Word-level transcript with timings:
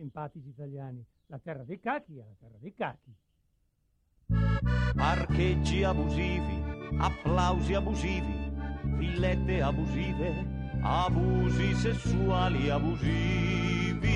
simpatici 0.00 0.48
italiani. 0.48 1.04
La 1.26 1.38
terra 1.38 1.62
dei 1.62 1.78
cachi 1.78 2.16
è 2.16 2.24
la 2.24 2.34
terra 2.38 2.56
dei 2.58 2.74
cachi. 2.74 3.14
Parcheggi 4.96 5.84
abusivi, 5.84 6.62
applausi 6.98 7.74
abusivi, 7.74 8.50
villette 8.96 9.60
abusive, 9.60 10.46
abusi 10.80 11.74
sessuali 11.74 12.70
abusivi. 12.70 14.08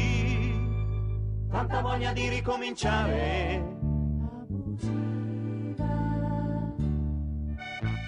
Tanta 1.50 1.80
voglia 1.82 2.12
di 2.12 2.28
ricominciare. 2.30 3.72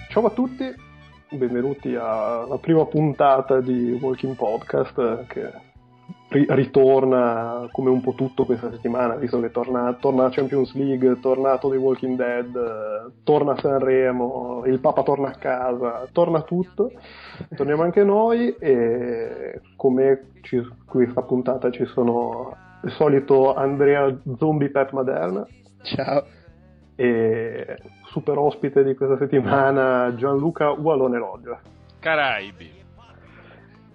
Ciao 0.09 0.25
a 0.25 0.31
tutti, 0.31 0.73
benvenuti 1.29 1.93
alla 1.95 2.57
prima 2.57 2.85
puntata 2.85 3.61
di 3.61 3.91
Walking 4.01 4.35
Podcast 4.35 5.27
che 5.27 5.51
ri- 5.51 5.66
ritorna 6.47 7.67
come 7.71 7.89
un 7.89 8.01
po' 8.01 8.13
tutto 8.13 8.45
questa 8.45 8.69
settimana, 8.71 9.15
visto 9.15 9.39
che 9.39 9.51
torna, 9.51 9.95
torna 9.99 10.23
la 10.23 10.29
Champions 10.29 10.73
League, 10.75 11.19
tornato 11.19 11.69
The 11.69 11.77
Walking 11.77 12.17
Dead, 12.17 13.11
torna 13.23 13.57
Sanremo, 13.57 14.63
il 14.65 14.79
Papa 14.79 15.03
torna 15.03 15.29
a 15.29 15.37
casa, 15.37 16.07
torna 16.11 16.41
tutto, 16.41 16.91
torniamo 17.55 17.83
anche 17.83 18.03
noi 18.03 18.55
e 18.59 19.61
come 19.75 20.31
ci, 20.41 20.61
questa 20.85 21.21
puntata 21.21 21.71
ci 21.71 21.85
sono 21.85 22.55
il 22.83 22.91
solito 22.91 23.53
Andrea 23.53 24.15
Zombie 24.37 24.69
Pep 24.69 24.91
Maderna. 24.91 25.45
Ciao. 25.81 26.25
E 26.95 27.77
super 28.05 28.37
ospite 28.37 28.83
di 28.83 28.95
questa 28.95 29.17
settimana 29.17 30.13
Gianluca 30.15 30.71
Ualone 30.71 31.17
Loggia. 31.17 31.59
Caraibi. 31.99 32.76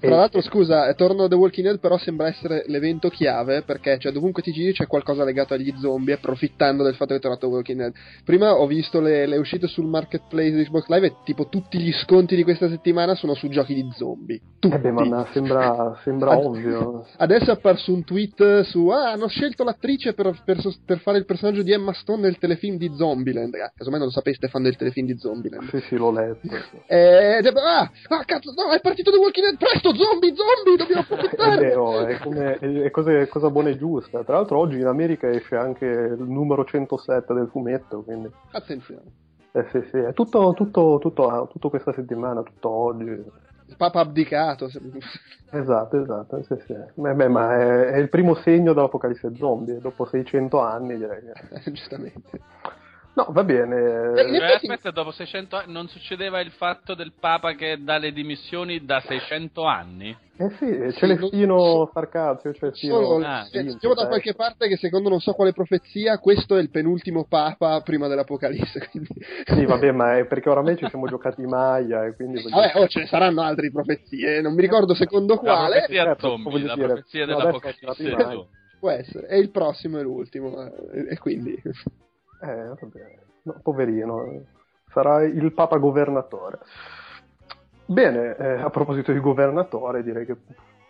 Tra 0.08 0.16
l'altro, 0.16 0.40
scusa, 0.42 0.92
torno 0.94 1.24
a 1.24 1.28
The 1.28 1.34
Walking 1.34 1.66
Dead, 1.66 1.78
però 1.80 1.96
sembra 1.98 2.26
essere 2.28 2.64
l'evento 2.66 3.08
chiave 3.08 3.62
perché 3.62 3.98
cioè, 3.98 4.12
dovunque 4.12 4.42
ti 4.42 4.52
giri 4.52 4.72
c'è 4.72 4.86
qualcosa 4.86 5.24
legato 5.24 5.54
agli 5.54 5.72
zombie, 5.78 6.14
approfittando 6.14 6.82
del 6.82 6.94
fatto 6.94 7.12
che 7.12 7.16
è 7.16 7.20
tornato 7.20 7.46
The 7.46 7.52
Walking 7.52 7.78
Dead. 7.78 7.92
Prima 8.24 8.54
ho 8.58 8.66
visto 8.66 9.00
le, 9.00 9.26
le 9.26 9.36
uscite 9.36 9.66
sul 9.68 9.86
marketplace 9.86 10.50
di 10.56 10.64
Xbox 10.64 10.86
Live 10.88 11.06
e 11.06 11.14
tipo 11.24 11.48
tutti 11.48 11.78
gli 11.78 11.92
sconti 11.92 12.36
di 12.36 12.42
questa 12.42 12.68
settimana 12.68 13.14
sono 13.14 13.34
su 13.34 13.48
giochi 13.48 13.74
di 13.74 13.88
zombie. 13.96 14.40
Tutti. 14.58 14.74
Eh 14.74 14.78
beh, 14.78 14.90
ma 14.90 15.26
sembra, 15.32 15.98
sembra 16.02 16.32
Ad- 16.32 16.44
ovvio. 16.44 17.06
Adesso 17.16 17.50
è 17.50 17.52
apparso 17.54 17.92
un 17.92 18.04
tweet 18.04 18.60
su 18.62 18.88
Ah, 18.88 19.12
hanno 19.12 19.28
scelto 19.28 19.64
l'attrice 19.64 20.12
per, 20.14 20.40
per 20.44 20.60
per 20.84 20.98
fare 20.98 21.18
il 21.18 21.24
personaggio 21.24 21.62
di 21.62 21.72
Emma 21.72 21.92
Stone 21.92 22.22
nel 22.22 22.38
telefilm 22.38 22.76
di 22.76 22.90
Zombieland. 22.96 23.54
Ah, 23.54 23.72
casomai 23.74 23.98
non 23.98 24.08
lo 24.08 24.12
sapeste, 24.14 24.48
fan 24.48 24.62
del 24.62 24.76
telefilm 24.76 25.06
di 25.06 25.16
Zombieland. 25.18 25.68
Sì, 25.70 25.80
sì, 25.88 25.96
l'ho 25.96 26.10
letto. 26.12 26.48
Eh, 26.86 27.36
ed 27.38 27.46
è- 27.46 27.52
ah, 27.54 27.90
ah, 28.08 28.24
cazzo, 28.24 28.52
no, 28.56 28.72
è 28.72 28.80
partito 28.80 29.10
The 29.10 29.16
Walking 29.18 29.46
Dead, 29.46 29.58
presto, 29.58 29.91
zombie, 29.94 30.34
zombie, 30.34 30.76
dobbiamo 30.76 31.02
È 31.08 31.12
approfittare. 31.14 31.56
vero, 31.66 32.00
è, 32.06 32.18
come, 32.18 32.58
è, 32.58 32.82
è 32.82 32.90
cosa, 32.90 33.12
è 33.18 33.28
cosa 33.28 33.50
buona 33.50 33.68
e 33.70 33.76
giusta. 33.78 34.22
Tra 34.24 34.36
l'altro 34.36 34.58
oggi 34.58 34.78
in 34.78 34.86
America 34.86 35.28
esce 35.28 35.56
anche 35.56 35.84
il 35.86 36.22
numero 36.22 36.64
107 36.64 37.32
del 37.34 37.48
fumetto, 37.50 38.02
quindi 38.02 38.30
Attenzione. 38.52 39.02
eh, 39.52 39.66
sì, 39.70 39.80
sì, 39.90 39.98
è 39.98 40.12
tutto, 40.12 40.52
tutto, 40.54 40.98
tutto, 41.00 41.48
tutto 41.50 41.68
questa 41.70 41.92
settimana, 41.92 42.42
tutto 42.42 42.68
oggi. 42.70 43.04
Il 43.66 43.76
Papa 43.78 44.00
abdicato. 44.00 44.68
Esatto, 45.50 46.00
esatto, 46.02 46.42
sì, 46.42 46.54
sì. 46.66 46.74
Beh, 46.94 47.14
beh, 47.14 47.28
ma 47.28 47.54
è, 47.56 47.84
è 47.92 47.96
il 47.98 48.08
primo 48.10 48.34
segno 48.34 48.72
dell'apocalisse 48.74 49.34
zombie, 49.36 49.78
dopo 49.80 50.04
600 50.04 50.60
anni 50.60 50.96
direi. 50.98 51.22
Giustamente. 51.72 52.40
No, 53.14 53.26
va 53.28 53.44
bene. 53.44 53.76
Eh, 54.16 54.20
Eh, 54.22 54.36
effetti- 54.36 54.66
aspetta, 54.70 54.90
dopo 54.90 55.10
600 55.10 55.56
anni 55.56 55.72
non 55.72 55.86
succedeva 55.88 56.40
il 56.40 56.50
fatto 56.52 56.94
del 56.94 57.12
Papa 57.18 57.52
che 57.54 57.76
dà 57.82 57.98
le 57.98 58.10
dimissioni 58.12 58.84
da 58.86 59.00
600 59.06 59.64
anni? 59.64 60.16
Eh 60.38 60.48
sì, 60.58 60.66
Sì, 60.92 60.96
Celestino 60.98 61.86
Farcazio, 61.92 62.54
Celestino... 62.54 62.94
Solo, 63.02 63.24
Ah, 63.24 63.46
eh, 63.52 63.62
leggevo 63.64 63.92
da 63.92 64.00
dai. 64.02 64.08
qualche 64.12 64.34
parte 64.34 64.66
che 64.66 64.76
secondo 64.78 65.10
non 65.10 65.20
so 65.20 65.34
quale 65.34 65.52
profezia, 65.52 66.18
questo 66.18 66.56
è 66.56 66.60
il 66.62 66.70
penultimo 66.70 67.26
Papa 67.28 67.82
prima 67.82 68.08
dell'Apocalisse. 68.08 68.88
Quindi... 68.90 69.10
Sì, 69.44 69.64
vabbè, 69.66 69.92
ma 69.92 70.16
è 70.16 70.26
perché 70.26 70.48
oramai 70.48 70.78
ci 70.78 70.88
siamo 70.88 71.06
giocati 71.06 71.42
i 71.42 71.46
Maya 71.46 72.06
e 72.06 72.14
quindi... 72.14 72.42
Vabbè, 72.48 72.72
oh, 72.76 72.86
ce 72.88 73.00
ne 73.00 73.06
saranno 73.06 73.42
altre 73.42 73.70
profezie, 73.70 74.40
non 74.40 74.54
mi 74.54 74.62
ricordo 74.62 74.94
secondo 74.94 75.34
La 75.34 75.40
quale. 75.40 75.74
profezia 75.80 76.04
Certo, 76.04 76.28
zombie, 76.28 76.50
voglio 76.50 76.66
la 76.66 76.74
dire, 76.74 76.86
profezia 76.86 77.26
no, 77.26 77.36
dell'Apocalisse 77.36 77.84
adesso 77.84 78.02
è 78.02 78.04
arrivato 78.06 78.30
zombie. 78.30 78.48
Può 78.80 78.90
essere, 78.90 79.28
e 79.28 79.38
il 79.38 79.50
prossimo 79.50 79.98
è 79.98 80.02
l'ultimo, 80.02 80.62
eh, 80.64 81.08
e 81.10 81.18
quindi... 81.18 81.60
Eh, 82.42 82.66
vabbè. 82.80 83.18
No, 83.44 83.58
poverino, 83.62 84.42
sarà 84.92 85.22
il 85.24 85.52
Papa 85.52 85.78
governatore. 85.78 86.58
Bene, 87.86 88.36
eh, 88.36 88.60
a 88.60 88.70
proposito 88.70 89.12
di 89.12 89.20
governatore, 89.20 90.02
direi 90.02 90.24
che 90.26 90.36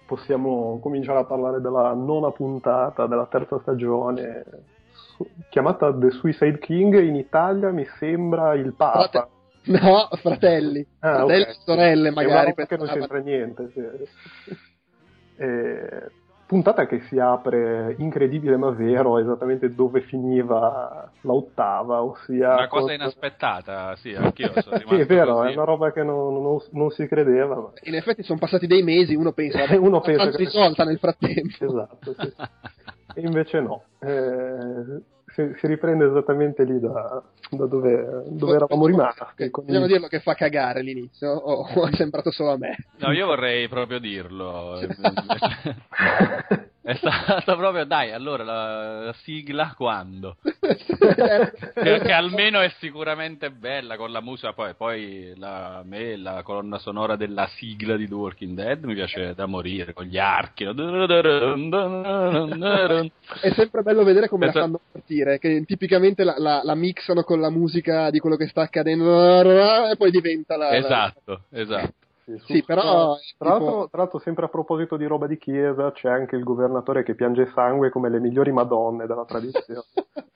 possiamo 0.07 0.79
cominciare 0.81 1.21
a 1.21 1.25
parlare 1.25 1.61
della 1.61 1.93
nona 1.95 2.31
puntata 2.31 3.07
della 3.07 3.27
terza 3.27 3.59
stagione, 3.61 4.45
su- 4.93 5.27
chiamata 5.49 5.93
The 5.97 6.11
Suicide 6.11 6.59
King. 6.59 6.99
In 7.01 7.17
Italia 7.17 7.71
mi 7.71 7.87
sembra 7.99 8.55
il 8.55 8.75
Papa. 8.75 9.09
Frate- 9.09 9.31
No, 9.65 10.09
fratelli. 10.17 10.85
Ah, 10.99 11.19
fratelli 11.19 11.43
ok. 11.43 11.49
e 11.49 11.53
sorelle, 11.65 12.11
magari. 12.11 12.53
che 12.55 12.77
non 12.77 12.89
c'entra 12.89 13.19
niente. 13.19 13.71
sì. 13.73 13.81
Eh, 15.37 16.11
puntata 16.53 16.85
che 16.87 17.01
si 17.09 17.19
apre 17.19 17.95
incredibile 17.97 18.59
ma 18.59 18.69
vero 18.73 19.19
esattamente 19.19 19.75
dove 19.75 20.03
finiva 20.03 21.11
la 21.23 21.33
ottava, 21.33 22.03
ossia... 22.03 22.53
Una 22.53 22.69
cosa 22.69 22.85
con- 22.89 22.95
inaspettata, 22.95 23.97
sì, 23.97 24.13
anch'io 24.15 24.53
sono 24.61 24.77
rimasto 24.77 24.95
Sì, 24.97 25.01
è 25.01 25.07
vero, 25.07 25.35
così. 25.37 25.49
è 25.49 25.55
una 25.55 25.65
roba 25.65 25.93
che 25.93 26.03
non, 26.03 26.43
non- 26.43 26.61
non 26.73 26.91
si 26.91 27.07
credeva. 27.07 27.55
Ma... 27.55 27.73
In 27.85 27.95
effetti 27.95 28.23
sono 28.23 28.39
passati 28.39 28.67
dei 28.67 28.83
mesi, 28.83 29.15
uno 29.15 29.33
pensa, 29.33 29.65
uno 29.81 30.01
pensa 30.01 30.29
che- 30.29 30.37
risolta 30.37 30.85
nel 30.85 30.99
frattempo. 30.99 31.65
Esatto, 31.65 32.15
sì. 32.19 32.33
E 33.15 33.21
invece 33.21 33.61
no. 33.61 33.83
Eh, 34.01 35.03
si, 35.33 35.53
si 35.57 35.67
riprende 35.67 36.07
esattamente 36.07 36.65
lì 36.65 36.79
da, 36.81 37.23
da 37.51 37.67
dove, 37.67 38.25
dove 38.29 38.55
eravamo 38.55 38.87
rimasti. 38.87 39.51
con 39.51 39.65
Bisogna 39.65 39.87
dirlo 39.87 40.07
che 40.09 40.21
fa 40.21 40.35
cagare 40.35 40.83
l'inizio, 40.83 41.31
o 41.31 41.67
o 41.75 41.87
è 41.87 41.93
sembrato 41.95 42.31
solo 42.31 42.53
a 42.53 42.59
me? 42.59 42.77
No, 42.99 43.13
io 43.13 43.27
vorrei 43.27 43.69
proprio 43.69 43.99
dirlo. 43.99 44.79
È 46.85 46.95
stato 46.97 47.55
proprio, 47.57 47.85
dai, 47.85 48.11
allora 48.13 48.43
la, 48.43 49.05
la 49.05 49.13
sigla 49.23 49.73
quando? 49.77 50.37
Che 51.75 52.13
almeno 52.13 52.61
è 52.61 52.73
sicuramente 52.79 53.51
bella 53.51 53.97
con 53.97 54.11
la 54.11 54.21
musica, 54.21 54.53
poi, 54.53 54.75
poi 54.75 55.33
la, 55.37 55.79
a 55.79 55.83
me 55.85 56.17
la 56.17 56.43
colonna 56.43 56.79
sonora 56.79 57.15
della 57.17 57.47
sigla 57.57 57.97
di 57.97 58.09
The 58.09 58.15
Walking 58.15 58.55
Dead 58.57 58.83
mi 58.85 58.95
piace 58.95 59.33
da 59.35 59.47
morire, 59.47 59.93
con 59.93 60.07
gli 60.07 60.19
archi. 60.19 60.65
È 60.65 60.73
sempre 63.55 63.83
bello 63.83 64.03
vedere 64.05 64.29
come 64.29 64.47
la 64.47 64.51
Esatto. 64.51 64.65
fanno 64.67 64.81
partire, 64.91 65.39
che 65.39 65.65
tipicamente 65.65 66.25
la, 66.25 66.35
la- 66.39 66.63
la 66.65 66.75
mixano 66.75 67.23
con 67.23 67.41
la 67.41 67.51
musica 67.51 68.11
di 68.11 68.19
quello 68.19 68.37
che 68.37 68.49
sta 68.49 68.63
accadendo 68.63 69.89
e 69.91 69.97
poi 69.97 70.11
diventa 70.11 70.57
la... 70.57 70.71
la- 70.71 70.77
Esatto, 70.77 71.43
esatto. 71.51 71.93
Sì, 72.47 72.63
però, 72.63 73.17
Tra, 73.37 73.53
tipo- 73.53 73.65
l'altro, 73.65 73.89
l'altro, 73.93 74.19
sempre 74.21 74.45
a 74.45 74.49
proposito 74.49 74.97
di 74.97 75.07
roba 75.07 75.27
di 75.27 75.37
chiesa, 75.39 75.91
c'è 75.93 76.09
anche 76.09 76.37
il 76.37 76.45
governatore 76.45 77.03
che 77.03 77.15
piange 77.15 77.51
sangue 77.55 77.91
come 77.91 78.09
le 78.11 78.21
migliori 78.21 78.53
madonne 78.53 79.07
della 79.07 79.25
tradizione. 79.25 79.83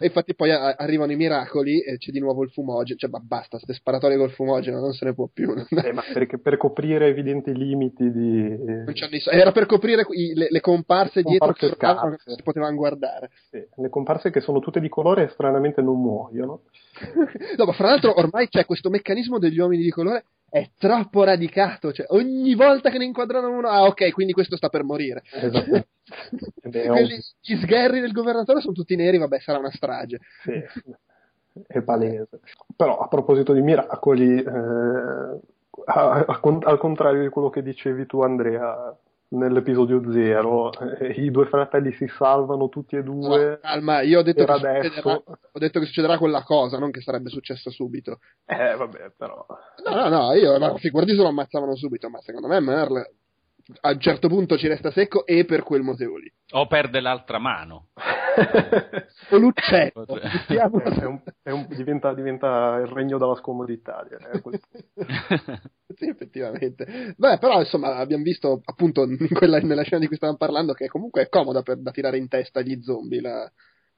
E 0.00 0.06
infatti 0.06 0.34
poi 0.34 0.50
a- 0.50 0.74
arrivano 0.76 1.12
i 1.12 1.16
miracoli 1.16 1.80
e 1.80 1.98
c'è 1.98 2.10
di 2.10 2.18
nuovo 2.18 2.42
il 2.42 2.50
fumogeno, 2.50 2.98
cioè 2.98 3.08
ma 3.10 3.20
basta, 3.20 3.58
ste 3.60 3.74
sparatorie 3.74 4.16
col 4.16 4.32
fumogeno, 4.32 4.80
non 4.80 4.92
se 4.92 5.04
ne 5.04 5.14
può 5.14 5.28
più. 5.32 5.54
Eh, 5.68 5.92
ma 5.92 6.02
perché 6.12 6.38
per 6.38 6.56
coprire 6.56 7.06
evidenti 7.06 7.54
limiti 7.54 8.10
di... 8.10 8.58
I 8.88 9.20
so- 9.20 9.30
Era 9.30 9.52
per 9.52 9.66
coprire 9.66 10.04
i- 10.10 10.34
le, 10.34 10.48
le 10.50 10.60
comparse 10.60 11.22
dietro 11.22 11.46
Comparse 11.52 11.66
che 11.66 11.72
giocavano, 11.72 12.16
che 12.16 12.32
si 12.34 12.42
potevano 12.42 12.74
guardare. 12.74 13.30
Sì, 13.50 13.64
le 13.76 13.88
comparse 13.88 14.30
che 14.30 14.40
sono 14.40 14.58
tutte 14.58 14.80
di 14.80 14.88
colore 14.88 15.24
e 15.24 15.28
stranamente 15.28 15.80
non 15.80 16.00
muoiono. 16.00 16.62
No, 17.56 17.64
ma 17.64 17.72
fra 17.72 17.86
l'altro 17.88 18.18
ormai 18.18 18.48
c'è 18.48 18.64
questo 18.64 18.90
meccanismo 18.90 19.38
degli 19.38 19.58
uomini 19.60 19.82
di 19.84 19.90
colore 19.90 20.24
è 20.54 20.70
troppo 20.78 21.24
radicato, 21.24 21.92
cioè 21.92 22.06
ogni 22.10 22.54
volta 22.54 22.88
che 22.88 22.98
ne 22.98 23.04
inquadrano 23.06 23.50
uno, 23.50 23.66
ah 23.66 23.82
ok, 23.86 24.12
quindi 24.12 24.32
questo 24.32 24.56
sta 24.56 24.68
per 24.68 24.84
morire. 24.84 25.22
Esatto. 25.32 25.86
Quelli- 26.62 27.18
gli 27.40 27.56
sgherri 27.56 27.98
del 27.98 28.12
governatore 28.12 28.60
sono 28.60 28.72
tutti 28.72 28.94
neri, 28.94 29.18
vabbè, 29.18 29.40
sarà 29.40 29.58
una 29.58 29.72
strage. 29.72 30.20
Sì, 30.44 30.52
è 31.66 31.82
palese. 31.82 32.28
Però 32.76 32.98
a 33.00 33.08
proposito 33.08 33.52
di 33.52 33.62
miracoli, 33.62 34.40
eh, 34.44 35.40
a- 35.86 36.10
a 36.24 36.40
al 36.64 36.78
contrario 36.78 37.22
di 37.22 37.28
quello 37.30 37.50
che 37.50 37.60
dicevi 37.60 38.06
tu 38.06 38.20
Andrea 38.22 38.96
nell'episodio 39.34 40.00
zero, 40.12 40.72
eh, 40.98 41.12
i 41.12 41.30
due 41.30 41.46
fratelli 41.46 41.92
si 41.92 42.06
salvano 42.08 42.68
tutti 42.68 42.96
e 42.96 43.02
due. 43.02 43.50
No, 43.50 43.58
calma, 43.60 44.00
io 44.02 44.20
ho 44.20 44.22
detto, 44.22 44.44
che 44.44 44.90
succederà, 44.90 45.22
ho 45.26 45.58
detto 45.58 45.80
che 45.80 45.86
succederà 45.86 46.18
quella 46.18 46.42
cosa, 46.42 46.78
non 46.78 46.90
che 46.90 47.00
sarebbe 47.00 47.28
successo 47.28 47.70
subito. 47.70 48.18
Eh 48.46 48.76
vabbè, 48.76 49.12
però... 49.16 49.44
No, 49.84 49.94
no, 49.94 50.08
no, 50.08 50.32
io, 50.34 50.58
no, 50.58 50.76
figurati 50.76 51.10
se 51.10 51.22
lo 51.22 51.28
ammazzavano 51.28 51.76
subito, 51.76 52.08
ma 52.08 52.20
secondo 52.20 52.48
me 52.48 52.60
Merle 52.60 53.14
a 53.80 53.90
un 53.92 54.00
certo 54.00 54.28
punto 54.28 54.58
ci 54.58 54.68
resta 54.68 54.90
secco 54.90 55.24
e 55.24 55.44
per 55.44 55.62
quel 55.62 55.82
motivo 55.82 56.16
lì. 56.16 56.30
O 56.52 56.66
perde 56.66 57.00
l'altra 57.00 57.38
mano. 57.38 57.88
o 59.30 59.36
l'uccello. 59.38 60.04
è 60.46 61.04
un, 61.04 61.22
è 61.42 61.50
un, 61.50 61.66
diventa, 61.68 62.12
diventa, 62.12 62.76
il 62.76 62.88
regno 62.88 63.16
della 63.16 63.34
scomodità. 63.36 64.06
sì, 65.94 66.08
effettivamente. 66.08 67.14
Beh, 67.16 67.38
però 67.38 67.60
insomma 67.60 67.96
abbiamo 67.96 68.22
visto 68.22 68.60
appunto 68.64 69.06
quella, 69.32 69.58
nella 69.60 69.82
scena 69.82 70.00
di 70.00 70.08
cui 70.08 70.16
stavamo 70.16 70.38
parlando 70.38 70.74
che 70.74 70.88
comunque 70.88 71.22
è 71.22 71.28
comoda 71.28 71.62
per, 71.62 71.78
da 71.78 71.90
tirare 71.90 72.18
in 72.18 72.28
testa 72.28 72.60
agli 72.60 72.82
zombie 72.82 73.22
la, 73.22 73.50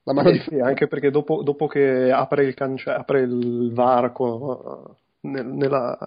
la 0.04 0.12
mano 0.12 0.30
sì, 0.30 0.34
di... 0.34 0.42
Sì, 0.48 0.60
anche 0.60 0.86
perché 0.86 1.10
dopo, 1.10 1.42
dopo 1.42 1.66
che 1.66 2.12
apre 2.12 2.44
il, 2.44 2.54
cance- 2.54 2.90
apre 2.90 3.22
il 3.22 3.72
varco 3.72 4.96
nel, 5.22 5.46
nella 5.46 5.98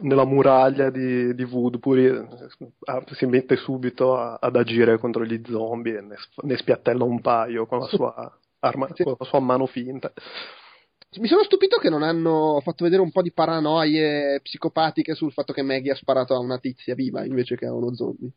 nella 0.00 0.24
muraglia 0.24 0.90
di, 0.90 1.34
di 1.34 1.42
Woodbury 1.42 2.06
eh, 2.06 2.26
si 3.12 3.26
mette 3.26 3.56
subito 3.56 4.16
a, 4.16 4.38
ad 4.40 4.56
agire 4.56 4.98
contro 4.98 5.24
gli 5.24 5.40
zombie 5.44 5.98
e 5.98 6.00
ne, 6.00 6.16
ne 6.42 6.56
spiattella 6.56 7.04
un 7.04 7.20
paio 7.20 7.66
con 7.66 7.78
la 7.78 7.86
sua, 7.86 8.38
arma, 8.60 8.88
con 8.88 9.16
la 9.18 9.24
sua 9.24 9.40
mano 9.40 9.66
finta. 9.66 10.12
Mi 11.18 11.28
sono 11.28 11.44
stupito 11.44 11.78
che 11.78 11.88
non 11.88 12.02
hanno 12.02 12.60
fatto 12.62 12.84
vedere 12.84 13.00
un 13.00 13.10
po' 13.10 13.22
di 13.22 13.32
paranoie 13.32 14.40
psicopatiche 14.42 15.14
sul 15.14 15.32
fatto 15.32 15.52
che 15.52 15.62
Maggie 15.62 15.92
ha 15.92 15.96
sparato 15.96 16.34
a 16.34 16.38
una 16.38 16.58
tizia 16.58 16.94
viva 16.94 17.24
invece 17.24 17.56
che 17.56 17.64
a 17.64 17.72
uno 17.72 17.94
zombie. 17.94 18.30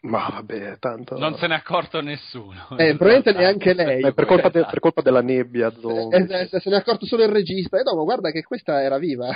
Ma 0.00 0.28
vabbè, 0.30 0.78
tanto. 0.78 1.18
Non 1.18 1.36
se 1.36 1.48
ne 1.48 1.54
è 1.54 1.58
accorto 1.58 2.00
nessuno. 2.00 2.68
Eh, 2.76 2.94
probabilmente 2.94 3.32
neanche 3.32 3.74
lei. 3.74 4.02
Eh, 4.02 4.14
per, 4.14 4.26
colpa 4.26 4.48
de, 4.48 4.64
per, 4.64 4.78
colpa 4.78 5.02
della 5.02 5.22
nebbia, 5.22 5.72
zombie. 5.72 6.18
Eh, 6.18 6.48
eh, 6.52 6.60
se 6.60 6.70
ne 6.70 6.76
è 6.76 6.78
accorto 6.78 7.04
solo 7.04 7.24
il 7.24 7.30
regista. 7.30 7.78
E 7.78 7.82
dopo, 7.82 8.04
guarda 8.04 8.30
che 8.30 8.42
questa 8.42 8.80
era 8.80 8.96
viva. 8.98 9.28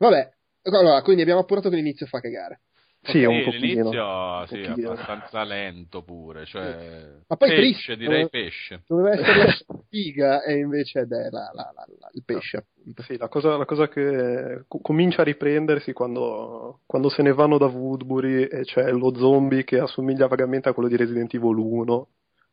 Vabbè, 0.00 0.30
allora, 0.62 1.02
quindi 1.02 1.20
abbiamo 1.22 1.40
appurato 1.40 1.68
che 1.68 1.76
l'inizio 1.76 2.06
fa 2.06 2.20
cagare. 2.20 2.62
Sì, 3.02 3.24
un 3.24 3.36
l'inizio 3.36 3.88
un 3.88 4.46
sì, 4.46 4.60
è 4.60 4.68
abbastanza 4.68 5.42
lento 5.44 6.02
pure, 6.02 6.44
cioè 6.44 7.22
Ma 7.26 7.36
poi 7.36 7.48
pesce, 7.48 7.62
triste, 7.62 7.96
direi 7.96 8.28
pesce. 8.28 8.82
Doveva 8.86 9.12
essere 9.12 9.44
la 9.44 9.56
figa 9.88 10.42
e 10.42 10.58
invece 10.58 11.00
è 11.00 11.06
la, 11.06 11.50
la, 11.52 11.72
la, 11.74 11.86
il 12.12 12.22
pesce. 12.24 12.58
Appunto. 12.58 13.02
Sì, 13.02 13.16
la 13.16 13.28
cosa, 13.28 13.56
la 13.56 13.64
cosa 13.64 13.88
che 13.88 14.64
co- 14.68 14.80
comincia 14.80 15.22
a 15.22 15.24
riprendersi 15.24 15.92
quando, 15.92 16.80
quando, 16.84 17.08
se 17.08 17.22
ne 17.22 17.32
vanno 17.32 17.56
da 17.56 17.66
Woodbury 17.66 18.44
e 18.44 18.64
c'è 18.64 18.90
lo 18.90 19.14
zombie 19.14 19.64
che 19.64 19.78
assomiglia 19.78 20.26
vagamente 20.26 20.68
a 20.68 20.74
quello 20.74 20.88
di 20.88 20.96
Resident 20.96 21.32
Evil 21.32 21.56
1 21.56 22.08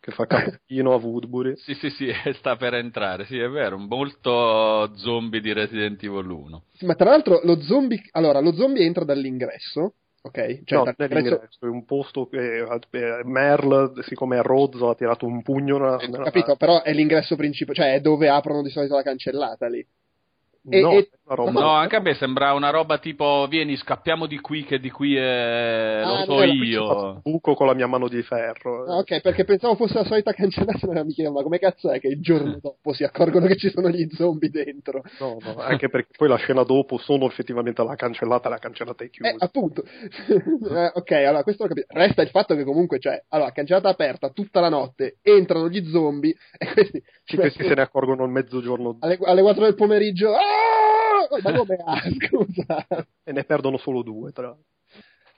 che 0.07 0.13
fa 0.13 0.25
cappino 0.25 0.94
a 0.94 0.95
Woodbury. 0.95 1.57
sì, 1.57 1.74
sì, 1.74 1.89
sì, 1.89 2.07
sta 2.39 2.56
per 2.56 2.75
entrare, 2.75 3.25
sì, 3.25 3.38
è 3.38 3.50
vero, 3.50 3.77
molto 3.77 4.95
zombie 4.95 5.42
di 5.42 5.51
Resident 5.51 6.01
Evil 6.01 6.30
1. 6.30 6.63
Ma 6.81 6.95
tra 6.95 7.09
l'altro 7.09 7.42
lo 7.44 7.59
zombie, 7.62 8.01
allora, 8.12 8.39
lo 8.39 8.54
zombie 8.54 8.86
entra 8.86 9.04
dall'ingresso, 9.04 9.95
ok? 10.21 10.63
Cioè, 10.63 10.77
no, 10.77 10.94
dall'ingresso 10.95 11.59
è 11.59 11.65
un 11.65 11.83
posto 11.83 12.27
che 12.27 12.59
eh, 12.59 13.21
Merle, 13.25 13.92
siccome 14.04 14.38
è 14.38 14.42
rozzo, 14.42 14.89
ha 14.89 14.95
tirato 14.95 15.25
un 15.25 15.42
pugno 15.42 15.77
nella, 15.77 15.98
nella 15.98 16.24
capito, 16.24 16.56
però 16.56 16.83
è 16.83 16.94
l'ingresso 16.94 17.36
principale, 17.36 17.77
cioè 17.77 17.94
è 17.95 18.00
dove 18.00 18.30
aprono 18.30 18.62
di 18.62 18.69
solito 18.69 18.95
la 18.95 19.03
cancellata 19.03 19.68
lì. 19.68 19.86
E, 20.69 20.81
no, 20.81 20.92
e... 20.92 21.10
no, 21.52 21.69
anche 21.69 21.96
a 21.96 22.02
me 22.02 22.14
sembra 22.16 22.52
una 22.52 22.69
roba 22.69 22.98
tipo 22.98 23.48
vieni 23.50 23.78
scappiamo 23.78 24.25
di 24.25 24.38
qui 24.40 24.66
che 24.66 24.80
di 24.80 24.90
qui 24.90 25.16
è... 25.16 26.02
ah, 26.04 26.10
lo 26.10 26.25
so 26.25 26.36
no, 26.36 26.44
io. 26.44 27.22
buco 27.24 27.54
con 27.54 27.68
la 27.68 27.74
mia 27.74 27.88
mano 27.88 28.10
di 28.10 28.22
ferro. 28.22 28.84
Ah, 28.84 28.98
ok 28.98 29.22
perché 29.22 29.46
pensavo 29.46 29.75
fosse 29.75 29.94
la 29.94 30.04
solita 30.04 30.34
cancellata 30.34 30.86
ma 30.88 31.04
mi 31.04 31.14
chiedevo 31.14 31.36
ma 31.36 31.44
come 31.44 31.60
cazzo 31.60 31.90
è 31.90 32.02
che 32.02 32.10
il 32.10 32.22
giorno 32.22 32.60
dopo 32.62 32.92
si 32.92 33.06
accorgono 33.06 33.46
che 33.46 33.56
ci 33.56 33.69
sono 33.69 33.90
gli 33.90 34.06
zombie 34.12 34.50
dentro? 34.50 35.04
No, 35.19 35.38
no 35.40 35.56
anche 35.58 35.88
perché 35.88 36.10
poi 36.18 36.28
la 36.28 36.36
scena 36.36 36.64
dopo 36.64 36.98
sono 36.98 37.28
effettivamente 37.28 37.81
la 37.81 37.96
cancellata 37.96 38.50
la 38.50 38.58
cancellata 38.58 39.06
è 39.06 39.10
chiusa. 39.10 39.31
Eh, 39.31 39.36
appunto. 39.40 39.84
Eh, 40.68 40.92
ok 40.94 41.12
allora 41.12 41.44
questo 41.44 41.63
lo 41.63 41.70
capisco 41.70 41.94
resta 41.94 42.22
il 42.22 42.30
fatto 42.30 42.56
che 42.56 42.63
comunque 42.63 43.00
cioè 43.00 43.24
allora 43.30 43.52
cancellata 43.52 43.90
aperta 43.90 44.30
tutta 44.30 44.60
la 44.60 44.70
notte 44.70 45.18
entrano 45.22 45.70
gli 45.70 45.88
zombie 45.90 46.36
e 46.58 46.72
questi, 46.74 47.02
sì, 47.24 47.36
questi 47.36 47.63
se 47.63 47.74
ne 47.74 47.81
accorgono 47.81 48.24
al 48.24 48.30
mezzogiorno 48.30 48.98
alle, 49.00 49.18
alle 49.24 49.42
4 49.42 49.63
del 49.63 49.75
pomeriggio 49.75 50.34
ah! 50.34 50.56
Ma 51.41 51.57
come 51.57 51.77
ha, 51.83 52.01
scusa? 52.27 52.85
E 53.24 53.31
ne 53.31 53.44
perdono 53.44 53.77
solo 53.77 54.01
due, 54.01 54.31
tra 54.31 54.47
l'altro. 54.47 54.65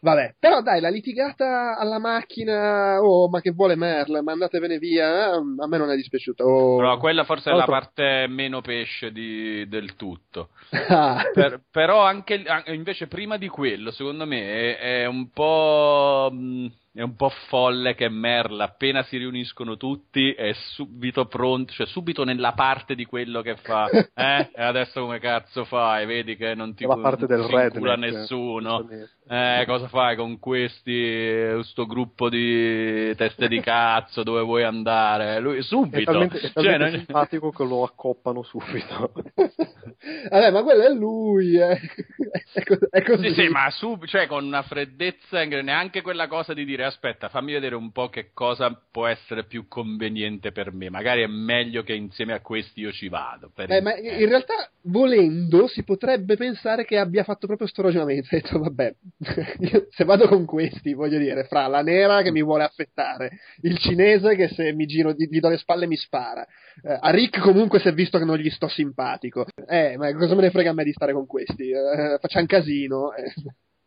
Vabbè, 0.01 0.35
però 0.39 0.61
dai, 0.61 0.79
la 0.79 0.89
litigata 0.89 1.77
alla 1.77 1.99
macchina, 1.99 3.01
oh, 3.01 3.27
ma 3.27 3.41
che 3.41 3.51
vuole 3.51 3.75
Merle, 3.75 4.21
ma 4.21 4.31
andatevene 4.31 4.77
via, 4.77 5.33
eh? 5.33 5.35
a 5.35 5.67
me 5.67 5.77
non 5.77 5.91
è 5.91 5.95
dispiaciuta. 5.95 6.45
Oh. 6.45 6.77
Però 6.77 6.97
quella 6.97 7.25
forse 7.25 7.51
è 7.51 7.53
la 7.53 7.65
parte 7.65 8.25
meno 8.29 8.61
pesce 8.61 9.11
di, 9.11 9.67
del 9.67 9.95
tutto. 9.95 10.49
Ah. 10.89 11.23
Per, 11.31 11.61
però 11.69 12.03
anche, 12.03 12.43
invece 12.67 13.07
prima 13.07 13.37
di 13.37 13.47
quello, 13.47 13.91
secondo 13.91 14.25
me, 14.25 14.77
è, 14.77 15.01
è 15.01 15.05
un 15.05 15.29
po'... 15.29 16.29
Mh, 16.31 16.67
è 16.91 17.01
un 17.01 17.15
po' 17.15 17.29
folle 17.47 17.93
che 17.93 18.09
Merle, 18.09 18.63
appena 18.63 19.03
si 19.03 19.17
riuniscono 19.17 19.77
tutti, 19.77 20.31
è 20.33 20.51
subito 20.53 21.27
pronto, 21.27 21.71
cioè 21.71 21.85
subito 21.85 22.23
nella 22.23 22.53
parte 22.53 22.95
di 22.95 23.05
quello 23.05 23.41
che 23.41 23.55
fa. 23.55 23.87
Eh? 24.19 24.49
E 24.53 24.61
adesso 24.61 25.01
come 25.01 25.19
cazzo 25.19 25.63
fai? 25.63 26.05
Vedi 26.05 26.35
che 26.35 26.53
non 26.53 26.73
ti, 26.73 26.85
la 26.85 26.97
parte 26.97 27.25
del 27.25 27.71
cura 27.71 27.95
nessuno. 27.95 28.85
Eh, 29.31 29.63
cosa 29.65 29.87
fai 29.87 30.15
con 30.15 30.39
questi, 30.39 31.51
questo 31.53 31.85
gruppo 31.85 32.27
di 32.27 33.15
teste 33.15 33.47
di 33.47 33.61
cazzo, 33.61 34.23
dove 34.23 34.41
vuoi 34.41 34.63
andare? 34.63 35.39
Lui 35.39 35.61
subito. 35.61 35.99
È 35.99 36.03
talmente, 36.03 36.39
è 36.39 36.51
talmente 36.51 36.89
cioè, 36.89 36.97
simpatico 36.97 37.51
che 37.51 37.63
lo 37.63 37.83
accoppano 37.83 38.43
subito. 38.43 39.11
Vabbè, 40.29 40.51
ma 40.51 40.63
quello 40.63 40.83
è 40.83 40.89
lui, 40.89 41.57
eh. 41.57 41.79
è, 42.89 43.03
così. 43.03 43.29
Sì, 43.29 43.43
sì, 43.43 43.47
ma 43.49 43.69
sub, 43.69 44.05
cioè 44.05 44.27
con 44.27 44.43
una 44.43 44.63
freddezza, 44.63 45.43
neanche 45.43 46.01
quella 46.01 46.27
cosa 46.27 46.53
di 46.53 46.65
dire 46.65 46.78
aspetta, 46.83 47.29
fammi 47.29 47.53
vedere 47.53 47.75
un 47.75 47.91
po' 47.91 48.09
che 48.09 48.31
cosa 48.33 48.71
può 48.91 49.07
essere 49.07 49.45
più 49.45 49.67
conveniente 49.67 50.51
per 50.51 50.71
me. 50.71 50.89
Magari 50.89 51.23
è 51.23 51.27
meglio 51.27 51.83
che 51.83 51.93
insieme 51.93 52.33
a 52.33 52.41
questi 52.41 52.81
io 52.81 52.91
ci 52.91 53.09
vado. 53.09 53.51
Eh, 53.55 53.81
ma 53.81 53.95
in 53.97 54.27
realtà, 54.27 54.69
volendo, 54.83 55.67
si 55.67 55.83
potrebbe 55.83 56.35
pensare 56.35 56.85
che 56.85 56.97
abbia 56.97 57.23
fatto 57.23 57.47
proprio 57.47 57.67
sto 57.67 57.81
ragionamento. 57.81 58.27
Ha 58.31 58.39
detto, 58.39 58.59
vabbè, 58.59 58.95
se 59.89 60.03
vado 60.03 60.27
con 60.27 60.45
questi, 60.45 60.93
voglio 60.93 61.17
dire, 61.17 61.43
fra 61.45 61.67
la 61.67 61.81
nera 61.81 62.21
che 62.21 62.31
mi 62.31 62.43
vuole 62.43 62.63
affettare, 62.63 63.39
il 63.61 63.77
cinese 63.77 64.35
che 64.35 64.49
se 64.49 64.73
mi 64.73 64.85
giro, 64.85 65.11
gli, 65.11 65.27
gli 65.29 65.39
do 65.39 65.49
le 65.49 65.57
spalle 65.57 65.87
mi 65.87 65.97
spara. 65.97 66.45
Eh, 66.83 66.97
a 66.99 67.09
Rick 67.11 67.39
comunque 67.39 67.79
si 67.79 67.87
è 67.87 67.93
visto 67.93 68.17
che 68.17 68.25
non 68.25 68.37
gli 68.37 68.49
sto 68.49 68.67
simpatico. 68.67 69.45
Eh, 69.67 69.97
ma 69.97 70.13
cosa 70.13 70.35
me 70.35 70.41
ne 70.41 70.51
frega 70.51 70.71
a 70.71 70.73
me 70.73 70.83
di 70.83 70.93
stare 70.93 71.13
con 71.13 71.25
questi? 71.25 71.69
Eh, 71.69 72.17
facciamo 72.19 72.45
casino. 72.45 73.13
Eh 73.13 73.33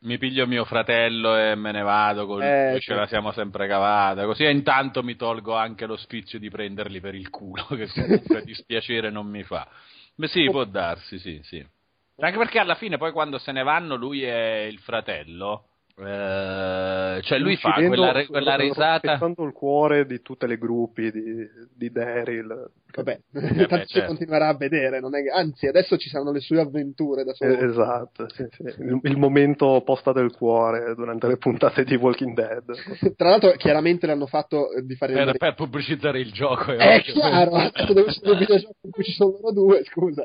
mi 0.03 0.19
piglio 0.19 0.47
mio 0.47 0.65
fratello 0.65 1.37
e 1.37 1.55
me 1.55 1.73
ne 1.73 1.83
vado, 1.83 2.27
con 2.27 2.43
eh, 2.43 2.79
ce 2.81 2.95
la 2.95 3.07
siamo 3.07 3.33
sempre 3.33 3.69
cavata, 3.69 4.25
così 4.25 4.45
e 4.45 4.51
intanto 4.51 5.03
mi 5.03 5.17
tolgo 5.17 5.55
anche 5.55 5.87
lo 5.87 5.97
spizio 5.97 6.39
di 6.39 6.51
prenderli 6.51 7.01
per 7.01 7.15
il 7.15 7.31
culo, 7.31 7.67
che 7.77 7.89
comunque 7.89 8.43
dispiacere 8.43 9.11
non 9.11 9.27
mi 9.27 9.43
fa. 9.43 9.67
Beh 10.15 10.29
sì, 10.29 10.45
può 10.51 10.65
darsi, 10.65 11.19
sì, 11.19 11.41
sì. 11.43 11.65
Anche 12.17 12.39
perché 12.39 12.59
alla 12.59 12.75
fine 12.75 12.99
poi 12.99 13.13
quando 13.13 13.39
se 13.39 13.53
ne 13.53 13.63
vanno 13.63 13.97
lui 13.97 14.23
e 14.23 14.69
il 14.69 14.79
fratello 14.79 15.67
eh, 15.99 17.21
cioè 17.23 17.39
lui 17.39 17.57
fa 17.57 17.73
quella, 17.75 18.25
quella 18.27 18.57
risata. 18.57 19.19
il 19.23 19.53
cuore 19.53 20.07
di 20.07 20.23
tutte 20.23 20.47
le 20.47 20.57
gruppi 20.57 21.11
di, 21.11 21.47
di 21.75 21.91
Daryl. 21.91 22.71
Vabbè 22.95 23.21
eh 23.33 23.67
tanto 23.67 23.87
certo. 23.87 24.09
continuerà 24.09 24.49
a 24.49 24.55
vedere 24.55 25.01
che, 25.01 25.31
anzi 25.31 25.67
adesso 25.67 25.97
ci 25.97 26.11
saranno 26.11 26.31
le 26.31 26.41
sue 26.41 26.61
avventure 26.61 27.25
da 27.25 27.33
solo. 27.33 27.59
Eh, 27.59 27.65
esatto 27.65 28.29
sì, 28.29 28.45
sì. 28.51 28.63
Il, 28.83 29.01
il, 29.03 29.17
momento 29.17 29.81
posta 29.83 30.13
del 30.13 30.31
cuore 30.31 30.95
durante 30.95 31.27
le 31.27 31.39
puntate 31.39 31.85
di 31.85 31.95
Walking 31.95 32.35
Dead. 32.35 32.65
Tra 33.17 33.31
l'altro 33.31 33.53
chiaramente 33.53 34.07
l'hanno 34.07 34.27
fatto 34.27 34.73
eh, 34.73 34.83
di 34.83 34.95
fare 34.95 35.13
per, 35.15 35.37
per 35.39 35.55
pubblicizzare 35.55 36.21
il 36.21 36.33
gioco 36.33 36.73
è, 36.73 36.97
è 36.97 37.01
chiaro 37.01 37.71
deve 37.93 38.09
essere 38.09 38.31
un 38.31 38.39
videogioco 38.39 38.77
in 38.83 38.91
cui 38.91 39.05
ci 39.05 39.13
sono 39.13 39.39
loro 39.41 39.53
due 39.53 39.85
scusa. 39.85 40.25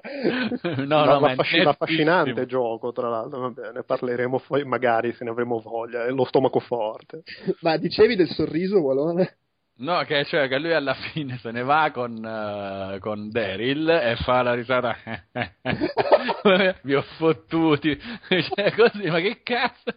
No, 0.85 1.05
no, 1.05 1.19
ma 1.19 1.31
è 1.31 1.59
un 1.61 1.67
affascinante 1.67 2.45
gioco 2.45 2.91
tra 2.91 3.07
l'altro 3.07 3.39
va 3.39 3.49
bene 3.49 3.83
parleremo 3.83 4.41
poi 4.45 4.65
magari 4.65 5.13
se 5.13 5.23
ne 5.23 5.29
avremo 5.29 5.56
voglia, 5.59 6.05
è 6.05 6.09
lo 6.09 6.25
stomaco 6.25 6.59
forte. 6.59 7.23
Ma 7.61 7.77
dicevi 7.77 8.15
del 8.15 8.29
sorriso, 8.29 8.79
Walone? 8.79 9.37
No, 9.79 10.03
che, 10.05 10.25
cioè, 10.25 10.47
che 10.47 10.57
lui 10.57 10.73
alla 10.73 10.95
fine 10.95 11.37
se 11.37 11.51
ne 11.51 11.61
va 11.61 11.91
con, 11.91 12.13
uh, 12.13 12.97
con 12.97 13.29
Daryl 13.29 13.87
e 13.87 14.15
fa 14.23 14.41
la 14.41 14.55
risata. 14.55 14.97
Vi 16.81 16.95
ho 16.95 17.03
fottuti. 17.17 17.95
cioè, 18.55 18.73
così, 18.73 19.07
ma 19.07 19.19
che 19.19 19.41
cazzo? 19.43 19.93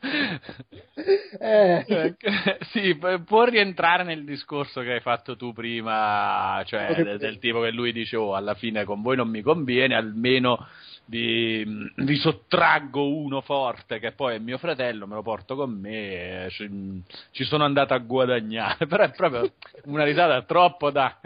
Eh. 1.38 1.85
Cioè, 1.88 2.14
sì, 2.73 2.99
può 3.25 3.45
rientrare 3.45 4.02
nel 4.02 4.26
discorso 4.26 4.83
che 4.83 4.93
hai 4.93 5.00
fatto 5.00 5.35
tu 5.37 5.55
prima, 5.55 6.62
cioè 6.67 7.02
del, 7.02 7.17
del 7.17 7.38
tipo 7.38 7.62
che 7.62 7.71
lui 7.71 7.93
dice, 7.93 8.17
oh, 8.17 8.35
alla 8.35 8.55
fine 8.55 8.85
con 8.85 9.00
voi 9.00 9.17
non 9.17 9.31
mi 9.31 9.40
conviene, 9.40 9.95
almeno 9.95 10.69
vi, 11.11 11.64
vi, 11.97 12.17
sottraggo 12.19 13.12
uno 13.12 13.40
forte 13.40 13.99
che 13.99 14.12
poi 14.12 14.37
è 14.37 14.38
mio 14.38 14.59
fratello, 14.59 15.09
me 15.09 15.14
lo 15.14 15.23
porto 15.23 15.57
con 15.57 15.73
me, 15.73 16.47
ci, 16.50 17.02
ci 17.33 17.43
sono 17.43 17.64
andato 17.64 17.95
a 17.95 17.99
guadagnare, 17.99 18.87
però 18.87 19.02
è 19.02 19.11
proprio 19.11 19.52
una 19.87 20.05
risata 20.05 20.40
troppo 20.43 20.93
da... 20.93 21.19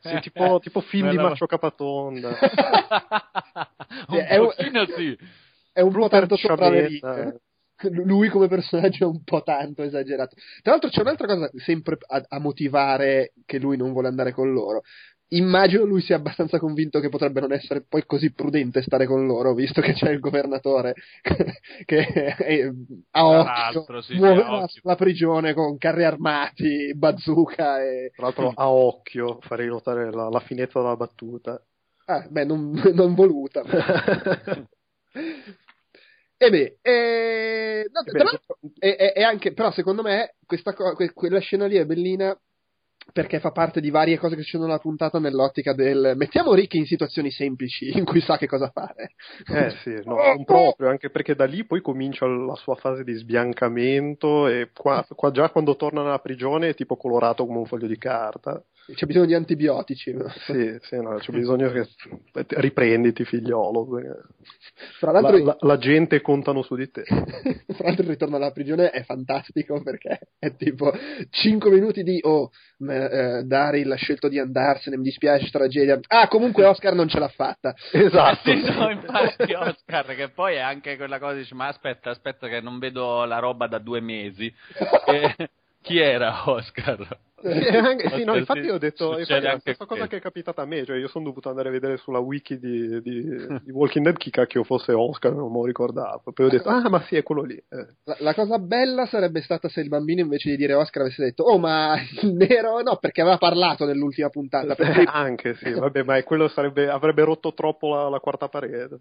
sì, 0.00 0.18
tipo, 0.20 0.58
tipo 0.60 0.80
film 0.80 1.10
di 1.10 1.16
Marcio 1.16 1.46
Capatonda. 1.46 2.28
un 4.08 4.16
è, 4.16 4.36
pochino 4.36 4.84
sì. 4.86 5.16
È 5.72 5.80
un 5.80 5.92
po' 5.92 6.08
tanto 6.08 6.36
sopra 6.36 6.68
le 6.68 6.86
righe. 6.88 7.40
lui 8.04 8.28
come 8.30 8.48
personaggio 8.48 9.04
è 9.04 9.06
un 9.06 9.22
po' 9.22 9.44
tanto 9.44 9.84
esagerato. 9.84 10.34
Tra 10.60 10.72
l'altro 10.72 10.90
c'è 10.90 11.02
un'altra 11.02 11.28
cosa 11.28 11.48
sempre 11.58 11.98
a, 12.04 12.20
a 12.26 12.40
motivare 12.40 13.32
che 13.46 13.60
lui 13.60 13.76
non 13.76 13.92
vuole 13.92 14.08
andare 14.08 14.32
con 14.32 14.52
loro 14.52 14.82
immagino 15.30 15.84
lui 15.84 16.00
sia 16.00 16.16
abbastanza 16.16 16.58
convinto 16.58 17.00
che 17.00 17.08
potrebbe 17.08 17.40
non 17.40 17.52
essere 17.52 17.84
poi 17.86 18.04
così 18.06 18.32
prudente 18.32 18.82
stare 18.82 19.06
con 19.06 19.26
loro, 19.26 19.54
visto 19.54 19.80
che 19.80 19.92
c'è 19.92 20.10
il 20.10 20.20
governatore 20.20 20.94
che 21.84 22.06
è, 22.06 22.70
a 23.10 23.26
occhio 23.26 24.02
sì, 24.02 24.14
muove 24.14 24.42
la, 24.42 24.62
occhio. 24.62 24.80
la, 24.84 24.94
prigione 24.96 25.54
con 25.54 25.76
carri 25.76 26.04
armati, 26.04 26.92
bazooka 26.94 27.82
e... 27.82 28.12
Tra 28.14 28.26
l'altro 28.26 28.52
a 28.54 28.70
occhio, 28.70 29.38
farei 29.40 29.68
notare 29.68 30.10
la, 30.10 30.28
la 30.28 30.40
finezza 30.40 30.80
della 30.80 30.96
battuta. 30.96 31.60
Ah, 32.06 32.26
beh, 32.28 32.44
non, 32.44 32.70
non 32.94 33.14
voluta. 33.14 33.62
E 36.40 36.50
beh, 36.50 36.78
eh, 36.82 37.90
no, 37.90 38.00
e, 38.78 38.96
e, 38.96 39.12
e, 39.16 39.22
anche, 39.24 39.52
però 39.52 39.72
secondo 39.72 40.02
me 40.02 40.36
questa 40.46 40.72
quella 40.72 41.40
scena 41.40 41.66
lì 41.66 41.74
è 41.74 41.84
bellina 41.84 42.38
perché 43.12 43.40
fa 43.40 43.50
parte 43.50 43.80
di 43.80 43.90
varie 43.90 44.18
cose 44.18 44.36
che 44.36 44.42
succedono 44.42 44.68
nella 44.68 44.80
puntata 44.80 45.18
nell'ottica 45.18 45.72
del 45.72 46.14
mettiamo 46.16 46.54
Rick 46.54 46.74
in 46.74 46.86
situazioni 46.86 47.30
semplici 47.30 47.96
in 47.96 48.04
cui 48.04 48.20
sa 48.20 48.36
che 48.36 48.46
cosa 48.46 48.70
fare. 48.70 49.12
Eh 49.46 49.70
sì, 49.82 49.94
no, 50.04 50.16
non 50.34 50.44
proprio, 50.44 50.88
anche 50.88 51.10
perché 51.10 51.34
da 51.34 51.44
lì 51.44 51.64
poi 51.64 51.80
comincia 51.80 52.26
la 52.26 52.54
sua 52.54 52.74
fase 52.74 53.04
di 53.04 53.14
sbiancamento 53.14 54.46
e 54.46 54.70
qua, 54.74 55.06
qua 55.14 55.30
già 55.30 55.50
quando 55.50 55.76
torna 55.76 56.02
nella 56.02 56.18
prigione 56.18 56.68
è 56.68 56.74
tipo 56.74 56.96
colorato 56.96 57.46
come 57.46 57.58
un 57.58 57.66
foglio 57.66 57.86
di 57.86 57.98
carta. 57.98 58.62
C'è 58.94 59.04
bisogno 59.04 59.26
di 59.26 59.34
antibiotici. 59.34 60.14
No? 60.14 60.28
Sì, 60.46 60.78
sì, 60.80 60.96
no, 60.96 61.16
c'è 61.16 61.30
bisogno 61.30 61.70
che 61.70 61.86
riprenditi 62.48 63.24
figliolo. 63.24 63.86
Tra 64.98 65.12
l'altro 65.12 65.36
la, 65.36 65.44
la, 65.44 65.56
la, 65.60 65.78
gente 65.78 66.22
contano 66.22 66.62
su 66.62 66.74
di 66.74 66.90
te. 66.90 67.02
Tra 67.04 67.86
l'altro 67.86 68.04
il 68.04 68.08
ritorno 68.08 68.36
alla 68.36 68.50
prigione 68.50 68.90
è 68.90 69.02
fantastico 69.02 69.82
perché 69.82 70.18
è 70.38 70.54
tipo 70.56 70.90
5 71.28 71.70
minuti 71.70 72.02
di 72.02 72.18
oh, 72.22 72.50
eh, 72.88 73.42
Daryl 73.44 73.92
ha 73.92 73.96
scelto 73.96 74.28
di 74.28 74.38
andarsene, 74.38 74.96
mi 74.96 75.02
dispiace, 75.02 75.50
tragedia. 75.50 76.00
Ah, 76.06 76.28
comunque 76.28 76.64
Oscar 76.64 76.94
non 76.94 77.08
ce 77.08 77.18
l'ha 77.18 77.28
fatta. 77.28 77.74
Esatto. 77.92 78.50
Eh 78.50 78.56
sì, 78.64 78.72
no, 78.72 78.88
infatti 78.88 79.52
Oscar, 79.52 80.06
che 80.14 80.30
poi 80.30 80.54
è 80.54 80.60
anche 80.60 80.96
quella 80.96 81.18
cosa, 81.18 81.34
dice, 81.34 81.54
ma 81.54 81.66
aspetta, 81.66 82.08
aspetta 82.08 82.48
che 82.48 82.62
non 82.62 82.78
vedo 82.78 83.24
la 83.24 83.38
roba 83.38 83.66
da 83.66 83.78
due 83.78 84.00
mesi. 84.00 84.50
e, 85.06 85.50
chi 85.82 85.98
era 85.98 86.48
Oscar? 86.50 87.26
Sì, 87.40 87.48
anche, 87.48 88.10
sì, 88.10 88.24
no, 88.24 88.36
infatti 88.36 88.68
ho 88.68 88.78
detto 88.78 89.18
infatti 89.18 89.32
è 89.32 89.40
la 89.40 89.58
stessa 89.58 89.86
cosa 89.86 90.06
che 90.08 90.16
è 90.16 90.20
capitata 90.20 90.62
a 90.62 90.64
me, 90.66 90.84
cioè 90.84 90.96
io 90.98 91.08
sono 91.08 91.24
dovuto 91.24 91.48
andare 91.48 91.68
a 91.68 91.72
vedere 91.72 91.96
sulla 91.96 92.18
wiki 92.18 92.58
di, 92.58 93.00
di, 93.00 93.22
di 93.62 93.70
Walking 93.70 94.04
Dead 94.04 94.16
chi 94.16 94.30
cacchio 94.30 94.64
fosse 94.64 94.92
Oscar, 94.92 95.32
non 95.34 95.52
me 95.52 95.58
lo 95.58 95.64
ricordavo, 95.66 96.32
poi 96.32 96.46
ho 96.46 96.48
detto 96.48 96.68
ah 96.68 96.88
ma 96.88 97.00
sì 97.02 97.16
è 97.16 97.22
quello 97.22 97.42
lì. 97.42 97.54
Eh. 97.54 97.86
La, 98.04 98.16
la, 98.18 98.34
cosa 98.34 98.58
bella 98.58 99.06
sarebbe 99.06 99.40
stata 99.42 99.68
se 99.68 99.80
il 99.80 99.88
bambino 99.88 100.20
invece 100.20 100.50
di 100.50 100.56
dire 100.56 100.74
Oscar 100.74 101.02
avesse 101.02 101.22
detto 101.22 101.44
oh 101.44 101.58
ma 101.58 101.94
il 102.22 102.32
nero 102.34 102.80
no 102.82 102.96
perché 102.96 103.20
aveva 103.20 103.38
parlato 103.38 103.84
nell'ultima 103.84 104.30
puntata. 104.30 104.74
Eh, 104.74 105.04
anche 105.06 105.54
sì, 105.54 105.72
vabbè 105.72 106.02
ma 106.02 106.20
quello 106.24 106.48
sarebbe, 106.48 106.88
avrebbe 106.88 107.22
rotto 107.22 107.54
troppo 107.54 107.94
la, 107.94 108.08
la 108.08 108.18
quarta 108.18 108.48
parete. 108.48 108.96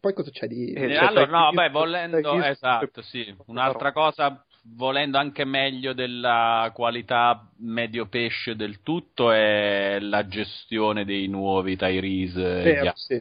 poi 0.00 0.12
cosa 0.12 0.30
c'è 0.30 0.46
di... 0.46 0.72
Eh, 0.72 0.96
allora, 0.96 1.26
no, 1.26 1.50
beh, 1.52 1.70
volendo, 1.70 2.42
esatto, 2.42 3.02
sì. 3.02 3.34
Un'altra 3.46 3.92
cosa 3.92 4.44
volendo 4.62 5.18
anche 5.18 5.44
meglio 5.44 5.92
della 5.92 6.70
qualità 6.74 7.48
medio 7.58 8.06
pesce 8.06 8.56
del 8.56 8.82
tutto 8.82 9.32
è 9.32 9.98
la 10.00 10.26
gestione 10.26 11.04
dei 11.04 11.28
nuovi 11.28 11.76
Tyrese 11.76 12.62
vero, 12.62 12.92
sì. 12.94 13.20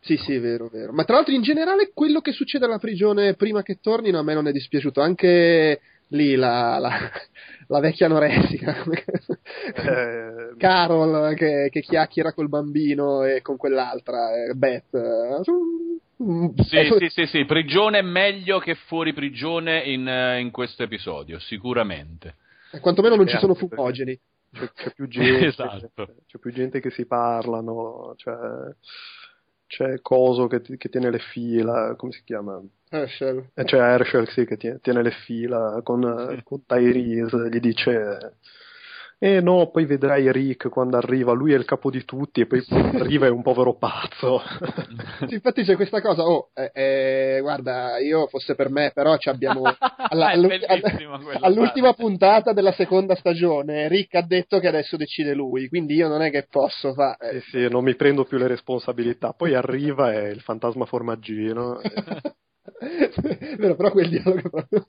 sì 0.00 0.16
sì 0.16 0.38
vero 0.38 0.68
vero. 0.68 0.92
Ma 0.92 1.04
tra 1.04 1.16
l'altro 1.16 1.34
in 1.34 1.42
generale 1.42 1.90
quello 1.92 2.20
che 2.20 2.32
succede 2.32 2.66
alla 2.66 2.78
prigione 2.78 3.34
prima 3.34 3.62
che 3.62 3.78
tornino 3.80 4.18
a 4.18 4.22
me 4.22 4.34
non 4.34 4.46
è 4.46 4.52
dispiaciuto. 4.52 5.00
Anche 5.00 5.80
lì 6.08 6.36
la, 6.36 6.78
la, 6.78 6.96
la 7.68 7.80
vecchia 7.80 8.06
anoressica. 8.06 8.76
Eh, 9.68 10.54
Carol 10.56 11.34
che, 11.34 11.68
che, 11.70 11.80
chiacchiera 11.80 12.32
col 12.32 12.48
bambino 12.48 13.24
e 13.24 13.42
con 13.42 13.56
quell'altra 13.56 14.34
eh, 14.34 14.54
Beth 14.54 14.94
sì, 16.18 16.76
ecco. 16.76 16.98
sì, 16.98 17.08
sì, 17.08 17.26
sì, 17.26 17.44
prigione 17.44 18.02
meglio 18.02 18.58
che 18.58 18.74
fuori 18.74 19.12
prigione 19.12 19.80
in, 19.80 20.08
eh, 20.08 20.40
in 20.40 20.50
questo 20.50 20.82
episodio, 20.82 21.38
sicuramente. 21.38 22.34
E 22.72 22.80
quantomeno 22.80 23.14
non 23.14 23.28
ci 23.28 23.38
sono 23.38 23.54
fumogeni. 23.54 24.18
C'è, 24.50 24.72
c'è, 24.72 24.92
più 24.94 25.06
gente, 25.08 25.46
esatto. 25.46 25.90
c'è, 25.94 26.12
c'è, 26.26 26.38
più 26.38 26.52
gente 26.52 26.80
che 26.80 26.90
si 26.90 27.06
parlano, 27.06 28.14
c'è, 28.16 28.32
c'è 29.66 30.00
Coso 30.00 30.48
che, 30.48 30.60
che, 30.60 30.88
tiene 30.88 31.10
le 31.10 31.18
fila, 31.18 31.94
come 31.96 32.12
si 32.12 32.22
chiama? 32.24 32.60
Herschel. 32.90 33.50
Eh, 33.54 33.64
c'è 33.64 33.78
Herschel 33.78 34.28
sì, 34.30 34.44
che 34.44 34.56
tiene, 34.56 34.80
tiene 34.80 35.02
le 35.02 35.10
fila 35.10 35.80
con, 35.84 36.34
sì. 36.34 36.42
con 36.42 36.64
Tyrese, 36.66 37.48
gli 37.50 37.60
dice 37.60 38.36
eh 39.20 39.40
no, 39.40 39.70
poi 39.70 39.84
vedrai 39.84 40.30
Rick 40.30 40.68
quando 40.68 40.96
arriva, 40.96 41.32
lui 41.32 41.52
è 41.52 41.56
il 41.56 41.64
capo 41.64 41.90
di 41.90 42.04
tutti 42.04 42.40
e 42.40 42.46
poi 42.46 42.64
arriva 42.68 43.26
è 43.26 43.30
un 43.30 43.42
povero 43.42 43.74
pazzo. 43.74 44.40
sì, 45.26 45.34
infatti 45.34 45.64
c'è 45.64 45.74
questa 45.74 46.00
cosa, 46.00 46.22
oh, 46.22 46.50
eh, 46.54 46.70
eh, 46.72 47.38
guarda, 47.40 47.98
io 47.98 48.28
fosse 48.28 48.54
per 48.54 48.70
me, 48.70 48.92
però 48.94 49.16
ci 49.16 49.28
abbiamo 49.28 49.62
alla, 50.08 50.30
all'ultima 51.40 51.94
puntata 51.94 52.52
della 52.52 52.72
seconda 52.72 53.16
stagione, 53.16 53.88
Rick 53.88 54.14
ha 54.14 54.22
detto 54.22 54.60
che 54.60 54.68
adesso 54.68 54.96
decide 54.96 55.34
lui, 55.34 55.68
quindi 55.68 55.94
io 55.94 56.06
non 56.06 56.22
è 56.22 56.30
che 56.30 56.46
posso 56.48 56.92
fare... 56.94 57.30
Eh 57.30 57.40
sì, 57.50 57.68
non 57.68 57.82
mi 57.82 57.96
prendo 57.96 58.24
più 58.24 58.38
le 58.38 58.46
responsabilità, 58.46 59.32
poi 59.32 59.54
arriva 59.54 60.12
e 60.12 60.28
il 60.28 60.40
fantasma 60.42 60.84
formaggino. 60.84 61.80
Vero, 63.58 63.76
però 63.76 63.90
quel 63.90 64.08
dialogo 64.08 64.48
proprio... 64.50 64.86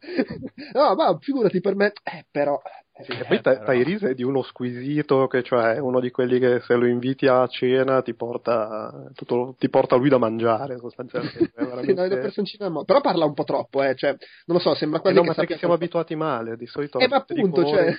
no, 0.74 0.96
ma 0.96 1.18
figurati 1.20 1.62
per 1.62 1.76
me, 1.76 1.94
eh, 2.04 2.26
però 2.30 2.60
sì, 3.02 3.14
e 3.14 3.24
poi 3.26 3.38
eh, 3.38 3.42
t- 3.42 3.64
Tyrese 3.64 4.10
è 4.10 4.14
di 4.14 4.24
uno 4.24 4.42
squisito, 4.42 5.28
che 5.28 5.42
cioè 5.42 5.76
è 5.76 5.80
uno 5.80 6.02
di 6.02 6.12
quelli 6.12 6.38
che 6.38 6.60
se 6.60 6.76
lo 6.76 6.86
inviti 6.86 7.28
a 7.28 7.48
cena 7.48 8.02
ti 8.02 8.14
porta, 8.14 9.10
tutto, 9.14 9.56
ti 9.58 9.70
porta 9.70 9.96
lui 9.96 10.10
da 10.10 10.18
mangiare 10.18 10.78
sostanzialmente. 10.78 11.52
sì, 11.84 11.94
no, 11.94 12.08
personcina, 12.08 12.84
però 12.84 13.00
parla 13.00 13.24
un 13.24 13.34
po' 13.34 13.46
troppo, 13.46 13.82
eh, 13.84 13.96
cioè, 13.96 14.10
non 14.46 14.58
lo 14.58 14.60
so, 14.60 14.76
sembra 14.76 15.00
quello 15.00 15.22
eh 15.22 15.26
no, 15.26 15.34
che, 15.34 15.46
che 15.46 15.58
siamo 15.58 15.76
abituati 15.76 16.16
male, 16.16 16.58
di 16.58 16.66
solito... 16.66 17.00
Eh, 17.00 17.08
ma 17.08 17.18
appunto, 17.18 17.66
cioè, 17.66 17.88
eh, 17.88 17.96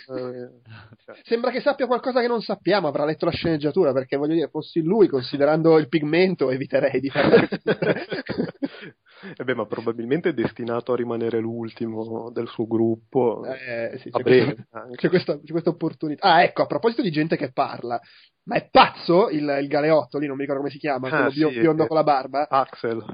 cioè... 1.04 1.16
sembra 1.24 1.50
che 1.50 1.60
sappia 1.60 1.86
qualcosa 1.86 2.20
che 2.20 2.28
non 2.28 2.42
sappiamo, 2.42 2.86
avrà 2.86 3.06
letto 3.06 3.24
la 3.24 3.32
sceneggiatura, 3.32 3.92
perché 3.92 4.18
voglio 4.18 4.34
dire, 4.34 4.48
fossi 4.48 4.82
lui, 4.82 5.08
considerando 5.08 5.78
il 5.78 5.88
pigmento, 5.88 6.50
eviterei 6.50 7.00
di 7.00 7.08
fare... 7.08 7.48
Eh 9.36 9.44
beh, 9.44 9.54
ma 9.54 9.66
probabilmente 9.66 10.30
è 10.30 10.32
destinato 10.32 10.92
a 10.92 10.96
rimanere 10.96 11.40
l'ultimo 11.40 12.30
del 12.30 12.48
suo 12.48 12.66
gruppo. 12.66 13.44
Eh, 13.44 13.98
sì, 13.98 14.10
c'è, 14.10 14.22
questa, 14.22 14.88
c'è, 14.94 15.08
questa, 15.08 15.38
c'è, 15.38 15.50
questa, 15.50 15.70
opportunità. 15.70 16.26
Ah, 16.26 16.42
ecco, 16.42 16.62
a 16.62 16.66
proposito 16.66 17.02
di 17.02 17.10
gente 17.10 17.36
che 17.36 17.52
parla, 17.52 18.00
ma 18.44 18.56
è 18.56 18.68
pazzo 18.70 19.28
il, 19.28 19.58
il 19.60 19.68
galeotto 19.68 20.18
lì, 20.18 20.26
non 20.26 20.36
mi 20.36 20.42
ricordo 20.42 20.62
come 20.62 20.72
si 20.72 20.78
chiama, 20.78 21.08
ah, 21.08 21.30
quello 21.30 21.50
sì, 21.50 21.60
biondo 21.60 21.86
con 21.86 21.96
la 21.96 22.02
barba? 22.02 22.48
Axel. 22.48 23.04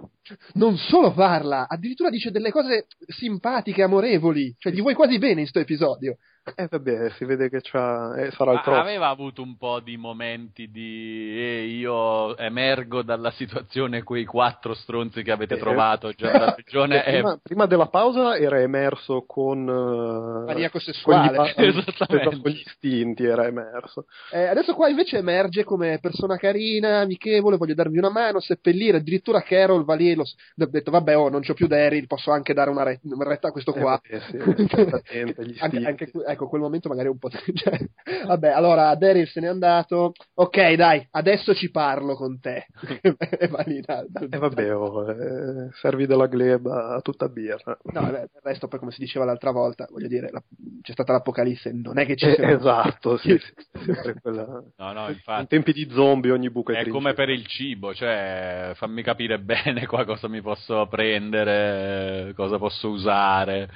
Non 0.54 0.76
solo 0.76 1.12
parla, 1.12 1.66
addirittura 1.68 2.10
dice 2.10 2.30
delle 2.30 2.50
cose 2.50 2.86
simpatiche, 3.06 3.82
amorevoli, 3.82 4.54
cioè 4.58 4.72
gli 4.72 4.80
vuoi 4.80 4.94
quasi 4.94 5.18
bene 5.18 5.40
in 5.40 5.50
questo 5.50 5.60
episodio. 5.60 6.16
Eh 6.54 6.68
vabbè, 6.70 7.10
si 7.10 7.24
vede 7.24 7.48
che 7.48 7.60
c'ha, 7.60 8.14
eh, 8.16 8.30
sarà 8.30 8.52
il 8.52 8.60
prossimo. 8.62 8.84
Aveva 8.84 9.08
avuto 9.08 9.42
un 9.42 9.56
po' 9.56 9.80
di 9.80 9.96
momenti 9.96 10.70
di 10.70 11.34
eh, 11.36 11.64
io 11.64 12.36
emergo 12.36 13.02
dalla 13.02 13.32
situazione 13.32 14.04
quei 14.04 14.24
quattro 14.24 14.74
stronzi 14.74 15.22
che 15.22 15.32
avete 15.32 15.54
eh, 15.54 15.58
trovato 15.58 16.12
già 16.12 16.30
dalla 16.30 16.52
prigione. 16.52 17.02
prima, 17.04 17.34
e... 17.34 17.38
prima, 17.42 17.66
della 17.66 17.88
pausa 17.88 18.36
era 18.36 18.60
emerso 18.60 19.24
con 19.26 19.66
uh, 19.66 20.44
maniaco 20.46 20.78
sessuale, 20.78 21.52
con 21.54 21.64
gli, 21.64 21.82
con 22.40 22.50
gli 22.50 22.62
istinti 22.64 23.24
era 23.24 23.46
emerso. 23.46 24.06
Eh, 24.30 24.46
adesso 24.46 24.74
qua 24.74 24.88
invece 24.88 25.18
emerge 25.18 25.64
come 25.64 25.98
persona 26.00 26.36
carina, 26.36 27.00
amichevole, 27.00 27.56
voglio 27.56 27.74
darvi 27.74 27.98
una 27.98 28.10
mano, 28.10 28.40
seppellire, 28.40 28.98
addirittura 28.98 29.42
Carol 29.42 29.84
va 29.84 29.94
lì 29.94 30.10
e 30.10 30.14
lo, 30.14 30.22
ha 30.22 30.66
detto 30.66 30.90
vabbè 30.90 31.16
oh 31.16 31.28
non 31.28 31.42
c'ho 31.42 31.54
più 31.54 31.66
Daryl, 31.66 32.06
posso 32.06 32.30
anche 32.30 32.54
dare 32.54 32.70
una, 32.70 32.84
re- 32.84 33.00
una 33.02 33.24
retta 33.24 33.48
a 33.48 33.52
questo 33.52 33.74
eh, 33.74 33.80
qua. 33.80 34.00
Eh, 34.02 34.20
sì, 34.20 34.36
anche, 35.58 35.84
anche, 35.84 36.10
ecco, 36.36 36.48
quel 36.48 36.60
momento 36.60 36.88
magari 36.88 37.08
un 37.08 37.18
po'. 37.18 37.28
Cioè, 37.56 37.78
vabbè, 38.26 38.48
allora 38.50 38.94
Daryl 38.94 39.26
se 39.26 39.40
n'è 39.40 39.46
andato. 39.48 40.12
Ok, 40.34 40.74
dai, 40.74 41.06
adesso 41.12 41.54
ci 41.54 41.70
parlo 41.70 42.14
con 42.14 42.38
te. 42.38 42.66
e 43.00 43.48
va 43.48 43.62
lì 43.66 43.80
da, 43.80 44.04
da, 44.06 44.26
e 44.30 44.38
vabbè, 44.38 44.76
oh, 44.76 45.10
eh, 45.10 45.70
servi 45.80 46.06
della 46.06 46.26
gleba 46.26 46.94
a 46.94 47.00
tutta 47.00 47.28
birra. 47.28 47.76
No, 47.84 48.00
vabbè, 48.02 48.20
il 48.20 48.40
resto, 48.42 48.68
poi, 48.68 48.78
come 48.78 48.92
si 48.92 49.00
diceva 49.00 49.24
l'altra 49.24 49.50
volta, 49.50 49.86
voglio 49.90 50.08
dire, 50.08 50.30
la, 50.30 50.42
c'è 50.82 50.92
stata 50.92 51.12
l'apocalisse, 51.12 51.72
non 51.72 51.98
è 51.98 52.06
che 52.06 52.16
ci 52.16 52.30
sia. 52.30 52.48
Eh, 52.48 52.52
esatto, 52.52 53.16
sì, 53.16 53.36
sì, 53.38 53.94
quella... 54.20 54.62
no, 54.76 54.92
no, 54.92 55.08
infatti. 55.08 55.40
In 55.40 55.48
tempi 55.48 55.72
di 55.72 55.88
zombie 55.90 56.30
ogni 56.30 56.50
buco 56.50 56.72
è 56.72 56.84
È 56.84 56.88
come 56.88 57.14
per 57.14 57.30
il 57.30 57.46
cibo, 57.46 57.94
cioè 57.94 58.72
fammi 58.74 59.02
capire 59.02 59.38
bene 59.38 59.86
qua 59.86 60.04
cosa 60.04 60.28
mi 60.28 60.42
posso 60.42 60.86
prendere, 60.88 62.34
cosa 62.34 62.58
posso 62.58 62.90
usare, 62.90 63.70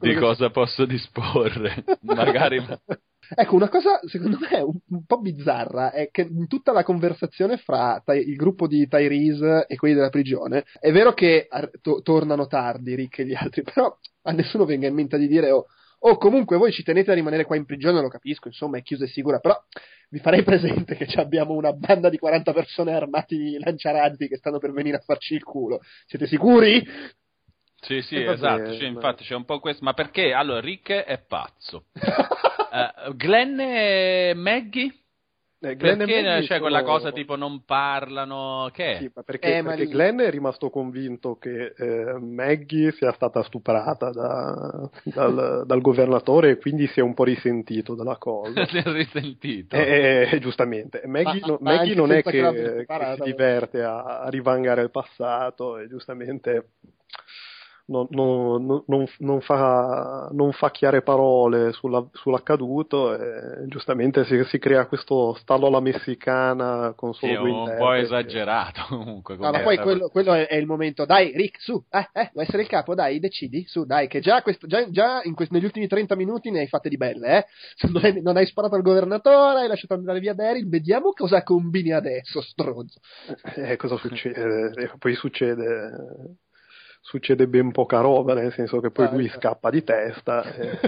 di 0.00 0.14
cosa 0.14 0.50
posso 0.50 0.84
disporre 0.84 1.75
magari 2.02 2.58
Ecco, 3.34 3.56
una 3.56 3.68
cosa 3.68 3.98
secondo 4.06 4.38
me 4.38 4.60
un, 4.60 4.78
un, 4.88 5.04
po' 5.04 5.18
bizzarra 5.18 5.90
è 5.90 6.10
che 6.12 6.22
in 6.22 6.46
tutta 6.46 6.70
la 6.70 6.84
conversazione 6.84 7.56
fra 7.56 8.00
il 8.14 8.36
gruppo 8.36 8.68
di 8.68 8.86
Tyrese 8.86 9.66
e 9.66 9.74
quelli 9.74 9.94
della 9.94 10.10
prigione, 10.10 10.64
è 10.78 10.92
vero 10.92 11.12
che 11.12 11.48
to- 11.82 12.02
tornano 12.02 12.46
tardi 12.46 12.94
Rick 12.94 13.18
e 13.18 13.26
gli 13.26 13.34
altri, 13.34 13.62
però 13.62 13.98
a 14.22 14.30
nessuno 14.30 14.64
venga 14.64 14.86
in 14.86 14.94
mente 14.94 15.18
di 15.18 15.26
dire 15.26 15.50
oh, 15.50 15.66
oh, 15.98 16.16
comunque 16.18 16.56
voi 16.56 16.70
ci 16.70 16.84
tenete 16.84 17.10
a 17.10 17.14
rimanere 17.14 17.44
qua 17.44 17.56
in 17.56 17.64
prigione, 17.64 18.00
lo 18.00 18.08
capisco, 18.08 18.46
insomma 18.46 18.78
è 18.78 18.82
chiusa 18.82 19.04
e 19.04 19.08
sicura, 19.08 19.40
però 19.40 19.60
vi 20.10 20.20
farei 20.20 20.44
presente 20.44 20.94
che 20.94 21.06
abbiamo 21.20 21.54
una 21.54 21.72
banda 21.72 22.08
di 22.08 22.18
40 22.18 22.52
persone 22.52 22.94
armati 22.94 23.58
lanciarazzi 23.58 24.28
che 24.28 24.36
stanno 24.36 24.58
per 24.58 24.70
venire 24.72 24.98
a 24.98 25.02
farci 25.04 25.34
il 25.34 25.42
culo. 25.42 25.80
Siete 26.06 26.26
sicuri? 26.26 26.84
Sì, 27.86 28.02
sì, 28.02 28.20
esatto, 28.20 28.74
cioè, 28.74 28.88
infatti 28.88 29.22
c'è 29.22 29.36
un 29.36 29.44
po' 29.44 29.60
questo, 29.60 29.84
ma 29.84 29.94
perché? 29.94 30.32
Allora, 30.32 30.60
Rick 30.60 30.90
è 30.90 31.18
pazzo. 31.18 31.84
uh, 31.94 33.14
Glenn 33.14 33.60
e 33.60 34.32
Maggie? 34.34 34.92
Eh, 35.58 35.74
Glenn 35.76 35.98
perché 35.98 36.22
c'è 36.22 36.42
cioè, 36.42 36.58
quella 36.60 36.82
cosa 36.82 37.12
tipo 37.12 37.34
non 37.36 37.64
parlano? 37.64 38.68
Che 38.72 38.98
sì, 39.00 39.10
perché, 39.10 39.58
eh, 39.58 39.62
perché 39.62 39.86
gli... 39.86 39.90
Glenn 39.90 40.18
è 40.18 40.30
rimasto 40.30 40.68
convinto 40.68 41.36
che 41.36 41.74
eh, 41.76 42.18
Maggie 42.18 42.90
sia 42.92 43.12
stata 43.12 43.42
stuprata 43.44 44.10
da, 44.10 44.90
dal, 45.04 45.62
dal, 45.64 45.80
governatore 45.80 46.50
e 46.50 46.58
quindi 46.58 46.86
si 46.88 46.98
è 47.00 47.02
un 47.02 47.14
po' 47.14 47.24
risentito 47.24 47.94
della 47.94 48.16
cosa. 48.16 48.66
si 48.66 48.76
è 48.76 48.82
risentito. 48.82 49.76
Eh, 49.76 50.28
eh, 50.32 50.38
giustamente. 50.40 51.02
Maggie, 51.06 51.40
ma, 51.40 51.46
no, 51.46 51.58
ma 51.60 51.76
Maggie 51.76 51.94
non 51.94 52.12
è 52.12 52.22
che, 52.22 52.84
che 52.86 53.14
si 53.16 53.22
diverte 53.22 53.82
a, 53.82 54.20
a 54.22 54.28
rivangare 54.28 54.82
il 54.82 54.90
passato 54.90 55.78
e 55.78 55.88
giustamente 55.88 56.72
non, 57.86 58.06
non, 58.10 58.82
non, 58.86 59.06
non, 59.18 59.40
fa, 59.40 60.28
non 60.32 60.52
fa 60.52 60.70
chiare 60.70 61.02
parole 61.02 61.72
sulla, 61.72 62.04
sull'accaduto 62.12 63.14
e 63.14 63.66
giustamente 63.68 64.24
si, 64.24 64.42
si, 64.44 64.58
crea 64.58 64.86
questo 64.86 65.34
stallo 65.34 65.68
alla 65.68 65.80
messicana 65.80 66.94
con 66.96 67.14
solo 67.14 67.32
sì, 67.32 67.38
due 67.38 67.50
un 67.50 67.74
po' 67.78 67.92
esagerato 67.92 68.86
comunque. 68.90 69.36
No, 69.36 69.50
ma 69.50 69.60
poi 69.60 69.78
quello, 69.78 70.08
quello 70.08 70.34
è, 70.34 70.46
è, 70.48 70.56
il 70.56 70.66
momento, 70.66 71.04
dai 71.04 71.32
Rick, 71.34 71.60
su, 71.60 71.82
eh, 71.90 72.08
eh, 72.12 72.30
vuoi 72.32 72.44
essere 72.44 72.62
il 72.62 72.68
capo, 72.68 72.94
dai, 72.94 73.20
decidi, 73.20 73.64
su, 73.66 73.84
dai, 73.84 74.08
che 74.08 74.20
già, 74.20 74.42
questo, 74.42 74.66
già, 74.66 74.88
già 74.90 75.22
quest, 75.34 75.52
negli 75.52 75.64
ultimi 75.64 75.86
30 75.86 76.16
minuti 76.16 76.50
ne 76.50 76.60
hai 76.60 76.68
fatte 76.68 76.88
di 76.88 76.96
belle, 76.96 77.38
eh? 77.38 77.44
Non 77.96 78.04
hai, 78.04 78.20
non 78.20 78.36
hai 78.36 78.46
sparato 78.46 78.74
al 78.74 78.82
governatore, 78.82 79.60
hai 79.60 79.68
lasciato 79.68 79.94
andare 79.94 80.18
via 80.18 80.34
Daryl, 80.34 80.68
vediamo 80.68 81.12
cosa 81.12 81.42
combini 81.42 81.92
adesso, 81.92 82.40
stronzo. 82.40 82.98
Eh, 83.54 83.76
cosa 83.76 83.96
succede? 83.96 84.72
Eh, 84.74 84.90
poi 84.98 85.14
succede 85.14 86.36
succede 87.06 87.46
ben 87.46 87.70
poca 87.70 88.00
roba, 88.00 88.34
nel 88.34 88.52
senso 88.52 88.80
che 88.80 88.90
poi 88.90 89.06
ah, 89.06 89.10
lui 89.12 89.26
ecco. 89.26 89.38
scappa 89.38 89.70
di 89.70 89.84
testa. 89.84 90.42
E... 90.42 90.78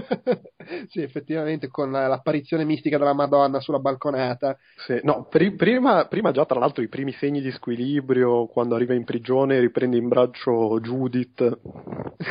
sì, 0.91 1.01
effettivamente, 1.01 1.69
con 1.69 1.91
l'apparizione 1.91 2.65
mistica 2.65 2.97
della 2.97 3.13
Madonna 3.13 3.61
sulla 3.61 3.79
balconata. 3.79 4.57
Sì, 4.85 4.99
no, 5.03 5.27
pri- 5.29 5.55
prima, 5.55 6.07
prima, 6.07 6.31
già 6.31 6.45
tra 6.45 6.59
l'altro 6.59 6.83
i 6.83 6.89
primi 6.89 7.13
segni 7.13 7.39
di 7.39 7.51
squilibrio, 7.51 8.47
quando 8.47 8.75
arriva 8.75 8.93
in 8.93 9.05
prigione 9.05 9.61
riprende 9.61 9.95
in 9.95 10.09
braccio 10.09 10.77
Judith. 10.81 11.41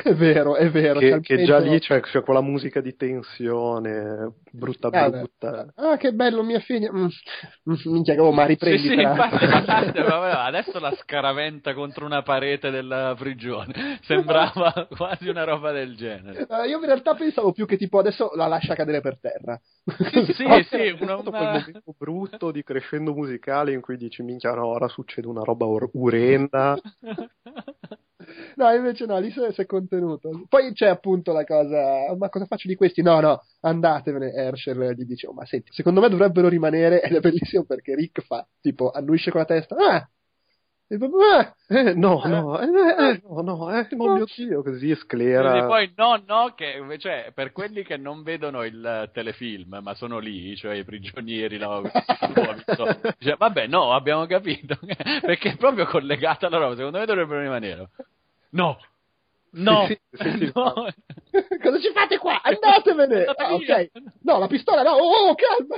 è 0.05 0.13
vero, 0.13 0.57
è 0.57 0.71
vero. 0.71 0.99
Che, 0.99 1.21
che 1.21 1.45
già 1.45 1.59
lì 1.59 1.79
c'è, 1.81 2.01
c'è, 2.01 2.23
quella 2.23 2.43
musica 2.43 2.83
di 2.83 2.95
tensione, 2.95 4.35
brutta 4.53 4.89
ah, 4.89 5.09
brutta. 5.09 5.73
Ah, 5.77 5.97
che 5.97 6.13
bello, 6.13 6.43
mia 6.43 6.61
figlia. 6.61 6.93
Mm, 6.93 7.07
mm 7.07 7.75
minchia, 7.85 8.23
oh, 8.23 8.33
ma 8.33 8.45
riprendi. 8.45 8.81
Sì, 8.81 8.89
sì, 8.89 9.01
infatti, 9.01 9.45
adesso 9.49 10.79
la 10.79 10.95
scaraventa 10.95 11.73
contro 11.73 12.05
una 12.05 12.21
parete 12.21 12.69
della 12.69 13.15
prigione. 13.17 13.78
Sembrava 14.03 14.89
quasi 14.97 15.29
una 15.29 15.45
roba 15.45 15.73
del 15.73 15.97
genere. 15.97 16.47
Uh, 16.49 16.65
io 16.65 16.79
in 16.79 16.85
realtà 16.85 17.15
pensavo 17.15 17.53
più 17.53 17.67
che 17.67 17.77
tipo 17.77 17.99
adesso 17.99 18.31
la 18.35 18.47
lascia 18.47 18.75
cadere 18.75 19.01
per 19.01 19.19
terra. 19.19 19.61
Sì, 19.85 20.33
sì, 20.33 20.45
sì 20.69 20.97
una, 21.01 21.17
una... 21.17 21.31
quel 21.31 21.43
momento 21.43 21.95
brutto 21.97 22.51
di 22.51 22.63
crescendo 22.63 23.15
musicale 23.15 23.73
in 23.73 23.81
cui 23.81 23.97
dici 23.97 24.23
minchia 24.23 24.55
no, 24.55 24.67
ora 24.67 24.89
succede 24.89 25.27
una 25.27 25.43
roba 25.43 25.67
or- 25.67 25.91
urenda. 25.93 26.79
no, 28.57 28.73
invece 28.73 29.07
no, 29.07 29.19
lì 29.19 29.31
si 29.31 29.41
è 29.41 29.67
contenuto. 29.67 30.45
Poi 30.49 30.73
c'è 30.73 30.89
appunto 30.89 31.33
la 31.33 31.45
cosa, 31.45 32.15
ma 32.17 32.29
cosa 32.29 32.47
faccio 32.47 32.69
di 32.69 32.75
questi? 32.75 33.03
No, 33.03 33.21
no, 33.21 33.43
andatevene. 33.61 34.33
Herschel 34.33 34.95
gli 34.95 35.05
dice, 35.05 35.27
oh, 35.27 35.33
ma 35.33 35.45
senti, 35.47 35.73
secondo 35.73 36.01
me 36.01 36.09
dovrebbero 36.09 36.49
rimanere, 36.49 37.03
ed 37.03 37.15
è 37.15 37.21
bellissimo 37.21 37.65
perché 37.65 37.95
Rick 37.95 38.23
fa, 38.23 38.47
tipo, 38.61 38.91
annuisce 38.91 39.31
con 39.31 39.41
la 39.41 39.47
testa, 39.47 39.77
ah, 39.77 40.09
e 40.91 40.97
papà, 40.97 41.55
eh, 41.69 41.93
no, 41.93 42.23
no, 42.25 42.59
eh, 42.59 42.65
eh, 42.65 43.21
no, 43.23 43.43
no, 43.43 43.79
eh, 43.79 43.87
oh 43.95 44.15
mio 44.15 44.25
Dio, 44.35 44.63
così 44.63 44.95
sclera. 44.95 45.59
E 45.59 45.67
poi 45.67 45.93
no, 45.95 46.23
no, 46.27 46.55
che 46.55 46.83
cioè, 46.99 47.31
per 47.35 47.53
quelli 47.53 47.83
che 47.85 47.99
non 47.99 48.23
vedono 48.23 48.65
il 48.65 49.11
telefilm, 49.13 49.81
ma 49.83 49.95
sono 49.95 50.19
lì, 50.19 50.57
cioè 50.57 50.77
i 50.77 50.85
prigionieri, 50.85 51.59
no, 51.59 51.83
cioè, 53.19 53.37
vabbè, 53.37 53.67
no, 53.67 53.93
abbiamo 53.93 54.25
capito, 54.25 54.79
perché 55.21 55.51
è 55.51 55.57
proprio 55.59 55.85
collegata 55.85 56.47
alla 56.47 56.57
roba, 56.57 56.75
secondo 56.77 56.99
me 56.99 57.05
dovrebbero 57.05 57.43
rimanere. 57.43 57.91
No, 58.53 58.79
No, 59.51 59.87
sì, 59.87 59.99
sì, 60.13 60.31
sì, 60.39 60.53
no. 60.55 60.73
cosa 61.63 61.81
ci 61.81 61.91
fate 61.93 62.19
qua? 62.19 62.41
Andatevene! 62.43 63.25
Ah, 63.25 63.55
ok, 63.55 63.91
no, 64.23 64.39
la 64.39 64.47
pistola 64.47 64.83
no, 64.83 64.91
oh, 64.93 65.31
oh 65.31 65.35
calma! 65.35 65.77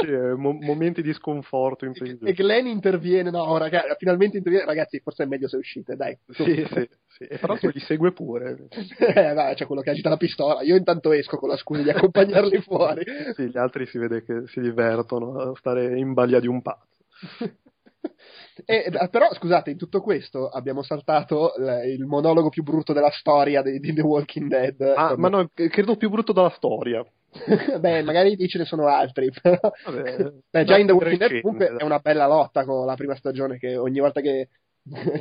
sì, 0.00 0.06
mo- 0.36 0.58
momenti 0.60 1.02
di 1.02 1.12
sconforto 1.12 1.84
in 1.84 1.92
E 2.24 2.32
Glenn 2.32 2.66
interviene, 2.66 3.30
no, 3.30 3.56
ragazzi, 3.58 3.94
finalmente 3.98 4.38
interviene, 4.38 4.66
ragazzi, 4.66 4.98
forse 5.00 5.24
è 5.24 5.26
meglio 5.26 5.48
se 5.48 5.56
uscite, 5.56 5.94
dai. 5.94 6.18
Sì, 6.28 6.66
sì, 6.72 6.88
sì. 7.06 7.24
E 7.24 7.38
però 7.38 7.56
li 7.60 7.80
segue 7.80 8.12
pure. 8.12 8.68
eh, 8.98 9.32
vai, 9.34 9.54
c'è 9.54 9.66
quello 9.66 9.82
che 9.82 9.90
agita 9.90 10.08
la 10.08 10.16
pistola, 10.16 10.62
io 10.62 10.76
intanto 10.76 11.12
esco 11.12 11.36
con 11.36 11.50
la 11.50 11.56
scusa 11.56 11.82
di 11.82 11.90
accompagnarli 11.90 12.60
fuori. 12.62 13.04
sì, 13.34 13.48
gli 13.48 13.58
altri 13.58 13.86
si 13.86 13.98
vede 13.98 14.24
che 14.24 14.46
si 14.46 14.60
divertono 14.60 15.38
a 15.38 15.52
stare 15.56 15.98
in 15.98 16.12
balia 16.14 16.40
di 16.40 16.46
un 16.46 16.62
pazzo. 16.62 16.86
E, 18.64 18.90
eh, 18.92 19.08
però, 19.08 19.32
scusate, 19.32 19.70
in 19.70 19.76
tutto 19.76 20.00
questo 20.00 20.48
abbiamo 20.48 20.82
saltato 20.82 21.52
il 21.84 22.04
monologo 22.06 22.48
più 22.48 22.62
brutto 22.62 22.92
della 22.92 23.10
storia 23.10 23.62
di, 23.62 23.78
di 23.78 23.92
The 23.92 24.02
Walking 24.02 24.48
Dead. 24.48 24.80
Ah, 24.96 25.14
ma 25.16 25.28
no, 25.28 25.50
credo 25.54 25.96
più 25.96 26.10
brutto 26.10 26.32
della 26.32 26.50
storia. 26.50 27.04
Beh, 27.78 28.02
magari 28.02 28.36
ce 28.48 28.58
ne 28.58 28.64
sono 28.64 28.86
altri, 28.86 29.30
però... 29.40 29.58
Vabbè, 29.84 30.32
Beh, 30.50 30.64
già 30.64 30.78
in 30.78 30.86
The 30.86 30.92
Walking 30.92 31.18
Dead 31.18 31.40
comunque 31.40 31.76
è 31.76 31.84
una 31.84 31.98
bella 31.98 32.26
lotta 32.26 32.64
con 32.64 32.86
la 32.86 32.94
prima 32.94 33.14
stagione 33.16 33.58
che 33.58 33.76
ogni 33.76 34.00
volta 34.00 34.20
che 34.20 34.48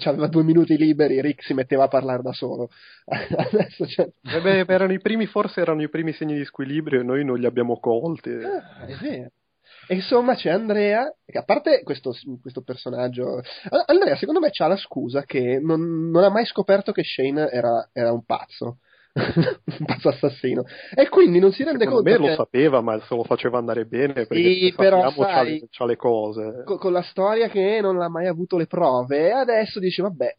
aveva 0.05 0.27
due 0.27 0.43
minuti 0.43 0.77
liberi 0.77 1.19
Rick 1.19 1.43
si 1.43 1.53
metteva 1.53 1.85
a 1.85 1.89
parlare 1.89 2.21
da 2.21 2.31
solo. 2.31 2.69
Adesso 3.05 3.85
c'è... 3.85 4.03
eh 4.03 4.41
beh, 4.41 4.65
erano 4.67 4.93
i 4.93 5.01
primi 5.01 5.25
forse 5.25 5.59
erano 5.59 5.81
i 5.81 5.89
primi 5.89 6.13
segni 6.13 6.35
di 6.35 6.45
squilibrio 6.45 7.01
e 7.01 7.03
noi 7.03 7.25
non 7.25 7.37
li 7.37 7.45
abbiamo 7.45 7.77
colti. 7.79 8.29
Ah, 8.29 8.85
è 8.85 8.95
vero 8.95 9.31
e 9.87 9.95
insomma 9.95 10.35
c'è 10.35 10.49
Andrea, 10.49 11.13
che 11.25 11.37
a 11.37 11.43
parte 11.43 11.81
questo, 11.83 12.13
questo 12.41 12.61
personaggio, 12.61 13.41
Andrea 13.85 14.15
secondo 14.17 14.39
me 14.39 14.49
ha 14.55 14.67
la 14.67 14.77
scusa 14.77 15.23
che 15.23 15.59
non, 15.61 16.09
non, 16.09 16.23
ha 16.23 16.29
mai 16.29 16.45
scoperto 16.45 16.91
che 16.91 17.03
Shane 17.03 17.49
era, 17.49 17.89
era 17.93 18.11
un 18.11 18.23
pazzo. 18.25 18.79
un 19.17 19.85
pazzo 19.85 20.09
assassino 20.09 20.63
e 20.93 21.09
quindi 21.09 21.39
non 21.39 21.51
si 21.51 21.63
rende 21.63 21.85
Secondo 21.85 22.03
conto 22.03 22.21
me 22.21 22.23
che... 22.23 22.35
lo 22.35 22.35
sapeva 22.35 22.81
ma 22.81 22.99
se 22.99 23.15
lo 23.15 23.23
faceva 23.23 23.57
andare 23.57 23.85
bene 23.85 24.13
perché 24.13 24.35
sì, 24.35 24.73
però, 24.75 25.09
sai, 25.09 25.59
c'ha, 25.59 25.67
c'ha, 25.71 25.85
le 25.85 25.95
cose 25.95 26.61
con, 26.65 26.77
con, 26.77 26.91
la 26.91 27.01
storia 27.01 27.49
che 27.49 27.79
non 27.81 27.99
ha 27.99 28.09
mai 28.09 28.27
avuto 28.27 28.57
le 28.57 28.67
prove 28.67 29.29
e 29.29 29.31
adesso 29.31 29.79
dice 29.79 30.03
vabbè 30.03 30.35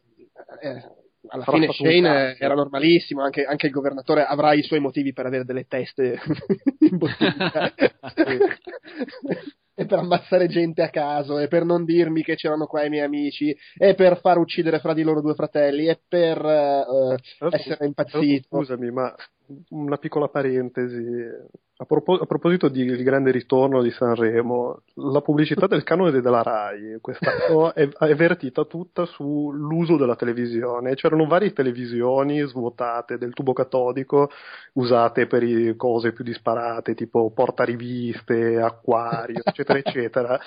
eh, 0.61 0.83
alla 1.27 1.43
fine 1.43 1.71
Shane 1.71 2.37
era 2.37 2.53
normalissimo, 2.53 3.21
anche, 3.21 3.43
anche, 3.43 3.67
il 3.67 3.73
governatore 3.73 4.23
avrà 4.23 4.53
i 4.53 4.63
suoi 4.63 4.79
motivi 4.79 5.13
per 5.13 5.25
avere 5.25 5.43
delle 5.43 5.65
teste 5.67 6.19
in 6.79 6.97
bottiglia. 6.97 7.73
e 9.75 9.85
per 9.85 9.99
ammazzare 9.99 10.47
gente 10.47 10.81
a 10.81 10.89
caso, 10.89 11.37
e 11.39 11.47
per 11.47 11.65
non 11.65 11.85
dirmi 11.85 12.23
che 12.23 12.35
c'erano 12.35 12.65
qua 12.65 12.85
i 12.85 12.89
miei 12.89 13.05
amici, 13.05 13.55
e 13.77 13.95
per 13.95 14.19
far 14.19 14.37
uccidere 14.37 14.79
fra 14.79 14.93
di 14.93 15.03
loro 15.03 15.21
due 15.21 15.35
fratelli, 15.35 15.87
e 15.87 15.99
per 16.07 16.43
uh, 16.43 17.15
essere 17.49 17.85
impazzito. 17.85 18.57
Scusami, 18.57 18.91
ma 18.91 19.13
una 19.69 19.97
piccola 19.97 20.27
parentesi. 20.27 21.03
A, 21.81 21.85
propos- 21.85 22.21
a 22.21 22.25
proposito 22.25 22.67
di, 22.67 22.83
di, 22.83 23.03
grande 23.03 23.31
ritorno 23.31 23.81
di 23.81 23.89
Sanremo, 23.91 24.81
la 24.95 25.21
pubblicità 25.21 25.65
del 25.65 25.83
canone 25.83 26.19
della 26.19 26.41
RAI 26.41 26.97
quest'anno 26.99 27.71
è, 27.75 27.87
è 27.87 28.15
vertita 28.15 28.65
tutta 28.65 29.05
sull'uso 29.05 29.95
della 29.95 30.15
televisione. 30.15 30.95
C'erano 30.95 31.25
varie 31.25 31.53
televisioni 31.53 32.41
svuotate 32.41 33.17
del 33.17 33.33
tubo 33.33 33.53
catodico 33.53 34.29
usate 34.73 35.25
per 35.27 35.75
cose 35.77 36.11
più 36.11 36.23
disparate, 36.23 36.95
tipo 36.95 37.31
portariviste, 37.31 38.59
acquario, 38.59 39.41
eccetera, 39.43 39.79
eccetera 39.83 40.39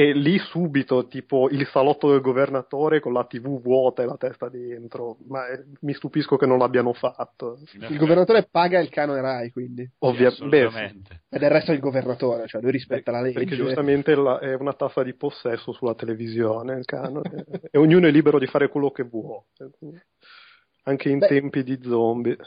e 0.00 0.14
lì 0.14 0.38
subito 0.38 1.08
tipo 1.08 1.50
il 1.50 1.66
salotto 1.66 2.10
del 2.10 2.22
governatore 2.22 3.00
con 3.00 3.12
la 3.12 3.26
tv 3.26 3.60
vuota 3.60 4.02
e 4.02 4.06
la 4.06 4.16
testa 4.16 4.48
dentro. 4.48 5.18
Ma 5.26 5.46
eh, 5.48 5.64
mi 5.80 5.92
stupisco 5.92 6.36
che 6.36 6.46
non 6.46 6.56
l'abbiano 6.56 6.94
fatto. 6.94 7.58
Il 7.74 7.98
governatore 7.98 8.48
paga 8.50 8.80
il 8.80 8.88
canone 8.88 9.20
Rai 9.20 9.50
quindi. 9.50 9.86
Ovviamente 9.98 11.24
ed 11.28 11.42
il 11.42 11.50
resto 11.50 11.72
è 11.72 11.74
il 11.74 11.80
governatore 11.80 12.46
cioè 12.46 12.62
lui 12.62 12.70
rispetta 12.70 13.10
la 13.10 13.20
legge. 13.20 13.40
Perché 13.40 13.56
giustamente 13.56 14.14
la, 14.14 14.38
è 14.38 14.54
una 14.54 14.72
tassa 14.72 15.02
di 15.02 15.14
possesso 15.14 15.72
sulla 15.72 15.94
televisione 15.94 16.78
il 16.78 16.86
canone. 16.86 17.44
E 17.70 17.78
ognuno 17.78 18.06
è 18.06 18.10
libero 18.10 18.38
di 18.38 18.46
fare 18.46 18.70
quello 18.70 18.90
che 18.90 19.02
vuole. 19.02 19.48
Anche 20.84 21.10
in 21.10 21.18
Beh, 21.18 21.26
tempi 21.26 21.62
di 21.62 21.78
zombie. 21.82 22.38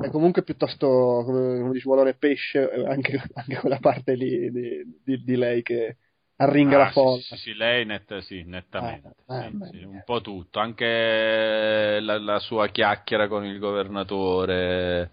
È 0.00 0.08
comunque 0.08 0.42
piuttosto, 0.42 0.86
come, 1.26 1.60
come 1.60 1.72
dici, 1.72 1.84
vuole 1.84 2.14
pesce, 2.14 2.70
eh, 2.70 2.86
anche, 2.86 3.22
anche 3.34 3.56
quella 3.56 3.78
parte 3.80 4.14
lì 4.14 4.50
di, 4.50 4.98
di, 5.04 5.22
di 5.22 5.36
lei 5.36 5.62
che 5.62 5.98
arringa 6.42 6.76
Ah, 6.76 6.78
la 6.78 6.90
folla. 6.90 7.16
Sì, 7.20 7.22
sì, 7.22 7.36
sì, 7.36 7.54
lei 7.54 7.84
net, 7.84 8.18
sì, 8.18 8.42
nettamente. 8.44 9.14
Ah, 9.26 9.48
sì, 9.70 9.82
un 9.82 10.02
po' 10.04 10.20
tutto, 10.20 10.58
anche 10.58 11.98
la, 12.00 12.18
la 12.18 12.38
sua 12.38 12.68
chiacchiera 12.68 13.28
con 13.28 13.44
il 13.44 13.58
governatore. 13.58 15.10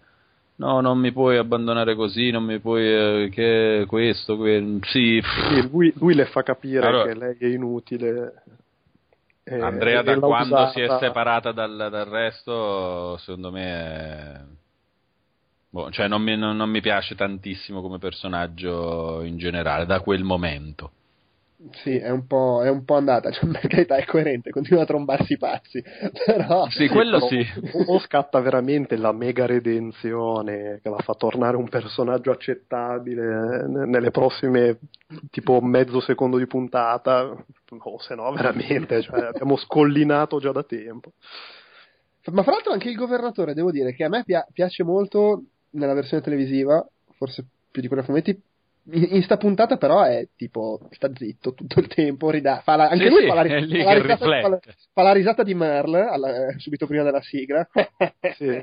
No, 0.56 0.80
non 0.82 0.98
mi 0.98 1.10
puoi 1.10 1.38
abbandonare 1.38 1.94
così, 1.94 2.30
non 2.30 2.44
mi 2.44 2.58
puoi... 2.58 2.84
eh, 3.24 3.28
che 3.30 3.84
questo, 3.88 4.36
que... 4.36 4.78
sì. 4.82 5.22
Sì, 5.48 5.70
lui, 5.70 5.90
lui 5.96 6.14
le 6.14 6.26
fa 6.26 6.42
capire 6.42 6.86
Allora- 6.86 7.06
che 7.06 7.14
lei 7.18 7.36
è 7.38 7.46
inutile. 7.46 8.42
e- 9.42 9.58
Andrea 9.60 10.00
e 10.00 10.02
da 10.02 10.18
quando 10.18 10.66
si 10.68 10.80
è 10.80 10.84
usata- 10.84 10.98
separata 11.06 11.52
dal, 11.52 11.88
dal 11.90 12.04
resto, 12.06 13.16
secondo 13.18 13.50
me... 13.50 13.64
È... 13.64 14.40
boh, 15.70 15.90
cioè 15.90 16.08
non 16.08 16.20
mi, 16.22 16.36
non- 16.36 16.56
non 16.56 16.68
mi 16.68 16.82
piace 16.82 17.14
tantissimo 17.14 17.80
come 17.80 17.98
personaggio 17.98 19.22
in 19.22 19.38
generale, 19.38 19.86
da 19.86 20.00
quel 20.00 20.24
momento. 20.24 20.90
Sì, 21.82 21.96
è 21.98 22.08
un 22.08 22.26
po', 22.26 22.62
è 22.64 22.70
un 22.70 22.84
po' 22.84 22.94
andata, 22.94 23.30
cioè, 23.32 23.50
per 23.50 23.66
carità 23.66 23.96
è 23.96 24.06
coerente, 24.06 24.50
continua 24.50 24.82
a 24.82 24.86
trombarsi 24.86 25.34
i 25.34 25.38
passi, 25.38 25.82
però... 26.24 26.66
Sì, 26.70 26.88
quello 26.88 27.18
però 27.18 27.28
sì. 27.28 27.46
O, 27.86 27.98
scatta 27.98 28.40
veramente 28.40 28.96
la 28.96 29.12
mega 29.12 29.44
redenzione 29.44 30.80
che 30.82 30.88
la 30.88 30.98
fa 30.98 31.14
tornare 31.14 31.56
un 31.56 31.68
personaggio 31.68 32.30
accettabile 32.30 33.66
n- 33.66 33.90
nelle 33.90 34.10
prossime 34.10 34.78
tipo 35.30 35.60
mezzo 35.60 36.00
secondo 36.00 36.38
di 36.38 36.46
puntata, 36.46 37.24
o 37.24 37.98
se 38.00 38.14
no 38.14 38.32
veramente, 38.32 39.02
cioè, 39.02 39.26
abbiamo 39.28 39.56
scollinato 39.56 40.40
già 40.40 40.52
da 40.52 40.62
tempo. 40.62 41.12
Ma 42.32 42.42
fra 42.42 42.52
l'altro 42.52 42.72
anche 42.72 42.88
il 42.88 42.96
governatore, 42.96 43.54
devo 43.54 43.70
dire 43.70 43.92
che 43.92 44.04
a 44.04 44.08
me 44.08 44.24
pia- 44.24 44.46
piace 44.50 44.82
molto 44.82 45.44
nella 45.70 45.94
versione 45.94 46.22
televisiva, 46.22 46.86
forse 47.16 47.44
più 47.70 47.82
di 47.82 47.88
quella 47.88 48.02
a 48.02 48.06
fumetti. 48.06 48.40
In, 48.92 49.22
sta 49.22 49.36
puntata 49.36 49.76
però 49.76 50.02
è 50.02 50.26
tipo 50.34 50.80
sta 50.90 51.10
zitto 51.14 51.52
tutto 51.52 51.80
il 51.80 51.86
tempo, 51.86 52.30
rida- 52.30 52.60
fa 52.64 52.76
la, 52.76 52.88
anche 52.88 53.04
Sì, 53.04 53.10
lui 53.10 53.20
sì, 53.20 53.26
fa, 53.28 53.34
la, 53.34 53.42
fa 53.42 53.48
la 53.84 53.92
risata, 53.94 54.40
fa, 54.40 54.60
fa 54.92 55.02
la 55.02 55.12
risata 55.12 55.42
di 55.42 55.54
Merle 55.54 56.00
alla- 56.02 56.54
subito 56.56 56.86
prima 56.86 57.02
della 57.02 57.20
sigla. 57.22 57.68
Sì. 58.36 58.62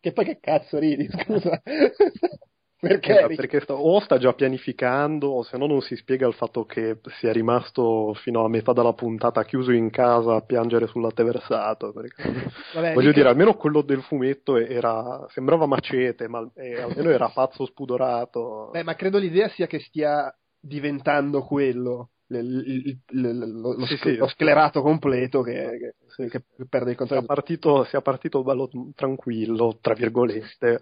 che 0.00 0.12
poi 0.12 0.24
che 0.24 0.38
cazzo 0.40 0.78
ridi, 0.78 1.08
scusa. 1.08 1.62
Perché? 2.82 3.20
Eh, 3.20 3.34
perché 3.36 3.60
sta- 3.60 3.74
o 3.74 4.00
sta 4.00 4.18
già 4.18 4.32
pianificando, 4.32 5.28
o 5.28 5.42
se 5.44 5.56
no 5.56 5.66
non 5.66 5.80
si 5.82 5.94
spiega 5.94 6.26
il 6.26 6.34
fatto 6.34 6.64
che 6.64 6.98
sia 7.20 7.30
rimasto 7.30 8.12
fino 8.14 8.44
a 8.44 8.48
metà 8.48 8.72
della 8.72 8.92
puntata 8.92 9.44
chiuso 9.44 9.70
in 9.70 9.88
casa 9.90 10.34
a 10.34 10.40
piangere 10.40 10.88
sul 10.88 11.02
latte 11.02 11.22
versato. 11.22 11.92
Vabbè, 12.74 12.92
Voglio 12.94 13.06
mica- 13.06 13.12
dire, 13.12 13.28
almeno 13.28 13.54
quello 13.54 13.82
del 13.82 14.02
fumetto 14.02 14.56
era, 14.56 15.24
sembrava 15.28 15.66
macete, 15.66 16.26
ma 16.26 16.44
eh, 16.56 16.80
almeno 16.80 17.10
era 17.10 17.28
pazzo 17.28 17.66
spudorato. 17.66 18.70
Beh, 18.72 18.82
ma 18.82 18.96
credo 18.96 19.18
l'idea 19.18 19.48
sia 19.50 19.68
che 19.68 19.78
stia 19.78 20.34
diventando 20.58 21.42
quello, 21.42 22.10
l- 22.26 22.36
l- 22.36 22.98
l- 23.12 23.60
lo, 23.60 23.74
lo 23.78 23.86
Sì, 23.86 23.96
sì. 23.98 24.16
lo 24.16 24.26
sclerato 24.26 24.82
completo 24.82 25.42
che, 25.42 25.52
che- 25.78 25.94
Sì, 26.08 26.28
che 26.28 26.42
perde 26.68 26.90
il 26.90 26.96
sia 26.96 27.06
controllo. 27.06 27.26
partito, 27.26 27.84
sia 27.84 28.00
partito 28.00 28.42
bello 28.42 28.68
tranquillo, 28.96 29.78
tra 29.80 29.94
virgolette. 29.94 30.80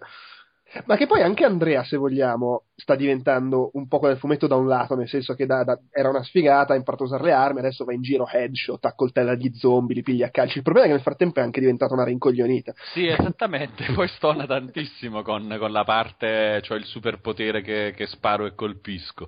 Ma 0.85 0.95
che 0.95 1.05
poi 1.05 1.21
anche 1.21 1.43
Andrea, 1.43 1.83
se 1.83 1.97
vogliamo, 1.97 2.63
sta 2.75 2.95
diventando 2.95 3.71
un 3.73 3.87
po' 3.87 3.99
quel 3.99 4.17
fumetto 4.17 4.47
da 4.47 4.55
un 4.55 4.67
lato, 4.67 4.95
nel 4.95 5.07
senso 5.09 5.33
che 5.33 5.45
da- 5.45 5.63
da- 5.63 5.79
era 5.91 6.09
una 6.09 6.23
sfigata, 6.23 6.73
ha 6.73 6.77
imparato 6.77 7.03
a 7.03 7.07
usare 7.07 7.23
le 7.23 7.31
armi, 7.33 7.59
adesso 7.59 7.83
va 7.83 7.93
in 7.93 8.01
giro 8.01 8.27
headshot, 8.27 8.83
accoltella 8.85 9.33
gli 9.33 9.51
zombie, 9.53 9.95
li 9.95 10.01
piglia 10.01 10.27
a 10.27 10.29
calci. 10.29 10.57
Il 10.57 10.63
problema 10.63 10.85
è 10.85 10.89
che 10.89 10.95
nel 10.95 11.03
frattempo 11.03 11.39
è 11.39 11.43
anche 11.43 11.59
diventata 11.59 11.93
una 11.93 12.05
rincoglionita. 12.05 12.73
Sì, 12.93 13.05
esattamente, 13.07 13.85
poi 13.93 14.07
stona 14.09 14.45
tantissimo 14.45 15.21
con, 15.21 15.55
con 15.59 15.71
la 15.71 15.83
parte, 15.83 16.61
cioè 16.63 16.77
il 16.77 16.85
superpotere 16.85 17.61
che, 17.61 17.93
che 17.95 18.05
sparo 18.07 18.45
e 18.45 18.55
colpisco. 18.55 19.27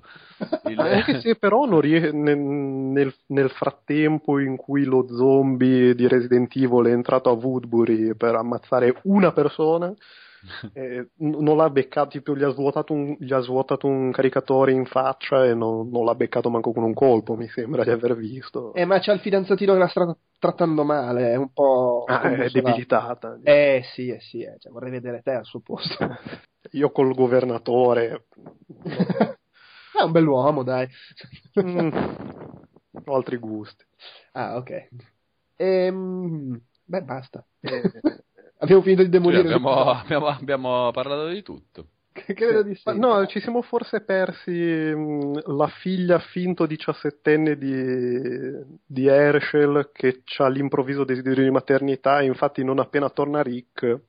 Il- 0.68 0.78
Anche 0.80 1.20
se 1.20 1.36
però 1.36 1.66
non 1.66 1.80
rie- 1.80 2.10
nel, 2.10 2.38
nel- 2.38 3.14
nel 3.28 3.50
frattempo 3.50 4.38
in 4.38 4.56
cui 4.56 4.84
lo 4.84 5.06
zombie 5.08 5.94
di 5.94 6.08
Resident 6.08 6.54
Evil 6.56 6.86
è 6.86 6.92
entrato 6.92 7.28
a 7.30 7.32
Woodbury 7.34 8.14
per 8.14 8.34
ammazzare 8.34 8.94
una 9.02 9.32
persona, 9.32 9.92
eh, 10.74 11.08
non 11.16 11.56
l'ha 11.56 11.70
beccato, 11.70 12.10
tipo, 12.10 12.36
gli 12.36 12.42
ha, 12.42 12.50
svuotato 12.50 12.92
un, 12.92 13.16
gli 13.18 13.32
ha 13.32 13.40
svuotato 13.40 13.86
un 13.86 14.10
caricatore 14.10 14.72
in 14.72 14.84
faccia 14.86 15.44
e 15.44 15.54
non, 15.54 15.88
non 15.90 16.04
l'ha 16.04 16.14
beccato 16.14 16.50
manco 16.50 16.72
con 16.72 16.82
un 16.82 16.94
colpo, 16.94 17.36
mi 17.36 17.48
sembra 17.48 17.84
di 17.84 17.90
aver 17.90 18.16
visto. 18.16 18.72
Eh, 18.74 18.84
ma 18.84 18.98
c'ha 19.00 19.12
il 19.12 19.20
fidanzatino 19.20 19.72
che 19.72 19.78
la 19.78 19.88
sta 19.88 20.16
trattando 20.38 20.84
male, 20.84 21.32
è 21.32 21.36
un 21.36 21.52
po'... 21.52 22.04
Ah, 22.06 22.22
è 22.22 22.50
debilitata. 22.50 23.38
Eh 23.42 23.82
sì, 23.94 24.08
eh 24.08 24.20
sì, 24.20 24.42
eh, 24.42 24.56
cioè, 24.58 24.72
vorrei 24.72 24.90
vedere 24.90 25.22
te 25.22 25.32
al 25.32 25.44
suo 25.44 25.60
posto. 25.60 25.96
Io 26.72 26.90
col 26.90 27.14
governatore 27.14 28.24
È 29.96 30.02
un 30.02 30.10
bell'uomo, 30.10 30.64
dai. 30.64 30.88
mm, 31.60 31.88
ho 33.04 33.14
altri 33.14 33.36
gusti. 33.36 33.84
ah, 34.32 34.56
ok. 34.56 34.88
Ehm, 35.56 36.60
beh, 36.84 37.02
basta. 37.02 37.46
Eh, 37.60 37.82
Abbiamo 38.58 38.82
finito 38.82 39.02
di 39.02 39.08
Sì, 39.08 39.12
demolire. 39.12 39.40
abbiamo, 39.42 39.70
abbiamo- 39.90 40.26
abbiamo 40.28 40.90
parlato 40.92 41.28
di 41.28 41.42
tutto. 41.42 41.86
Credo 42.12 42.62
di 42.62 42.76
sì. 42.76 42.96
No, 42.96 43.26
ci 43.26 43.40
siamo 43.40 43.60
forse 43.60 44.02
persi 44.02 44.52
mh, 44.52 45.56
la 45.56 45.66
figlia 45.66 46.20
finto 46.20 46.64
diciassettenne 46.64 47.58
di, 47.58 48.78
di 48.86 49.06
Herschel 49.08 49.90
che 49.92 50.22
ha 50.38 50.48
l'improvviso 50.48 51.02
desiderio 51.04 51.42
di 51.42 51.50
maternità 51.50 52.20
e 52.20 52.26
infatti 52.26 52.62
non 52.62 52.78
appena 52.78 53.10
torna 53.10 53.42
Rick 53.42 54.00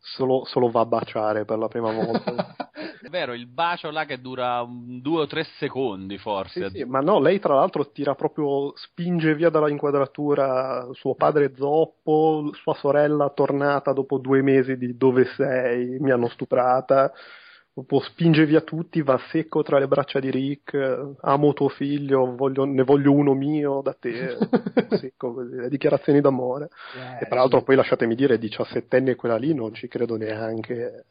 solo, 0.00 0.44
solo 0.46 0.70
va 0.70 0.80
a 0.80 0.86
baciare 0.86 1.44
per 1.44 1.58
la 1.58 1.68
prima 1.68 1.92
volta. 1.92 2.56
È 3.02 3.08
vero, 3.08 3.32
il 3.32 3.46
bacio 3.46 3.90
là 3.90 4.04
che 4.04 4.20
dura 4.20 4.64
due 4.68 5.22
o 5.22 5.26
tre 5.26 5.44
secondi 5.58 6.18
forse. 6.18 6.68
Sì, 6.70 6.78
sì, 6.78 6.84
ma 6.84 7.00
no, 7.00 7.18
lei 7.18 7.38
tra 7.38 7.54
l'altro 7.54 7.90
tira 7.90 8.14
proprio, 8.14 8.72
spinge 8.76 9.34
via 9.34 9.50
dalla 9.50 9.70
inquadratura 9.70 10.86
suo 10.92 11.14
padre 11.14 11.54
zoppo, 11.56 12.50
sua 12.54 12.74
sorella 12.74 13.30
tornata 13.30 13.92
dopo 13.92 14.18
due 14.18 14.42
mesi 14.42 14.76
di 14.76 14.96
dove 14.96 15.24
sei, 15.36 15.98
mi 15.98 16.10
hanno 16.10 16.28
stuprata, 16.28 17.12
proprio 17.84 18.00
spinge 18.08 18.44
via 18.46 18.60
tutti, 18.60 19.02
va 19.02 19.18
secco 19.30 19.62
tra 19.62 19.78
le 19.78 19.88
braccia 19.88 20.20
di 20.20 20.30
Rick, 20.30 21.14
amo 21.20 21.52
tuo 21.52 21.68
figlio, 21.68 22.34
voglio- 22.34 22.64
ne 22.64 22.82
voglio 22.82 23.12
uno 23.12 23.34
mio 23.34 23.80
da 23.82 23.94
te, 23.94 24.36
secco 24.88 25.34
così, 25.34 25.54
le 25.56 25.68
dichiarazioni 25.68 26.20
d'amore. 26.20 26.68
Eh, 26.94 27.22
E 27.24 27.26
tra 27.26 27.36
l'altro 27.40 27.62
poi 27.62 27.76
lasciatemi 27.76 28.14
dire, 28.14 28.38
diciassettenne 28.38 29.14
quella 29.14 29.36
lì 29.36 29.54
non 29.54 29.74
ci 29.74 29.88
credo 29.88 30.16
neanche. 30.16 31.06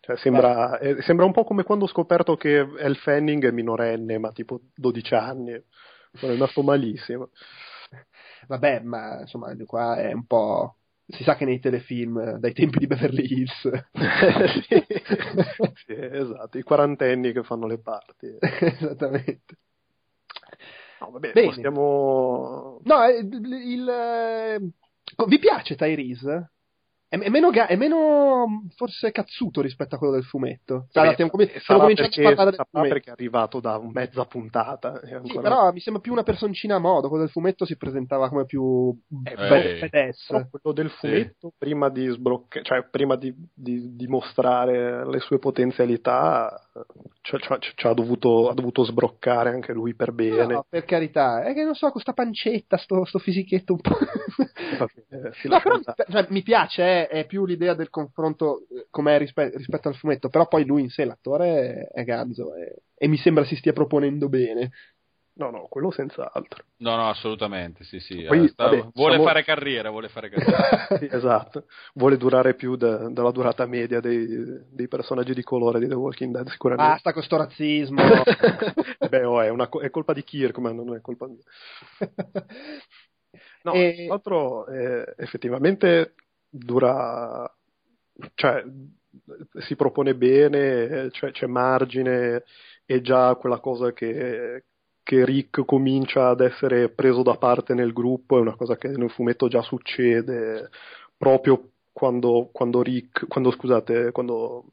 Cioè, 0.00 0.16
sembra, 0.16 0.78
eh, 0.78 1.00
sembra 1.02 1.24
un 1.26 1.32
po' 1.32 1.44
come 1.44 1.62
quando 1.62 1.84
ho 1.84 1.88
scoperto 1.88 2.36
che 2.36 2.56
El 2.58 2.96
Fanning 2.96 3.46
è 3.46 3.50
minorenne, 3.52 4.18
ma 4.18 4.32
tipo 4.32 4.60
12 4.74 5.14
anni. 5.14 5.60
Sono 6.14 6.32
rimasto 6.32 6.62
malissimo. 6.62 7.30
Vabbè, 8.48 8.80
ma 8.80 9.20
insomma, 9.20 9.54
qua 9.66 9.96
è 9.96 10.12
un 10.12 10.26
po'. 10.26 10.76
Si 11.12 11.24
sa 11.24 11.36
che 11.36 11.44
nei 11.44 11.60
telefilm, 11.60 12.18
eh, 12.18 12.38
dai 12.38 12.52
tempi 12.52 12.78
di 12.78 12.86
Beverly 12.86 13.24
Hills. 13.24 13.70
sì, 14.66 14.84
sì, 15.84 15.94
esatto, 15.94 16.58
i 16.58 16.62
quarantenni 16.62 17.32
che 17.32 17.42
fanno 17.42 17.66
le 17.66 17.78
parti. 17.78 18.34
Esattamente. 18.40 19.56
No, 21.00 21.10
vabbè, 21.10 21.32
Bene. 21.32 21.46
possiamo... 21.48 22.80
No, 22.84 23.04
eh, 23.04 23.18
il, 23.18 23.52
il, 23.52 23.88
eh, 23.88 24.58
vi 25.26 25.38
piace 25.38 25.74
Tyrese? 25.74 26.52
È, 27.12 27.18
è 27.18 27.28
meno, 27.28 27.50
ga- 27.50 27.66
è 27.66 27.76
meno 27.76 28.62
forse 28.74 29.12
cazzuto 29.12 29.60
rispetto 29.60 29.96
a 29.96 29.98
quello 29.98 30.14
del 30.14 30.24
fumetto. 30.24 30.86
Allora, 30.94 31.10
Vabbè, 31.10 31.12
stiamo, 31.12 31.30
com- 31.30 31.60
sarà 31.60 31.84
perché, 31.84 32.24
a 32.26 32.34
sarà 32.34 32.88
perché 32.88 33.10
è 33.10 33.12
arrivato 33.12 33.60
da 33.60 33.78
mezza 33.82 34.24
puntata. 34.24 34.98
e 35.02 35.08
Sì, 35.08 35.12
ancora- 35.12 35.42
però 35.42 35.72
mi 35.72 35.80
sembra 35.80 36.00
più 36.00 36.12
una 36.12 36.22
personcina 36.22 36.76
a 36.76 36.78
modo. 36.78 37.08
Quello 37.08 37.24
del 37.24 37.30
fumetto 37.32 37.66
si 37.66 37.76
presentava 37.76 38.30
come 38.30 38.46
più 38.46 38.96
Eh, 39.24 39.34
beh. 39.34 39.88
Però 40.26 40.46
quello 40.50 40.74
del 40.74 40.88
fumetto, 40.88 41.52
prima 41.58 41.90
di 41.90 42.06
sbloccare, 42.08 42.64
cioè 42.64 42.88
prima 42.90 43.16
di, 43.16 43.34
di- 43.52 43.94
di 43.94 44.06
mostrare 44.06 45.06
le 45.06 45.18
sue 45.20 45.38
potenzialità, 45.38 46.58
cioè, 47.20 47.40
cioè, 47.40 47.58
cioè, 47.74 47.90
ha, 47.90 47.94
dovuto, 47.94 48.48
ha 48.48 48.54
dovuto 48.54 48.84
sbroccare 48.84 49.50
anche 49.50 49.74
lui 49.74 49.94
per 49.94 50.12
bene. 50.12 50.46
No, 50.54 50.64
per 50.66 50.86
carità, 50.86 51.42
è 51.44 51.52
che 51.52 51.62
non 51.62 51.74
so, 51.74 51.90
questa 51.90 52.14
pancetta, 52.14 52.78
sto, 52.78 53.04
sto 53.04 53.18
fisichetto 53.18 53.74
un 53.74 53.80
po'. 53.82 53.96
Eh, 55.12 55.30
si 55.34 55.48
no, 55.48 55.60
però 55.60 55.78
cioè, 56.08 56.26
mi 56.30 56.42
piace, 56.42 56.82
eh, 56.82 57.01
è 57.08 57.26
più 57.26 57.44
l'idea 57.46 57.74
del 57.74 57.90
confronto 57.90 58.66
eh, 58.70 58.86
com'è 58.90 59.18
rispe- 59.18 59.52
rispetto 59.56 59.88
al 59.88 59.94
fumetto, 59.96 60.28
però 60.28 60.46
poi 60.48 60.64
lui 60.64 60.82
in 60.82 60.88
sé, 60.90 61.04
l'attore, 61.04 61.88
è, 61.90 62.00
è 62.00 62.04
ganzo 62.04 62.54
e, 62.54 62.82
e 62.94 63.08
mi 63.08 63.16
sembra 63.16 63.44
si 63.44 63.56
stia 63.56 63.72
proponendo 63.72 64.28
bene. 64.28 64.70
No, 65.34 65.48
no, 65.48 65.66
quello 65.70 65.90
senz'altro. 65.90 66.62
No, 66.78 66.94
no, 66.94 67.08
assolutamente, 67.08 67.84
sì, 67.84 68.00
sì. 68.00 68.22
Poi, 68.24 68.44
eh, 68.44 68.48
sta- 68.48 68.64
vabbè, 68.64 68.88
vuole 68.92 69.12
siamo- 69.14 69.26
fare 69.26 69.44
carriera, 69.44 69.88
vuole 69.88 70.08
fare 70.08 70.28
carriera. 70.28 70.86
Sì, 70.98 71.08
esatto. 71.10 71.64
Vuole 71.94 72.18
durare 72.18 72.54
più 72.54 72.76
de- 72.76 73.08
della 73.12 73.30
durata 73.30 73.64
media 73.64 74.00
dei, 74.00 74.26
dei 74.68 74.88
personaggi 74.88 75.32
di 75.32 75.42
colore 75.42 75.78
di 75.78 75.88
The 75.88 75.94
Walking 75.94 76.34
Dead, 76.34 76.48
sicuramente. 76.50 76.92
Basta 76.92 77.12
con 77.14 77.22
sto 77.22 77.38
razzismo. 77.38 78.02
Beh, 79.08 79.24
oh, 79.24 79.40
è, 79.40 79.48
una 79.48 79.70
è 79.80 79.88
colpa 79.88 80.12
di 80.12 80.22
Kirkman, 80.22 80.76
non 80.76 80.94
è 80.96 81.00
colpa 81.00 81.26
mia. 81.26 81.42
No, 83.62 83.72
E- 83.72 83.94
tra 83.94 84.04
l'altro, 84.08 84.66
eh, 84.66 85.14
effettivamente 85.16 86.14
dura, 86.52 87.50
cioè 88.34 88.62
si 89.60 89.74
propone 89.74 90.14
bene, 90.14 91.10
cioè, 91.10 91.30
c'è 91.32 91.46
margine, 91.46 92.44
è 92.84 93.00
già 93.00 93.34
quella 93.36 93.58
cosa 93.58 93.92
che, 93.92 94.64
che 95.02 95.24
Rick 95.24 95.64
comincia 95.64 96.28
ad 96.28 96.40
essere 96.40 96.90
preso 96.90 97.22
da 97.22 97.36
parte 97.36 97.74
nel 97.74 97.92
gruppo, 97.92 98.36
è 98.36 98.40
una 98.40 98.56
cosa 98.56 98.76
che 98.76 98.88
nel 98.88 99.10
fumetto 99.10 99.48
già 99.48 99.62
succede 99.62 100.68
proprio 101.16 101.70
quando, 101.92 102.50
quando 102.52 102.82
Rick, 102.82 103.26
quando 103.28 103.50
scusate, 103.50 104.12
quando, 104.12 104.66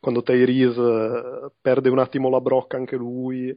quando 0.00 0.22
Tyrese 0.22 0.80
eh, 0.80 1.50
perde 1.60 1.88
un 1.88 1.98
attimo 1.98 2.28
la 2.28 2.40
brocca 2.40 2.76
anche 2.76 2.96
lui, 2.96 3.56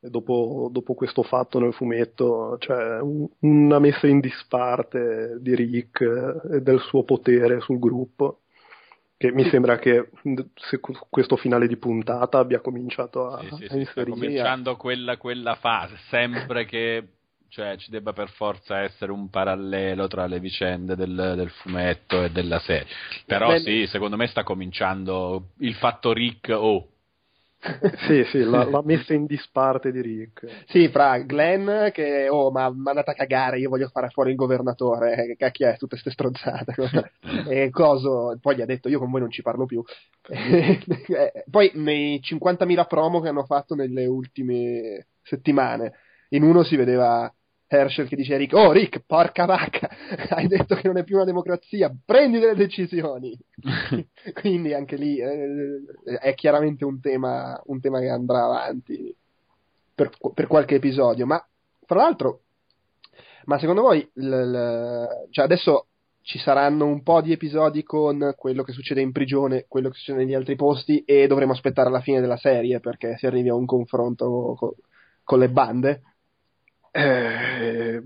dopo, 0.00 0.68
dopo 0.70 0.94
questo 0.94 1.22
fatto 1.22 1.58
nel 1.58 1.74
fumetto 1.74 2.56
c'è 2.58 2.66
cioè 2.66 3.00
un, 3.00 3.26
una 3.40 3.78
messa 3.78 4.06
in 4.06 4.20
disparte 4.20 5.38
di 5.40 5.54
Rick 5.54 6.00
eh, 6.00 6.56
e 6.56 6.60
del 6.62 6.80
suo 6.80 7.02
potere 7.02 7.60
sul 7.60 7.78
gruppo 7.78 8.40
che 9.18 9.32
mi 9.32 9.48
sembra 9.50 9.78
che 9.78 10.10
questo 11.10 11.36
finale 11.36 11.66
di 11.66 11.76
puntata 11.76 12.38
abbia 12.38 12.60
cominciato 12.60 13.28
a, 13.28 13.40
sì, 13.40 13.66
sì, 13.66 13.72
a 13.72 13.76
inserire. 13.76 14.10
cominciando 14.12 14.76
quella, 14.76 15.16
quella, 15.16 15.56
fase, 15.56 15.96
sempre 16.08 16.64
che 16.64 17.04
cioè, 17.48 17.76
ci 17.78 17.90
debba 17.90 18.12
per 18.12 18.30
forza 18.30 18.78
essere 18.82 19.10
un 19.10 19.28
parallelo 19.28 20.06
tra 20.06 20.26
le 20.26 20.38
vicende 20.38 20.94
del, 20.94 21.32
del 21.34 21.50
fumetto 21.50 22.22
e 22.22 22.30
della 22.30 22.60
serie. 22.60 22.86
Però 23.26 23.48
Beh, 23.48 23.58
sì, 23.58 23.86
secondo 23.88 24.16
me 24.16 24.28
sta 24.28 24.44
cominciando 24.44 25.48
il 25.58 25.74
fatto 25.74 26.12
Rick 26.12 26.50
o... 26.50 26.54
Oh, 26.54 26.88
sì, 28.06 28.24
sì, 28.30 28.44
la, 28.44 28.64
la, 28.64 28.82
messa 28.84 29.14
in 29.14 29.26
disparte 29.26 29.90
di 29.90 30.00
Rick. 30.00 30.64
Sì, 30.68 30.88
fra 30.88 31.18
Glenn 31.18 31.88
che, 31.92 32.28
oh, 32.28 32.52
ma 32.52 32.70
mandate 32.70 33.10
a 33.10 33.14
cagare, 33.14 33.58
io 33.58 33.68
voglio 33.68 33.88
fare 33.88 34.08
fuori 34.10 34.30
il 34.30 34.36
governatore, 34.36 35.14
eh, 35.14 35.26
che 35.26 35.36
cacchio 35.36 35.68
è, 35.68 35.76
tutte 35.76 35.98
queste 36.00 36.10
stronzate. 36.10 36.74
e 37.48 37.70
coso, 37.70 38.38
poi 38.40 38.56
gli 38.56 38.60
ha 38.60 38.66
detto, 38.66 38.88
io 38.88 39.00
con 39.00 39.10
voi 39.10 39.20
non 39.20 39.30
ci 39.30 39.42
parlo 39.42 39.66
più. 39.66 39.82
Eh, 41.08 41.44
poi 41.50 41.70
nei 41.74 42.20
50.000 42.22 42.86
promo 42.86 43.20
che 43.20 43.28
hanno 43.28 43.44
fatto 43.44 43.74
nelle 43.74 44.06
ultime 44.06 45.06
settimane, 45.22 45.94
in 46.30 46.42
uno 46.42 46.62
si 46.62 46.76
vedeva 46.76 47.32
Herschel 47.68 48.08
che 48.08 48.16
dice 48.16 48.34
a 48.34 48.38
Rick, 48.38 48.54
oh 48.54 48.72
Rick, 48.72 49.02
porca 49.06 49.44
vacca, 49.44 49.90
hai 50.30 50.46
detto 50.48 50.74
che 50.74 50.86
non 50.86 50.96
è 50.96 51.04
più 51.04 51.16
una 51.16 51.26
democrazia, 51.26 51.94
prendi 52.04 52.38
delle 52.38 52.54
decisioni. 52.54 53.38
Quindi 54.32 54.72
anche 54.72 54.96
lì 54.96 55.18
eh, 55.18 55.82
è 56.18 56.34
chiaramente 56.34 56.84
un 56.84 56.98
tema, 57.00 57.60
un 57.66 57.80
tema, 57.80 58.00
che 58.00 58.08
andrà 58.08 58.44
avanti 58.44 59.14
per, 59.94 60.10
per, 60.32 60.46
qualche 60.46 60.76
episodio. 60.76 61.26
Ma 61.26 61.44
fra 61.84 62.02
l'altro, 62.02 62.40
ma 63.44 63.58
secondo 63.58 63.82
voi, 63.82 64.08
l, 64.14 64.26
l, 64.26 65.08
cioè 65.30 65.44
adesso 65.44 65.88
ci 66.22 66.38
saranno 66.38 66.86
un 66.86 67.02
po' 67.02 67.20
di 67.20 67.32
episodi 67.32 67.82
con 67.82 68.34
quello 68.36 68.62
che 68.62 68.72
succede 68.72 69.00
in 69.02 69.12
prigione, 69.12 69.66
quello 69.68 69.88
che 69.88 69.96
succede 69.96 70.24
negli 70.24 70.34
altri 70.34 70.56
posti 70.56 71.02
e 71.04 71.26
dovremo 71.26 71.52
aspettare 71.52 71.90
la 71.90 72.00
fine 72.00 72.20
della 72.20 72.36
serie 72.36 72.80
perché 72.80 73.16
si 73.16 73.26
arrivi 73.26 73.48
a 73.48 73.54
un 73.54 73.64
confronto 73.64 74.54
con, 74.58 74.72
con 75.24 75.38
le 75.38 75.48
bande? 75.48 76.02
Eh, 76.90 78.02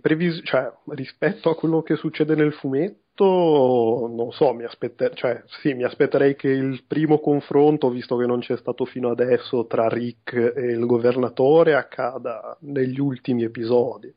previs- 0.00 0.42
cioè, 0.44 0.72
rispetto 0.88 1.50
a 1.50 1.56
quello 1.56 1.82
che 1.82 1.96
succede 1.96 2.34
nel 2.34 2.52
fumetto, 2.52 4.08
non 4.14 4.30
so, 4.32 4.52
mi, 4.52 4.64
aspetter- 4.64 5.14
cioè, 5.14 5.42
sì, 5.60 5.74
mi 5.74 5.84
aspetterei 5.84 6.36
che 6.36 6.48
il 6.48 6.84
primo 6.86 7.18
confronto, 7.18 7.90
visto 7.90 8.16
che 8.16 8.26
non 8.26 8.40
c'è 8.40 8.56
stato 8.56 8.84
fino 8.84 9.10
adesso 9.10 9.66
tra 9.66 9.88
Rick 9.88 10.34
e 10.34 10.72
il 10.72 10.84
governatore, 10.84 11.74
accada 11.74 12.56
negli 12.60 13.00
ultimi 13.00 13.44
episodi. 13.44 14.12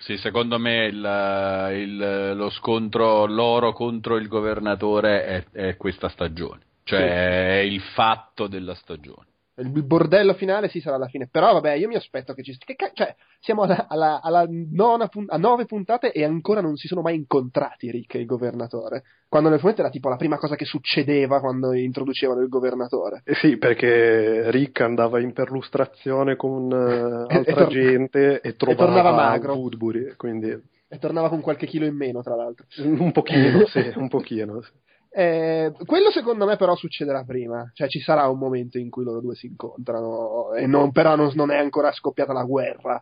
Sì, 0.00 0.16
secondo 0.18 0.58
me 0.58 0.86
il, 0.86 1.70
il, 1.72 2.32
lo 2.36 2.50
scontro 2.50 3.24
loro 3.26 3.72
contro 3.72 4.16
il 4.16 4.28
governatore 4.28 5.24
è, 5.24 5.44
è 5.50 5.76
questa 5.76 6.08
stagione, 6.08 6.60
cioè 6.84 7.00
sì. 7.00 7.06
è 7.06 7.62
il 7.64 7.80
fatto 7.80 8.46
della 8.46 8.74
stagione. 8.74 9.32
Il 9.56 9.84
bordello 9.84 10.34
finale 10.34 10.68
sì 10.68 10.80
sarà 10.80 10.96
alla 10.96 11.06
fine. 11.06 11.28
Però 11.30 11.52
vabbè, 11.52 11.74
io 11.74 11.86
mi 11.86 11.94
aspetto 11.94 12.34
che 12.34 12.42
ci 12.42 12.56
che, 12.58 12.76
cioè, 12.92 13.14
siamo 13.38 13.62
alla, 13.62 13.86
alla, 13.88 14.20
alla 14.20 14.46
nona, 14.48 15.08
a 15.28 15.36
nove 15.36 15.64
puntate 15.64 16.10
e 16.10 16.24
ancora 16.24 16.60
non 16.60 16.76
si 16.76 16.88
sono 16.88 17.02
mai 17.02 17.14
incontrati 17.14 17.90
Rick 17.90 18.16
e 18.16 18.20
il 18.20 18.26
governatore. 18.26 19.04
Quando 19.28 19.48
nel 19.48 19.60
fumetto 19.60 19.80
era 19.80 19.90
tipo 19.90 20.08
la 20.08 20.16
prima 20.16 20.38
cosa 20.38 20.56
che 20.56 20.64
succedeva 20.64 21.38
quando 21.38 21.72
introducevano 21.72 22.40
il 22.40 22.48
governatore. 22.48 23.22
Eh 23.24 23.34
sì, 23.34 23.56
perché 23.56 24.50
Rick 24.50 24.80
andava 24.80 25.20
in 25.20 25.32
perlustrazione 25.32 26.34
con 26.34 26.70
uh, 26.72 27.26
altra 27.28 27.38
e 27.42 27.54
tor- 27.54 27.68
gente 27.68 28.40
e 28.40 28.56
trovava 28.56 28.82
e 28.82 28.86
tornava 28.86 29.12
magro. 29.12 29.54
Woodbury, 29.54 30.14
quindi... 30.16 30.72
E 30.86 30.98
tornava 30.98 31.28
con 31.28 31.40
qualche 31.40 31.66
chilo 31.66 31.86
in 31.86 31.96
meno, 31.96 32.22
tra 32.22 32.36
l'altro. 32.36 32.66
Un 32.78 33.10
pochino, 33.10 33.66
sì, 33.66 33.92
un 33.96 34.06
pochino. 34.08 34.60
Sì. 34.62 34.70
Eh, 35.16 35.72
quello 35.86 36.10
secondo 36.10 36.44
me 36.44 36.56
però 36.56 36.74
succederà 36.74 37.22
prima, 37.22 37.70
cioè 37.72 37.88
ci 37.88 38.00
sarà 38.00 38.26
un 38.26 38.38
momento 38.38 38.78
in 38.78 38.90
cui 38.90 39.04
loro 39.04 39.20
due 39.20 39.36
si 39.36 39.46
incontrano, 39.46 40.52
e 40.54 40.66
non, 40.66 40.90
però 40.90 41.14
non, 41.14 41.30
non 41.34 41.52
è 41.52 41.56
ancora 41.56 41.92
scoppiata 41.92 42.32
la 42.32 42.42
guerra. 42.42 43.00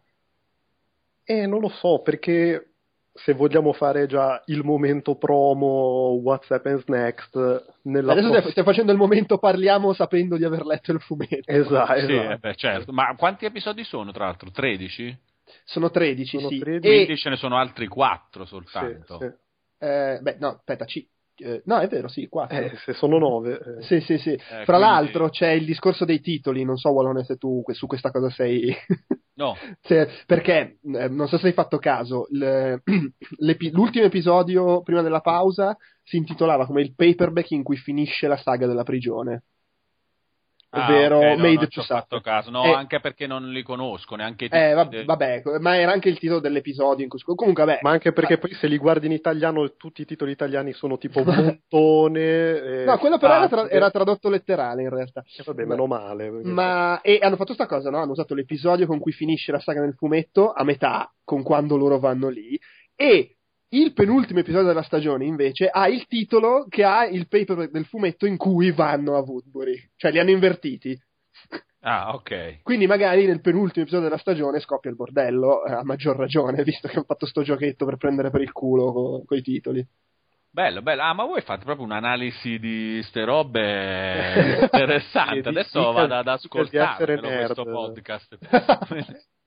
Eh, 1.25 1.47
non 1.47 1.61
lo 1.61 1.71
so, 1.71 2.03
perché 2.03 2.73
se 3.15 3.33
vogliamo 3.33 3.73
fare 3.73 4.07
già 4.07 4.43
il 4.47 4.63
momento 4.63 5.17
promo 5.17 6.19
What's 6.23 6.51
Happens 6.51 6.85
Next 6.87 7.35
nella 7.83 8.13
adesso 8.13 8.31
post... 8.31 8.51
stai 8.51 8.65
facendo 8.65 8.93
il 8.93 8.99
momento 8.99 9.39
parliamo 9.39 9.93
sapendo 9.93 10.37
di 10.37 10.45
aver 10.45 10.65
letto 10.65 10.93
il 10.93 11.01
fumetto 11.01 11.51
esatto, 11.51 11.99
sì, 12.01 12.13
esatto. 12.13 12.39
Beh, 12.39 12.55
certo. 12.55 12.93
ma 12.93 13.15
quanti 13.17 13.45
episodi 13.45 13.85
sono 13.85 14.13
tra 14.13 14.25
l'altro? 14.25 14.51
13? 14.51 15.19
sono 15.65 15.91
13 15.91 16.39
sono 16.39 16.49
sì 16.49 16.59
13. 16.59 16.87
E... 16.87 16.91
quindi 16.91 17.17
ce 17.17 17.29
ne 17.29 17.37
sono 17.37 17.57
altri 17.57 17.87
4 17.87 18.45
soltanto 18.47 19.19
sì, 19.19 19.27
sì. 19.27 19.85
Eh, 19.85 20.19
beh 20.23 20.37
no 20.39 20.49
aspetta 20.49 20.87
ci... 20.87 21.07
Eh, 21.43 21.63
no, 21.65 21.79
è 21.79 21.89
vero, 21.89 22.09
sì, 22.09 22.29
4. 22.29 22.57
Eh, 22.57 22.73
se 22.85 22.93
sono 22.93 23.19
9. 23.19 23.79
Eh. 23.79 23.83
Sì, 23.83 24.01
sì, 24.01 24.19
sì. 24.19 24.31
Eh, 24.31 24.39
Fra 24.39 24.77
quindi... 24.77 24.83
l'altro 24.83 25.29
c'è 25.29 25.51
il 25.51 25.65
discorso 25.65 26.05
dei 26.05 26.21
titoli, 26.21 26.65
non 26.65 26.77
so 26.77 26.91
Wallone 26.91 27.25
se 27.25 27.37
tu 27.37 27.63
su 27.73 27.87
questa 27.87 28.11
cosa 28.11 28.31
sei... 28.31 28.75
No. 29.35 29.57
se, 29.81 30.09
perché, 30.27 30.79
eh, 30.83 31.09
non 31.09 31.27
so 31.27 31.39
se 31.39 31.47
hai 31.47 31.53
fatto 31.55 31.79
caso, 31.79 32.27
l'ultimo 32.31 34.05
episodio 34.05 34.83
prima 34.83 35.01
della 35.01 35.21
pausa 35.21 35.75
si 36.03 36.19
intitolava 36.19 36.67
come 36.67 36.83
il 36.83 36.95
paperback 36.95 37.51
in 37.53 37.63
cui 37.63 37.77
finisce 37.77 38.29
la 38.29 38.37
saga 38.37 38.67
della 38.67 38.83
prigione 38.83 39.45
ovvero 40.73 41.17
ah, 41.17 41.19
okay, 41.19 41.37
no, 41.37 41.43
Made 41.43 41.69
to 41.69 41.83
fatto 41.83 42.21
caso. 42.21 42.51
No, 42.51 42.65
eh, 42.65 42.73
anche 42.73 43.01
perché 43.01 43.27
non 43.27 43.51
li 43.51 43.63
conosco 43.63 44.15
neanche 44.15 44.47
i 44.47 44.49
eh, 44.51 44.73
vabbè, 44.73 45.05
vabbè, 45.05 45.43
ma 45.61 45.77
era 45.77 45.93
anche 45.93 46.09
il 46.09 46.19
titolo 46.19 46.41
dell'episodio 46.41 47.05
in 47.05 47.11
cui 47.11 47.21
comunque 47.21 47.65
vabbè. 47.65 47.81
Ma 47.83 47.91
anche 47.91 48.13
perché 48.13 48.39
poi 48.39 48.55
se 48.55 48.67
li 48.67 48.79
guardi 48.79 49.07
in 49.07 49.13
italiano 49.13 49.77
tutti 49.77 50.03
i 50.03 50.07
titoli 50.07 50.33
italiani 50.33 50.73
sono 50.73 50.99
tipo 50.99 51.23
montone 51.25 52.85
No, 52.85 52.99
quello 52.99 53.19
però 53.19 53.35
era, 53.35 53.49
tra- 53.49 53.69
era, 53.69 53.91
tradotto 53.91 54.29
letterale 54.29 54.83
in 54.83 54.89
realtà. 54.89 55.23
Eh, 55.37 55.43
vabbè, 55.45 55.65
meno 55.65 55.87
male. 55.87 56.31
Ma 56.31 57.01
e 57.03 57.19
hanno 57.21 57.37
fatto 57.37 57.55
sta 57.55 57.67
cosa, 57.67 57.91
no? 57.91 57.99
Hanno 57.99 58.13
usato 58.13 58.35
l'episodio 58.35 58.87
con 58.87 58.99
cui 58.99 59.13
finisce 59.13 59.53
la 59.53 59.61
saga 59.61 59.81
nel 59.81 59.95
fumetto 59.95 60.53
a 60.53 60.65
metà 60.65 61.13
con 61.25 61.43
quando 61.43 61.77
loro 61.77 61.99
vanno 61.99 62.29
lì 62.29 62.59
e 62.95 63.37
il 63.73 63.93
penultimo 63.93 64.41
episodio 64.41 64.69
della 64.69 64.83
stagione, 64.83 65.25
invece, 65.25 65.69
ha 65.69 65.89
il 65.89 66.07
titolo 66.07 66.67
che 66.69 66.85
ha 66.85 67.07
il 67.07 67.29
paper 67.29 67.71
del 67.71 67.87
fumetto 67.87 68.27
in 68.27 68.37
cui 68.37 68.71
vanno 68.71 69.17
a 69.17 69.21
Woodbury. 69.21 69.91
Cioè, 69.97 70.11
li 70.11 70.19
hanno 70.19 70.31
invertiti. 70.31 70.99
Ah, 71.81 72.15
ok. 72.15 72.63
Quindi 72.63 72.87
magari 72.87 73.27
nel 73.27 73.41
penultimo 73.41 73.83
episodio 73.83 74.09
della 74.09 74.21
stagione 74.21 74.61
scoppia 74.61 74.91
il 74.91 74.97
bordello, 74.97 75.65
eh, 75.65 75.73
a 75.73 75.85
maggior 75.85 76.17
ragione, 76.17 76.63
visto 76.65 76.87
che 76.87 76.95
hanno 76.95 77.05
fatto 77.05 77.27
sto 77.27 77.43
giochetto 77.43 77.85
per 77.85 77.97
prendere 77.97 78.31
per 78.31 78.43
il 78.43 78.53
culo 78.53 78.93
con 78.93 79.25
co- 79.25 79.35
i 79.35 79.43
titoli. 79.43 79.85
Bello, 80.51 80.83
bello. 80.83 81.03
Ah, 81.03 81.15
ma 81.15 81.25
voi 81.25 81.41
fate 81.41 81.65
proprio 81.65 81.87
un'analisi 81.87 82.59
di 82.59 83.03
ste 83.05 83.25
robe 83.25 84.61
interessante. 84.71 85.49
Adesso 85.49 85.93
vado 85.93 86.15
ad 86.15 86.29
ascoltare 86.29 87.19
questo 87.19 87.65
podcast. 87.65 88.39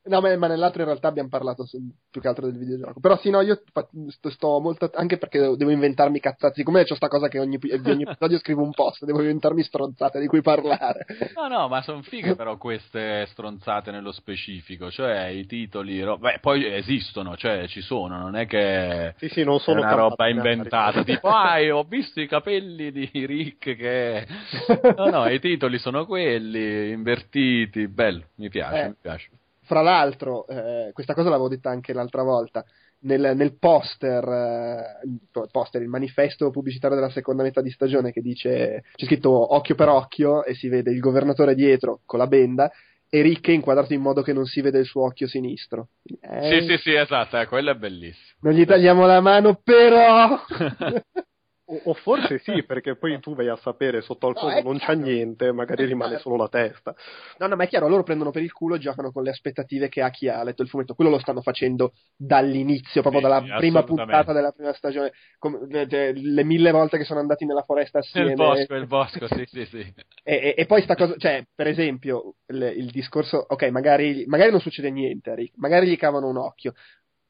No, 0.07 0.21
ma, 0.21 0.35
ma, 0.37 0.47
nell'altro 0.47 0.81
in 0.81 0.87
realtà 0.87 1.07
abbiamo 1.07 1.29
parlato 1.29 1.65
su, 1.65 1.79
più 2.11 2.21
che 2.21 2.27
altro 2.27 2.45
del 2.45 2.57
videogioco. 2.57 2.99
Però 2.99 3.17
sì, 3.17 3.31
no, 3.31 3.41
io 3.41 3.61
sto, 4.09 4.29
sto 4.29 4.59
molto. 4.59 4.91
Anche 4.93 5.17
perché 5.17 5.39
devo 5.39 5.71
inventarmi 5.71 6.19
cazzate. 6.19 6.53
Siccome 6.55 6.83
c'ho 6.83 6.93
sta 6.95 7.07
cosa 7.07 7.27
che 7.27 7.39
ogni, 7.39 7.57
ogni 7.85 8.03
episodio 8.07 8.37
scrivo 8.37 8.61
un 8.61 8.71
post, 8.71 9.03
devo 9.03 9.21
inventarmi 9.21 9.63
stronzate 9.63 10.19
di 10.19 10.27
cui 10.27 10.41
parlare. 10.41 11.05
No, 11.35 11.47
no, 11.47 11.67
ma 11.67 11.81
sono 11.81 12.03
fighe 12.03 12.35
però 12.35 12.57
queste 12.57 13.25
stronzate 13.31 13.89
nello 13.89 14.11
specifico. 14.11 14.91
Cioè, 14.91 15.25
i 15.25 15.47
titoli. 15.47 15.99
Ro- 16.01 16.19
beh, 16.19 16.37
poi 16.39 16.71
esistono, 16.71 17.35
cioè 17.35 17.67
ci 17.67 17.81
sono, 17.81 18.19
non 18.19 18.35
è 18.35 18.45
che. 18.45 19.15
Sì, 19.17 19.29
sì, 19.29 19.43
non 19.43 19.59
sono 19.59 19.81
una 19.81 19.93
roba 19.93 20.29
inventata. 20.29 21.03
tipo, 21.03 21.29
ah, 21.29 21.57
ho 21.73 21.83
visto 21.83 22.21
i 22.21 22.27
capelli 22.27 22.91
di 22.91 23.09
Rick 23.11 23.75
che. 23.75 24.27
No, 24.95 25.09
no, 25.09 25.27
i 25.27 25.39
titoli 25.39 25.79
sono 25.79 26.05
quelli, 26.05 26.91
invertiti. 26.91 27.87
Bello, 27.87 28.25
mi 28.35 28.49
piace, 28.49 28.81
eh. 28.81 28.87
mi 28.89 28.95
piace. 29.01 29.29
Fra 29.65 29.81
l'altro, 29.81 30.47
eh, 30.47 30.91
questa 30.93 31.13
cosa 31.13 31.29
l'avevo 31.29 31.49
detta 31.49 31.69
anche 31.69 31.93
l'altra 31.93 32.23
volta, 32.23 32.63
nel, 33.01 33.33
nel 33.35 33.57
poster, 33.57 34.23
eh, 34.23 35.47
poster, 35.51 35.81
il 35.81 35.87
manifesto 35.87 36.51
pubblicitario 36.51 36.95
della 36.95 37.09
seconda 37.09 37.43
metà 37.43 37.61
di 37.61 37.71
stagione 37.71 38.11
che 38.11 38.21
dice, 38.21 38.83
c'è 38.95 39.05
scritto 39.05 39.53
occhio 39.53 39.75
per 39.75 39.89
occhio 39.89 40.43
e 40.43 40.53
si 40.55 40.67
vede 40.67 40.91
il 40.91 40.99
governatore 40.99 41.55
dietro 41.55 42.01
con 42.05 42.19
la 42.19 42.27
benda 42.27 42.71
e 43.09 43.21
Rick 43.21 43.47
è 43.49 43.51
inquadrato 43.51 43.93
in 43.93 44.01
modo 44.01 44.21
che 44.21 44.33
non 44.33 44.45
si 44.45 44.61
vede 44.61 44.79
il 44.79 44.85
suo 44.85 45.05
occhio 45.05 45.27
sinistro. 45.27 45.89
Eh, 46.21 46.59
sì, 46.59 46.67
sì, 46.67 46.77
sì, 46.77 46.93
esatto, 46.93 47.37
eh, 47.37 47.45
quello 47.45 47.71
è 47.71 47.75
bellissimo. 47.75 48.39
Non 48.41 48.53
gli 48.53 48.65
tagliamo 48.65 49.05
la 49.05 49.21
mano, 49.21 49.59
però... 49.63 50.39
O, 51.67 51.81
o, 51.85 51.93
forse 51.95 52.37
sì, 52.39 52.63
perché 52.65 52.95
poi 52.95 53.19
tu 53.19 53.33
vai 53.33 53.47
a 53.47 53.55
sapere 53.55 54.01
sotto 54.01 54.27
al 54.27 54.35
fondo 54.35 54.55
no, 54.55 54.61
non 54.61 54.77
c'è 54.77 54.93
niente, 54.93 55.51
magari 55.51 55.85
rimane 55.85 56.19
solo 56.19 56.35
la 56.35 56.47
testa. 56.47 56.93
No, 57.39 57.47
no, 57.47 57.55
ma 57.55 57.63
è 57.63 57.67
chiaro, 57.67 57.87
loro 57.87 58.03
prendono 58.03 58.29
per 58.29 58.43
il 58.43 58.51
culo 58.51 58.75
e 58.75 58.79
giocano 58.79 59.11
con 59.11 59.23
le 59.23 59.31
aspettative 59.31 59.89
che 59.89 60.03
ha 60.03 60.11
chi 60.11 60.27
ha 60.27 60.43
letto 60.43 60.61
il 60.61 60.69
fumetto. 60.69 60.93
Quello 60.93 61.09
lo 61.09 61.19
stanno 61.19 61.41
facendo 61.41 61.93
dall'inizio, 62.15 63.01
proprio 63.01 63.21
sì, 63.21 63.27
dalla 63.27 63.57
prima 63.57 63.83
puntata 63.83 64.31
della 64.31 64.51
prima 64.51 64.73
stagione. 64.73 65.11
Come, 65.39 65.59
le, 65.67 66.13
le, 66.13 66.43
mille 66.43 66.69
volte 66.69 66.99
che 66.99 67.03
sono 67.03 67.19
andati 67.19 67.45
nella 67.45 67.63
foresta 67.63 67.97
assieme. 67.97 68.29
Il 68.29 68.35
bosco, 68.35 68.75
il 68.75 68.87
bosco, 68.87 69.27
sì, 69.27 69.45
sì, 69.47 69.65
sì. 69.65 69.93
E, 70.23 70.35
e, 70.35 70.53
e, 70.57 70.65
poi 70.67 70.83
sta 70.83 70.95
cosa, 70.95 71.15
cioè, 71.17 71.43
per 71.55 71.67
esempio, 71.67 72.35
il, 72.47 72.73
il 72.77 72.91
discorso, 72.91 73.43
ok, 73.47 73.63
magari, 73.69 74.25
magari 74.27 74.51
non 74.51 74.59
succede 74.59 74.91
niente, 74.91 75.33
Rick, 75.33 75.57
magari 75.57 75.87
gli 75.87 75.97
cavano 75.97 76.27
un 76.27 76.37
occhio, 76.37 76.73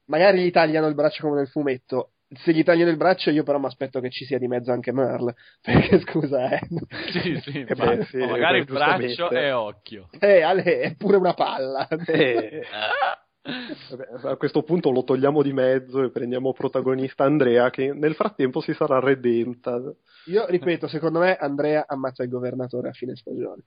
magari 0.06 0.43
gli 0.43 0.52
tagliano 0.52 0.88
il 0.88 0.95
braccio 0.95 1.24
come 1.24 1.38
nel 1.38 1.48
fumetto 1.48 2.14
se 2.28 2.54
gli 2.54 2.64
tagliano 2.64 2.90
il 2.90 2.98
braccio 2.98 3.30
io 3.30 3.44
però 3.44 3.60
mi 3.60 3.66
aspetto 3.66 4.00
che 4.00 4.10
ci 4.10 4.26
sia 4.26 4.40
di 4.40 4.48
mezzo 4.48 4.72
anche 4.72 4.92
Merle 4.92 5.36
perché 5.62 6.00
scusa 6.00 6.50
eh. 6.50 6.68
Sì 7.12 7.40
sì, 7.42 7.60
eh 7.62 7.76
beh, 7.76 8.06
sì 8.06 8.18
magari 8.18 8.64
beh, 8.64 8.74
braccio 8.74 9.30
e 9.30 9.52
occhio. 9.52 10.10
Eh 10.20 10.42
Ale 10.42 10.64
è 10.64 10.96
pure 10.96 11.18
una 11.18 11.34
palla. 11.34 11.88
Eh. 11.88 12.62
Vabbè, 13.46 14.30
a 14.32 14.38
questo 14.38 14.64
punto 14.64 14.90
lo 14.90 15.04
togliamo 15.04 15.44
di 15.44 15.54
mezzo 15.54 16.02
e 16.02 16.10
prendiamo 16.10 16.52
protagonista 16.52 17.26
Andrea 17.26 17.70
che 17.70 17.94
nel 17.94 18.16
frattempo 18.16 18.60
si 18.60 18.74
sarà 18.74 19.00
redenta. 19.00 19.80
Io 20.26 20.48
ripeto 20.48 20.88
secondo 20.88 21.20
me 21.20 21.36
Andrea 21.36 21.86
ammazza 21.88 22.24
il 22.24 22.30
governatore 22.30 22.90
a 22.90 22.94
fine 22.94 23.16
stagione 23.16 23.62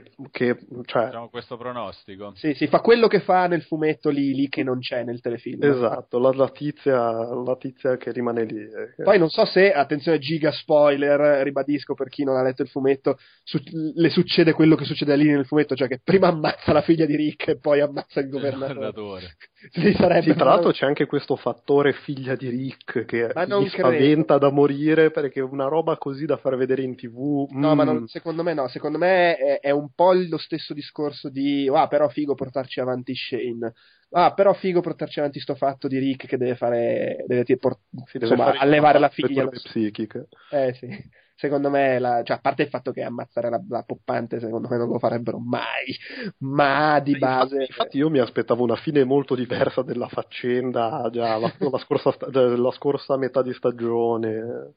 che, 0.00 0.12
che 0.30 0.56
cioè... 0.84 1.04
Facciamo 1.04 1.28
questo 1.28 1.56
pronostico. 1.56 2.32
Sì, 2.36 2.54
sì, 2.54 2.66
fa 2.66 2.80
quello 2.80 3.06
che 3.08 3.20
fa 3.20 3.46
nel 3.46 3.62
fumetto 3.62 4.10
lì, 4.10 4.32
lì 4.32 4.48
che 4.48 4.62
non 4.62 4.78
c'è 4.78 5.04
nel 5.04 5.20
telefilm. 5.20 5.62
Esatto, 5.62 6.18
la, 6.18 6.30
la, 6.32 6.48
tizia, 6.50 7.10
la 7.34 7.56
tizia 7.58 7.96
che 7.96 8.12
rimane 8.12 8.44
lì. 8.44 8.58
Eh. 8.58 9.02
Poi 9.02 9.18
non 9.18 9.28
so 9.28 9.44
se, 9.44 9.72
attenzione, 9.72 10.18
giga 10.18 10.50
spoiler, 10.52 11.42
ribadisco 11.42 11.94
per 11.94 12.08
chi 12.08 12.24
non 12.24 12.36
ha 12.36 12.42
letto 12.42 12.62
il 12.62 12.68
fumetto, 12.68 13.18
su, 13.42 13.58
le 13.94 14.10
succede 14.10 14.52
quello 14.52 14.76
che 14.76 14.84
succede 14.84 15.16
lì 15.16 15.28
nel 15.30 15.46
fumetto, 15.46 15.74
cioè 15.74 15.88
che 15.88 16.00
prima 16.02 16.28
ammazza 16.28 16.72
la 16.72 16.82
figlia 16.82 17.06
di 17.06 17.16
Rick 17.16 17.48
e 17.48 17.58
poi 17.58 17.80
ammazza 17.80 18.20
il 18.20 18.28
governatore. 18.28 19.36
Sì, 19.70 19.92
sarebbe 19.94 20.34
tra 20.34 20.44
l'altro 20.46 20.70
c'è 20.70 20.86
anche 20.86 21.06
questo 21.06 21.36
fattore 21.36 21.92
figlia 21.92 22.34
di 22.34 22.48
Rick 22.48 23.04
che 23.04 23.30
mi 23.34 23.68
spaventa 23.68 24.38
da 24.38 24.50
morire 24.50 25.10
perché 25.10 25.40
una 25.40 25.66
roba 25.66 25.96
così 25.96 26.26
da 26.26 26.36
far 26.36 26.56
vedere 26.56 26.82
in 26.82 26.96
tv... 26.96 27.46
No, 27.50 27.72
mm. 27.72 27.76
ma 27.76 27.84
non, 27.84 28.06
secondo 28.06 28.42
me 28.42 28.54
no, 28.54 28.68
secondo 28.68 28.98
me 28.98 29.36
è, 29.36 29.60
è 29.60 29.70
un 29.70 29.88
po' 29.94 30.12
lo 30.12 30.38
stesso 30.38 30.74
discorso 30.74 31.28
di 31.28 31.70
ah 31.72 31.88
però 31.88 32.08
figo 32.08 32.34
portarci 32.34 32.80
avanti 32.80 33.14
Shane. 33.14 33.72
Ah 34.10 34.32
però 34.32 34.52
figo 34.54 34.80
portarci 34.80 35.18
avanti 35.18 35.40
sto 35.40 35.54
fatto 35.54 35.88
di 35.88 35.98
Rick 35.98 36.26
che 36.26 36.36
deve 36.36 36.54
fare 36.54 37.24
deve, 37.26 37.56
port- 37.56 37.80
deve 37.90 38.26
insomma, 38.26 38.58
allevare 38.58 38.98
la 38.98 39.08
figlia 39.08 39.46
psichica 39.48 40.24
eh 40.50 40.74
sì 40.74 40.88
secondo 41.36 41.70
me 41.70 41.98
la, 41.98 42.22
cioè, 42.24 42.36
a 42.36 42.40
parte 42.40 42.62
il 42.62 42.68
fatto 42.68 42.92
che 42.92 43.02
ammazzare 43.02 43.50
la, 43.50 43.60
la, 43.68 43.82
poppante 43.82 44.40
secondo 44.40 44.68
me 44.68 44.78
non 44.78 44.88
lo 44.88 44.98
farebbero 44.98 45.38
mai 45.38 45.94
ma 46.38 46.98
di 47.00 47.16
base 47.18 47.56
infatti, 47.56 47.70
infatti 47.70 47.96
io 47.98 48.10
mi 48.10 48.18
aspettavo 48.18 48.62
una 48.62 48.76
fine 48.76 49.04
molto 49.04 49.34
diversa 49.34 49.82
della 49.82 50.08
faccenda 50.08 51.08
già 51.12 51.36
la, 51.36 51.52
la, 51.70 51.78
scorsa, 51.78 52.16
la 52.30 52.70
scorsa 52.72 53.16
metà 53.16 53.42
di 53.42 53.52
stagione 53.52 54.74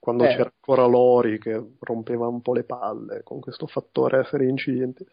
quando 0.00 0.24
eh. 0.24 0.28
c'era 0.28 0.50
ancora 0.52 0.86
Lori 0.86 1.38
che 1.38 1.62
rompeva 1.78 2.26
un 2.26 2.40
po' 2.40 2.54
le 2.54 2.64
palle 2.64 3.22
con 3.22 3.38
questo 3.38 3.66
fattore 3.66 4.20
essere 4.20 4.48
incidenti. 4.48 5.06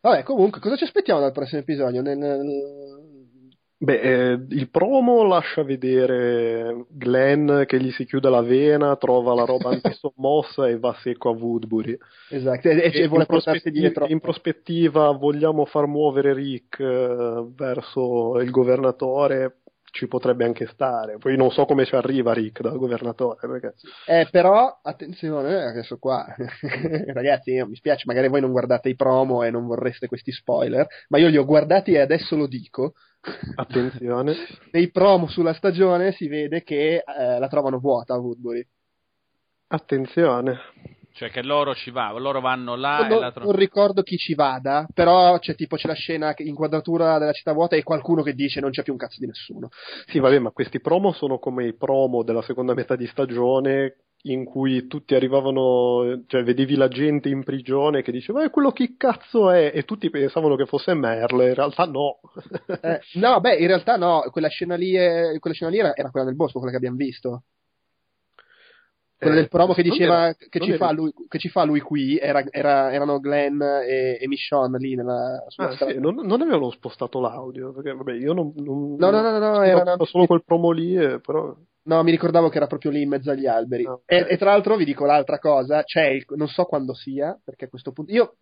Vabbè, 0.00 0.24
comunque, 0.24 0.60
cosa 0.60 0.74
ci 0.74 0.82
aspettiamo 0.82 1.20
dal 1.20 1.30
prossimo 1.30 1.60
episodio? 1.60 2.02
Nel, 2.02 2.18
nel... 2.18 3.30
Beh, 3.82 3.98
eh, 4.00 4.38
il 4.50 4.70
promo 4.70 5.24
lascia 5.24 5.64
vedere 5.64 6.86
Glenn 6.88 7.64
che 7.64 7.80
gli 7.80 7.90
si 7.90 8.04
chiude 8.04 8.30
la 8.30 8.40
vena, 8.40 8.94
trova 8.94 9.34
la 9.34 9.44
roba 9.44 9.70
antisommossa 9.70 10.68
e 10.70 10.78
va 10.78 10.94
secco 11.00 11.30
a 11.30 11.32
Woodbury. 11.32 11.98
Esatto, 12.30 12.68
e, 12.68 12.76
e, 12.76 13.02
e 13.02 13.08
vuole 13.08 13.26
portarsi 13.26 13.72
dietro. 13.72 14.06
In 14.06 14.20
prospettiva 14.20 15.10
vogliamo 15.10 15.64
far 15.64 15.88
muovere 15.88 16.32
Rick 16.32 16.78
eh, 16.78 17.44
verso 17.56 18.38
il 18.38 18.50
governatore 18.52 19.61
ci 19.92 20.08
potrebbe 20.08 20.44
anche 20.44 20.66
stare. 20.66 21.18
Poi 21.18 21.36
non 21.36 21.50
so 21.50 21.66
come 21.66 21.84
ci 21.84 21.94
arriva 21.94 22.32
Rick 22.32 22.62
dal 22.62 22.78
governatore. 22.78 23.46
Perché... 23.46 23.74
Eh, 24.06 24.26
però, 24.30 24.80
attenzione, 24.82 25.64
adesso 25.64 25.98
qua, 25.98 26.26
ragazzi, 27.12 27.62
mi 27.62 27.76
spiace, 27.76 28.04
magari 28.06 28.28
voi 28.28 28.40
non 28.40 28.50
guardate 28.50 28.88
i 28.88 28.96
promo 28.96 29.42
e 29.42 29.50
non 29.50 29.66
vorreste 29.66 30.08
questi 30.08 30.32
spoiler, 30.32 30.86
ma 31.08 31.18
io 31.18 31.28
li 31.28 31.36
ho 31.36 31.44
guardati 31.44 31.92
e 31.92 32.00
adesso 32.00 32.34
lo 32.36 32.46
dico. 32.46 32.94
Attenzione. 33.54 34.34
Nei 34.72 34.90
promo 34.90 35.28
sulla 35.28 35.52
stagione 35.52 36.12
si 36.12 36.26
vede 36.26 36.62
che 36.62 37.04
eh, 37.06 37.38
la 37.38 37.48
trovano 37.48 37.78
vuota 37.78 38.14
a 38.14 38.18
Woodbury. 38.18 38.66
Attenzione. 39.68 40.58
Cioè 41.12 41.30
che 41.30 41.42
loro 41.42 41.74
ci 41.74 41.90
vanno, 41.90 42.18
loro 42.18 42.40
vanno 42.40 42.74
là 42.74 43.06
non, 43.06 43.18
e 43.18 43.20
la 43.20 43.30
trovano. 43.30 43.52
Non 43.52 43.60
ricordo 43.60 44.02
chi 44.02 44.16
ci 44.16 44.34
vada, 44.34 44.86
però 44.92 45.38
c'è 45.38 45.54
tipo 45.54 45.76
c'è 45.76 45.86
la 45.86 45.94
scena 45.94 46.34
inquadratura 46.38 47.18
della 47.18 47.32
città 47.32 47.52
vuota 47.52 47.76
e 47.76 47.82
qualcuno 47.82 48.22
che 48.22 48.32
dice 48.34 48.60
non 48.60 48.70
c'è 48.70 48.82
più 48.82 48.92
un 48.92 48.98
cazzo 48.98 49.16
di 49.18 49.26
nessuno. 49.26 49.68
Sì, 50.06 50.18
vabbè, 50.18 50.38
ma 50.38 50.50
questi 50.50 50.80
promo 50.80 51.12
sono 51.12 51.38
come 51.38 51.66
i 51.66 51.74
promo 51.74 52.22
della 52.22 52.42
seconda 52.42 52.74
metà 52.74 52.96
di 52.96 53.06
stagione 53.06 53.96
in 54.24 54.44
cui 54.44 54.86
tutti 54.86 55.14
arrivavano, 55.14 56.22
cioè 56.26 56.44
vedevi 56.44 56.76
la 56.76 56.88
gente 56.88 57.28
in 57.28 57.42
prigione 57.42 58.02
che 58.02 58.12
diceva, 58.12 58.44
eh, 58.44 58.50
quello 58.50 58.70
chi 58.70 58.96
cazzo 58.96 59.50
è? 59.50 59.72
E 59.74 59.82
tutti 59.84 60.10
pensavano 60.10 60.54
che 60.54 60.66
fosse 60.66 60.94
Merle, 60.94 61.48
in 61.48 61.54
realtà 61.54 61.86
no. 61.86 62.20
eh, 62.82 63.00
no, 63.14 63.40
beh, 63.40 63.56
in 63.56 63.66
realtà 63.66 63.96
no, 63.96 64.24
quella 64.30 64.48
scena 64.48 64.76
lì, 64.76 64.94
è, 64.94 65.36
quella 65.40 65.56
scena 65.56 65.70
lì 65.70 65.78
era, 65.78 65.94
era, 65.96 66.10
quella 66.10 66.26
del 66.26 66.36
bosco, 66.36 66.58
quella 66.58 66.70
che 66.70 66.78
abbiamo 66.78 66.96
visto 66.96 67.42
quello 69.22 69.36
del 69.36 69.48
promo 69.48 69.72
che 69.72 69.82
diceva 69.82 70.34
che, 70.34 70.60
ci 70.60 70.76
fa 70.76 70.90
lui, 70.92 71.12
che 71.28 71.38
ci 71.38 71.48
fa 71.48 71.64
lui 71.64 71.80
qui 71.80 72.18
era, 72.18 72.44
era, 72.50 72.92
erano 72.92 73.20
Glenn 73.20 73.60
e, 73.62 74.18
e 74.20 74.28
Michonne 74.28 74.78
lì 74.78 74.94
nella 74.94 75.44
ah, 75.56 75.70
sì, 75.76 75.98
non, 75.98 76.14
non, 76.14 76.40
avevano 76.40 76.70
spostato 76.70 77.20
l'audio 77.20 77.72
perché 77.72 77.94
vabbè 77.94 78.12
io 78.14 78.32
non, 78.32 78.52
non 78.56 78.96
no 78.98 79.10
no 79.10 79.20
no, 79.20 79.38
no, 79.38 79.62
era 79.62 79.96
solo 80.04 80.26
quel 80.26 80.42
promo 80.44 80.70
lì 80.70 80.96
eh, 80.96 81.20
però 81.20 81.54
No, 81.84 82.00
mi 82.04 82.12
ricordavo 82.12 82.48
che 82.48 82.58
era 82.58 82.68
proprio 82.68 82.92
lì 82.92 83.02
in 83.02 83.08
mezzo 83.08 83.32
agli 83.32 83.48
alberi. 83.48 83.84
Okay. 83.84 84.20
e, 84.20 84.26
e, 84.34 84.36
tra 84.36 84.52
l'altro 84.52 84.76
vi 84.76 84.84
dico 84.84 85.04
l'altra 85.04 85.40
cosa, 85.40 85.82
c'è 85.82 86.06
il, 86.10 86.24
non 86.36 86.46
so 86.46 86.62
quando 86.62 86.94
sia, 86.94 87.36
perché 87.42 87.64
a 87.64 87.68
questo 87.68 87.90
punto 87.90 88.12
io 88.12 88.36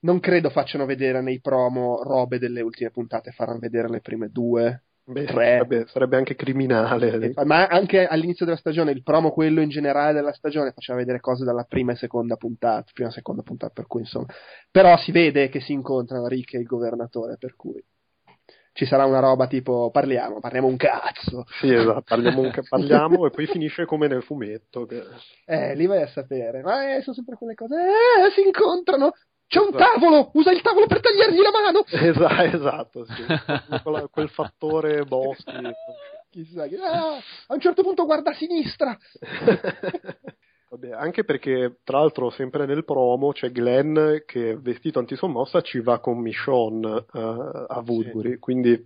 non 0.00 0.18
credo 0.18 0.50
facciano 0.50 0.86
vedere 0.86 1.20
nei 1.20 1.40
promo 1.40 2.02
robe 2.02 2.40
delle 2.40 2.62
ultime 2.62 2.90
puntate, 2.90 3.30
faranno 3.30 3.60
vedere 3.60 3.88
le 3.88 4.00
prime 4.00 4.28
due 4.30 4.86
Beh, 5.10 5.26
sarebbe, 5.26 5.86
sarebbe, 5.88 6.16
anche 6.16 6.36
criminale. 6.36 7.32
Ma 7.44 7.66
anche 7.66 8.06
all'inizio 8.06 8.44
della 8.44 8.56
stagione, 8.56 8.92
il 8.92 9.02
promo, 9.02 9.32
quello 9.32 9.60
in 9.60 9.68
generale 9.68 10.12
della 10.12 10.32
stagione, 10.32 10.72
faceva 10.72 10.98
vedere 10.98 11.20
cose 11.20 11.44
dalla 11.44 11.64
prima 11.64 11.92
e 11.92 11.96
seconda 11.96 12.36
puntata, 12.36 12.90
prima 12.92 13.08
e 13.08 13.12
seconda 13.12 13.42
puntata, 13.42 13.72
per 13.72 13.86
cui 13.86 14.00
insomma. 14.00 14.26
Però 14.70 14.96
si 14.98 15.10
vede 15.10 15.48
che 15.48 15.60
si 15.60 15.72
incontrano 15.72 16.28
Rick 16.28 16.54
e 16.54 16.58
il 16.58 16.66
governatore, 16.66 17.36
per 17.38 17.56
cui 17.56 17.82
ci 18.72 18.86
sarà 18.86 19.04
una 19.04 19.20
roba 19.20 19.46
tipo 19.46 19.90
parliamo, 19.90 20.40
parliamo 20.40 20.68
un 20.68 20.76
cazzo. 20.76 21.44
Sì, 21.60 21.72
esatto, 21.72 22.02
parliamo, 22.06 22.40
un 22.40 22.50
ca- 22.50 22.62
parliamo 22.68 23.26
e 23.26 23.30
poi 23.30 23.46
finisce 23.46 23.84
come 23.84 24.06
nel 24.06 24.22
fumetto. 24.22 24.86
Che... 24.86 25.02
Eh, 25.44 25.74
lì 25.74 25.86
vai 25.86 26.02
a 26.02 26.08
sapere. 26.08 26.62
Ma 26.62 26.94
eh, 26.96 27.02
sono 27.02 27.16
sempre 27.16 27.36
quelle 27.36 27.54
cose, 27.54 27.74
eh, 27.74 28.30
si 28.34 28.42
incontrano, 28.42 29.12
c'è 29.50 29.58
un 29.58 29.72
tavolo! 29.72 30.30
Usa 30.34 30.52
il 30.52 30.62
tavolo 30.62 30.86
per 30.86 31.00
tagliargli 31.00 31.40
la 31.40 31.50
mano! 31.50 31.84
Esatto, 31.90 32.56
esatto 32.56 33.04
sì. 33.04 33.24
quel, 33.82 34.08
quel 34.08 34.28
fattore 34.28 35.02
boschi. 35.02 35.52
Chissà. 36.30 36.68
Ah, 36.80 37.16
a 37.48 37.54
un 37.54 37.60
certo 37.60 37.82
punto 37.82 38.04
guarda 38.04 38.30
a 38.30 38.34
sinistra! 38.34 38.96
Vabbè, 40.70 40.92
anche 40.92 41.24
perché, 41.24 41.80
tra 41.82 41.98
l'altro, 41.98 42.30
sempre 42.30 42.64
nel 42.64 42.84
promo 42.84 43.32
c'è 43.32 43.50
Glenn 43.50 44.18
che 44.24 44.56
vestito 44.56 45.00
antisommossa 45.00 45.62
ci 45.62 45.80
va 45.80 45.98
con 45.98 46.20
Michonne 46.20 47.06
uh, 47.10 47.18
a 47.66 47.82
Woodbury, 47.84 48.34
sì. 48.34 48.38
quindi 48.38 48.80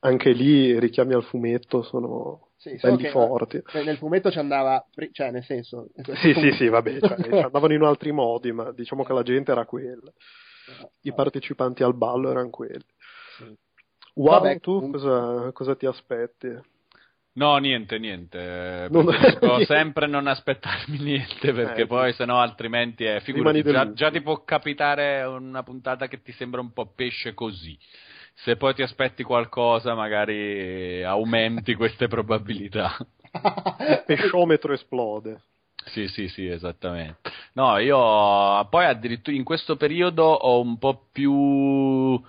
anche 0.00 0.32
lì 0.32 0.76
richiami 0.80 1.14
al 1.14 1.22
fumetto 1.22 1.82
sono 1.82 2.45
sì, 2.70 2.78
belli 2.80 3.08
forti. 3.08 3.62
Cioè, 3.64 3.84
nel 3.84 3.96
fumetto 3.96 4.30
ci 4.30 4.38
andava, 4.38 4.84
cioè 5.12 5.30
nel 5.30 5.44
senso... 5.44 5.88
Sì, 6.20 6.34
sì, 6.34 6.52
sì, 6.52 6.68
vabbè, 6.68 6.98
cioè, 7.00 7.22
ci 7.22 7.30
andavano 7.36 7.74
in 7.74 7.82
altri 7.82 8.12
modi, 8.12 8.52
ma 8.52 8.72
diciamo 8.72 9.04
che 9.04 9.12
la 9.12 9.22
gente 9.22 9.52
era 9.52 9.64
quella. 9.64 10.12
I 11.02 11.14
partecipanti 11.14 11.82
al 11.82 11.94
ballo 11.94 12.30
erano 12.30 12.50
quelli. 12.50 12.84
Wow, 14.14 14.40
vabbè, 14.40 14.60
tu 14.60 14.90
cosa, 14.90 15.52
cosa 15.52 15.76
ti 15.76 15.86
aspetti? 15.86 16.48
No, 17.36 17.58
niente, 17.58 17.98
niente. 17.98 18.88
Devo 18.90 19.12
sempre 19.66 20.06
non 20.06 20.26
aspettarmi 20.26 20.98
niente 21.04 21.52
perché 21.52 21.82
eh, 21.82 21.86
poi 21.86 22.12
sennò 22.14 22.40
altrimenti 22.40 23.04
è 23.04 23.20
figurati, 23.20 23.62
già, 23.62 23.92
già, 23.92 24.10
ti 24.10 24.22
può 24.22 24.42
capitare 24.42 25.22
una 25.22 25.62
puntata 25.62 26.08
che 26.08 26.22
ti 26.22 26.32
sembra 26.32 26.60
un 26.60 26.72
po' 26.72 26.86
pesce 26.94 27.34
così 27.34 27.78
se 28.36 28.56
poi 28.56 28.74
ti 28.74 28.82
aspetti 28.82 29.22
qualcosa 29.22 29.94
magari 29.94 31.02
aumenti 31.02 31.74
queste 31.74 32.06
probabilità. 32.08 32.96
Il 33.32 34.02
pesciometro 34.06 34.72
esplode. 34.72 35.40
Sì, 35.86 36.08
sì, 36.08 36.28
sì, 36.28 36.46
esattamente. 36.46 37.30
No, 37.52 37.78
io 37.78 37.96
poi 38.68 38.84
addirittura 38.84 39.36
in 39.36 39.44
questo 39.44 39.76
periodo 39.76 40.24
ho 40.24 40.60
un 40.60 40.78
po' 40.78 41.06
più 41.12 42.20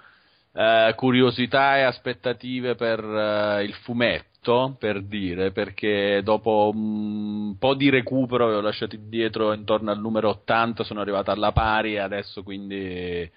eh, 0.54 0.94
curiosità 0.96 1.78
e 1.78 1.82
aspettative 1.82 2.76
per 2.76 3.04
eh, 3.04 3.64
il 3.64 3.74
fumetto, 3.74 4.76
per 4.80 5.04
dire, 5.04 5.52
perché 5.52 6.22
dopo 6.24 6.72
un 6.74 7.58
po' 7.58 7.74
di 7.74 7.90
recupero 7.90 8.46
ho 8.46 8.62
lasciato 8.62 8.96
indietro 8.96 9.54
intorno 9.54 9.92
al 9.92 10.00
numero 10.00 10.30
80, 10.30 10.84
sono 10.84 11.02
arrivato 11.02 11.32
alla 11.32 11.52
pari 11.52 11.96
e 11.96 12.00
adesso 12.00 12.44
quindi 12.44 13.30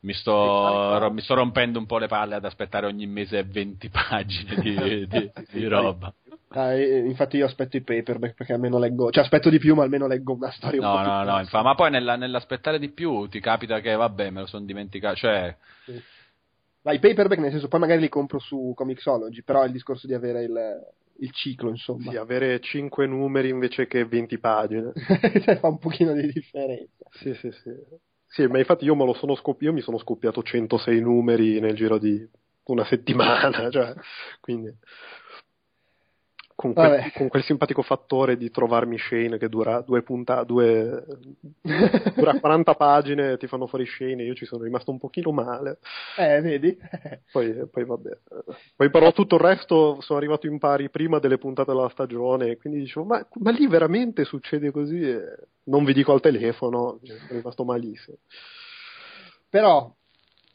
mi 0.00 0.12
sto, 0.12 1.08
mi 1.12 1.20
sto, 1.20 1.34
rompendo 1.34 1.78
un 1.78 1.86
po' 1.86 1.98
le 1.98 2.06
palle 2.06 2.36
ad 2.36 2.44
aspettare 2.44 2.86
ogni 2.86 3.06
mese 3.06 3.42
20 3.42 3.88
pagine 3.90 4.54
di, 4.60 5.06
di, 5.08 5.32
di 5.50 5.66
roba. 5.66 6.12
Ah, 6.50 6.74
infatti 6.74 7.36
io 7.36 7.44
aspetto 7.44 7.76
i 7.76 7.82
paperback 7.82 8.34
perché 8.34 8.52
almeno 8.54 8.78
leggo, 8.78 9.10
cioè 9.10 9.22
aspetto 9.22 9.50
di 9.50 9.58
più 9.58 9.74
ma 9.74 9.82
almeno 9.82 10.06
leggo 10.06 10.34
una 10.34 10.50
storia 10.50 10.80
no, 10.80 10.90
un 10.90 10.96
po' 10.96 11.02
No, 11.02 11.22
no, 11.24 11.46
no, 11.50 11.62
ma 11.62 11.74
poi 11.74 11.90
nella, 11.90 12.16
nell'aspettare 12.16 12.78
di 12.78 12.88
più 12.88 13.26
ti 13.26 13.40
capita 13.40 13.80
che 13.80 13.94
vabbè 13.94 14.30
me 14.30 14.40
lo 14.40 14.46
sono 14.46 14.64
dimenticato, 14.64 15.16
cioè... 15.16 15.54
Sì. 15.84 16.02
Ma 16.82 16.92
i 16.92 17.00
paperback 17.00 17.40
nel 17.40 17.50
senso 17.50 17.68
poi 17.68 17.80
magari 17.80 18.00
li 18.00 18.08
compro 18.08 18.38
su 18.38 18.72
Comixology, 18.74 19.42
però 19.42 19.62
è 19.62 19.66
il 19.66 19.72
discorso 19.72 20.06
di 20.06 20.14
avere 20.14 20.44
il, 20.44 20.80
il 21.18 21.32
ciclo 21.32 21.68
insomma. 21.68 22.12
Sì, 22.12 22.16
avere 22.16 22.60
5 22.60 23.06
numeri 23.06 23.50
invece 23.50 23.86
che 23.86 24.06
20 24.06 24.38
pagine. 24.38 24.92
cioè, 25.44 25.58
fa 25.58 25.68
un 25.68 25.78
pochino 25.78 26.14
di 26.14 26.32
differenza. 26.32 27.04
Sì, 27.10 27.34
sì, 27.34 27.50
sì. 27.50 27.74
Sì, 28.28 28.46
ma 28.46 28.58
infatti 28.58 28.84
io, 28.84 28.94
me 28.94 29.34
scoppi- 29.34 29.64
io 29.64 29.72
mi 29.72 29.80
sono 29.80 29.98
scoppiato 29.98 30.42
106 30.42 31.00
numeri 31.00 31.60
nel 31.60 31.74
giro 31.74 31.98
di 31.98 32.26
una 32.64 32.84
settimana, 32.84 33.50
cioè, 33.70 33.94
quindi 34.40 34.72
con 36.58 36.72
quel, 36.72 37.12
con 37.14 37.28
quel, 37.28 37.44
simpatico 37.44 37.82
fattore 37.82 38.36
di 38.36 38.50
trovarmi 38.50 38.98
Shane 38.98 39.38
che 39.38 39.48
dura 39.48 39.80
due 39.80 40.02
puntate, 40.02 40.44
due, 40.44 41.06
dura 42.16 42.40
40 42.40 42.74
pagine, 42.74 43.36
ti 43.36 43.46
fanno 43.46 43.68
fuori 43.68 43.86
Shane, 43.86 44.24
io 44.24 44.34
ci 44.34 44.44
sono 44.44 44.64
rimasto 44.64 44.90
un 44.90 44.98
pochino 44.98 45.30
male. 45.30 45.78
Eh, 46.16 46.40
vedi? 46.40 46.76
poi, 47.30 47.64
poi 47.70 47.84
vabbè. 47.84 48.18
Poi 48.74 48.90
però 48.90 49.12
tutto 49.12 49.36
il 49.36 49.40
resto 49.40 50.00
sono 50.00 50.18
arrivato 50.18 50.48
in 50.48 50.58
pari 50.58 50.90
prima 50.90 51.20
delle 51.20 51.38
puntate 51.38 51.70
della 51.70 51.90
stagione, 51.90 52.56
quindi 52.56 52.80
dicevo, 52.80 53.06
ma, 53.06 53.24
ma 53.34 53.52
lì 53.52 53.68
veramente 53.68 54.24
succede 54.24 54.72
così? 54.72 55.00
E 55.00 55.20
non 55.66 55.84
vi 55.84 55.92
dico 55.92 56.12
al 56.12 56.20
telefono, 56.20 56.98
sono 57.04 57.20
rimasto 57.28 57.62
malissimo. 57.62 58.16
Però, 59.48 59.94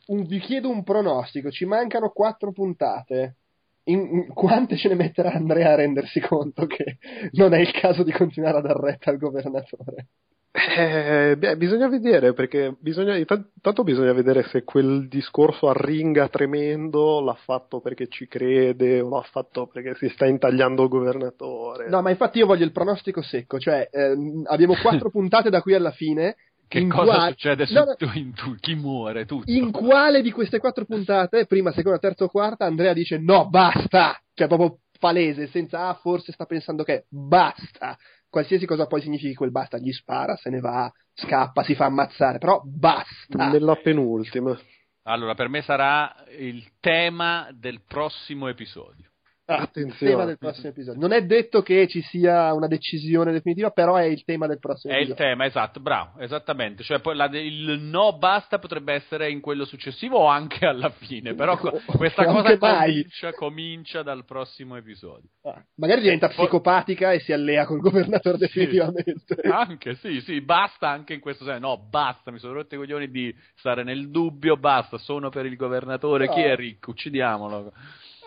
un, 0.08 0.26
vi 0.26 0.40
chiedo 0.40 0.70
un 0.70 0.84
pronostico, 0.84 1.50
ci 1.50 1.64
mancano 1.64 2.10
quattro 2.10 2.52
puntate 2.52 3.38
in, 3.86 4.28
quante 4.34 4.78
ce 4.78 4.88
ne 4.90 4.96
metterà 4.96 5.32
Andrea 5.32 5.72
a 5.72 5.76
rendersi 5.76 6.20
conto 6.20 6.66
che 6.66 6.98
non 7.32 7.54
è 7.54 7.60
il 7.60 7.72
caso 7.72 8.04
di 8.04 8.12
continuare 8.12 8.58
a 8.58 8.62
dar 8.62 8.78
retta 8.78 9.10
al 9.10 9.18
governatore? 9.18 10.08
Eh, 10.56 11.36
beh, 11.36 11.58
bisogna 11.58 11.90
vedere 11.90 12.34
perché 12.34 12.76
bisogna, 12.80 13.18
intanto 13.18 13.84
bisogna 13.84 14.14
vedere 14.14 14.44
se 14.44 14.64
quel 14.64 15.08
discorso 15.08 15.68
arringa 15.68 16.28
tremendo 16.28 17.22
l'ha 17.22 17.34
fatto 17.34 17.82
perché 17.82 18.08
ci 18.08 18.28
crede 18.28 19.02
o 19.02 19.10
l'ha 19.10 19.26
fatto 19.32 19.66
perché 19.66 19.96
si 19.96 20.10
sta 20.10 20.28
intagliando 20.28 20.84
il 20.84 20.90
governatore. 20.90 21.90
No, 21.90 22.04
ma 22.04 22.12
infatti 22.12 22.38
io 22.38 22.46
voglio 22.46 22.66
il 22.66 22.72
pronostico 22.72 23.24
secco, 23.24 23.58
cioè 23.58 23.90
ehm, 23.92 24.44
abbiamo 24.46 24.76
quattro 24.80 25.10
puntate 25.10 25.50
da 25.50 25.60
qui 25.62 25.74
alla 25.74 25.92
fine 25.92 26.36
che 26.68 26.80
in 26.80 26.90
cosa 26.90 27.14
quale... 27.14 27.30
succede 27.32 27.66
su 27.66 27.74
no, 27.74 27.84
no. 27.84 27.96
Tu, 27.96 28.56
chi 28.60 28.76
muore? 28.76 29.26
Tutto. 29.26 29.52
In 29.52 29.72
quale 29.72 30.22
di 30.22 30.32
queste 30.32 30.60
quattro 30.60 30.86
puntate, 30.86 31.46
prima, 31.46 31.72
seconda, 31.72 32.00
terza 32.00 32.24
o 32.24 32.30
quarta, 32.30 32.66
Andrea 32.66 32.94
dice 32.94 33.18
no, 33.18 33.50
basta! 33.50 34.20
Cioè 34.34 34.48
proprio 34.48 34.80
palese, 35.00 35.48
senza 35.48 35.88
ah, 35.88 35.94
forse 35.96 36.32
sta 36.32 36.46
pensando 36.46 36.84
che 36.84 37.06
basta. 37.10 37.98
Qualsiasi 38.30 38.66
cosa 38.66 38.88
poi 38.88 39.02
significhi 39.02 39.36
quel 39.36 39.52
basta, 39.52 39.78
gli 39.78 39.92
spara, 39.92 40.36
se 40.36 40.50
ne 40.50 40.60
va, 40.60 40.92
scappa, 41.14 41.64
si 41.64 41.76
fa 41.76 41.86
ammazzare, 41.86 42.40
però 42.40 42.62
basta. 42.66 43.50
Nella 43.50 43.76
penultima. 43.76 44.58
Allora, 45.04 45.36
per 45.36 45.50
me 45.50 45.62
sarà 45.62 46.16
il 46.38 46.66
tema 46.80 47.50
del 47.52 47.82
prossimo 47.86 48.48
episodio. 48.48 49.12
Ah, 49.46 49.58
Attenzione. 49.58 50.12
tema 50.12 50.24
del 50.24 50.38
prossimo 50.38 50.70
episodio. 50.70 51.02
Non 51.02 51.12
è 51.12 51.26
detto 51.26 51.62
che 51.62 51.86
ci 51.90 52.02
sia 52.02 52.54
una 52.54 52.68
decisione 52.68 53.34
definitiva, 53.34 53.72
però 53.72 53.96
è 53.96 54.06
il 54.06 54.24
tema 54.24 54.48
del 54.48 54.58
prossimo 54.58 54.94
è 54.94 54.98
episodio. 54.98 55.22
È 55.22 55.28
il 55.28 55.32
tema, 55.32 55.46
esatto, 55.46 55.82
bravo, 55.82 56.20
esattamente. 56.20 56.82
Cioè, 56.84 57.02
poi 57.02 57.18
la, 57.18 57.26
il 57.26 57.80
no 57.82 58.18
basta 58.18 58.58
potrebbe 58.58 58.94
essere 58.94 59.30
in 59.30 59.42
quello 59.42 59.66
successivo 59.66 60.20
o 60.20 60.28
anche 60.28 60.66
alla 60.66 60.92
fine, 60.92 61.34
però 61.34 61.58
questa 61.98 62.24
cosa 62.24 62.58
comincia, 62.58 63.34
comincia, 63.34 64.02
dal 64.02 64.24
prossimo 64.24 64.78
episodio. 64.78 65.28
Ah, 65.42 65.62
magari 65.76 66.00
diventa 66.00 66.30
psicopatica 66.30 67.12
e 67.12 67.20
si 67.20 67.34
allea 67.34 67.66
col 67.66 67.82
governatore 67.82 68.38
definitivamente. 68.40 69.36
Sì. 69.42 69.48
Anche, 69.50 69.96
sì, 69.96 70.22
sì, 70.22 70.40
basta 70.40 70.88
anche 70.88 71.16
in 71.16 71.20
questo 71.20 71.44
senso. 71.44 71.60
No, 71.60 71.86
basta, 71.90 72.32
mi 72.32 72.40
sono 72.40 72.54
rotto 72.54 72.76
i 72.76 72.78
coglioni 72.78 73.12
di 73.12 73.36
stare 73.56 73.84
nel 73.84 74.10
dubbio, 74.10 74.56
basta, 74.56 74.98
sono 74.98 75.28
per 75.28 75.46
il 75.46 75.58
governatore, 75.58 76.28
no. 76.28 76.34
chi 76.34 76.40
è 76.40 76.56
ricco, 76.56 76.92
uccidiamolo. 76.92 77.74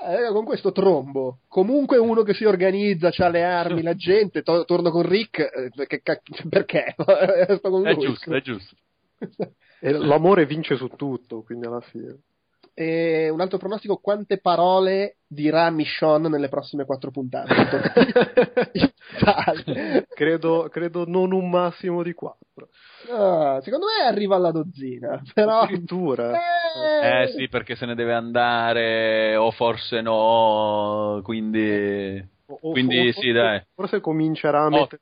Eh, 0.05 0.33
con 0.33 0.45
questo 0.45 0.73
trombo. 0.73 1.41
Comunque 1.49 1.97
uno 1.97 2.23
che 2.23 2.35
si 2.35 2.45
organizza, 2.45 3.11
ha 3.17 3.29
le 3.29 3.45
armi, 3.45 3.83
la 3.83 3.95
gente, 3.95 4.43
to- 4.43 4.65
torno 4.65 4.91
con 4.91 5.03
Rick, 5.03 5.39
eh, 5.39 5.87
che, 5.87 6.01
che, 6.03 6.21
perché? 6.49 6.95
Sto 7.59 7.71
con 7.71 7.87
è 7.87 7.95
lui. 7.95 8.05
giusto, 8.05 8.35
è 8.35 8.41
giusto. 8.41 8.77
e 9.81 9.93
l'amore 9.93 10.47
vince 10.47 10.77
su 10.77 10.89
tutto, 10.89 11.43
quindi 11.43 11.67
alla 11.67 11.81
fine. 11.81 12.19
E 12.79 13.31
un 13.31 13.41
altro 13.41 13.57
pronostico, 13.57 13.97
quante 13.97 14.39
parole 14.39 15.17
dirà 15.27 15.71
Michonne 15.71 16.29
nelle 16.29 16.51
prossime 16.51 16.85
quattro 16.85 17.11
puntate? 17.11 17.55
credo, 20.13 20.69
credo 20.71 21.05
non 21.07 21.33
un 21.33 21.49
massimo 21.49 22.03
di 22.03 22.13
quattro. 22.13 22.69
Ah, 23.11 23.63
secondo 23.63 23.87
me 23.87 24.07
arriva 24.07 24.37
alla 24.37 24.51
dozzina, 24.51 25.23
però... 25.33 25.61
Addirittura. 25.61 26.33
Eh... 26.33 27.23
eh 27.23 27.29
sì, 27.29 27.49
perché 27.49 27.77
se 27.77 27.87
ne 27.87 27.95
deve 27.95 28.13
andare, 28.13 29.37
o 29.37 29.51
forse 29.53 30.03
no, 30.03 31.21
quindi... 31.23 32.35
O, 32.49 32.71
Quindi 32.71 33.07
forse, 33.07 33.21
sì, 33.21 33.33
dai. 33.33 33.61
Forse 33.75 34.01
comincerà 34.01 34.63
a 34.63 34.69
mettere 34.69 35.01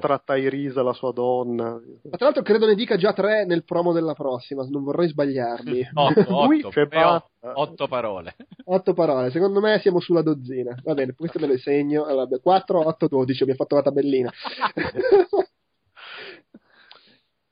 tra 0.00 0.18
Tyrese 0.18 0.80
e 0.80 0.82
la 0.82 0.94
sua 0.94 1.12
donna. 1.12 1.72
Ma 1.72 2.16
tra 2.16 2.26
l'altro 2.26 2.42
credo 2.42 2.66
ne 2.66 2.74
dica 2.74 2.96
già 2.96 3.12
tre 3.12 3.44
nel 3.44 3.64
promo 3.64 3.92
della 3.92 4.14
prossima, 4.14 4.66
non 4.66 4.82
vorrei 4.84 5.08
sbagliarmi. 5.08 5.90
otto, 5.92 6.44
Lui 6.46 6.62
otto, 6.62 6.80
otto, 6.80 7.28
otto 7.40 7.86
parole. 7.86 8.34
Otto 8.70 8.94
parole, 8.94 9.30
secondo 9.30 9.60
me 9.60 9.80
siamo 9.80 9.98
sulla 10.00 10.22
dozzina. 10.22 10.74
Va 10.84 10.94
bene, 10.94 11.12
questo 11.14 11.38
me 11.40 11.48
lo 11.48 11.58
segno. 11.58 12.04
Allora, 12.04 12.28
4, 12.40 12.86
8, 12.86 13.08
12, 13.08 13.44
mi 13.44 13.50
ha 13.50 13.56
fatto 13.56 13.74
la 13.74 13.82
tabellina. 13.82 14.32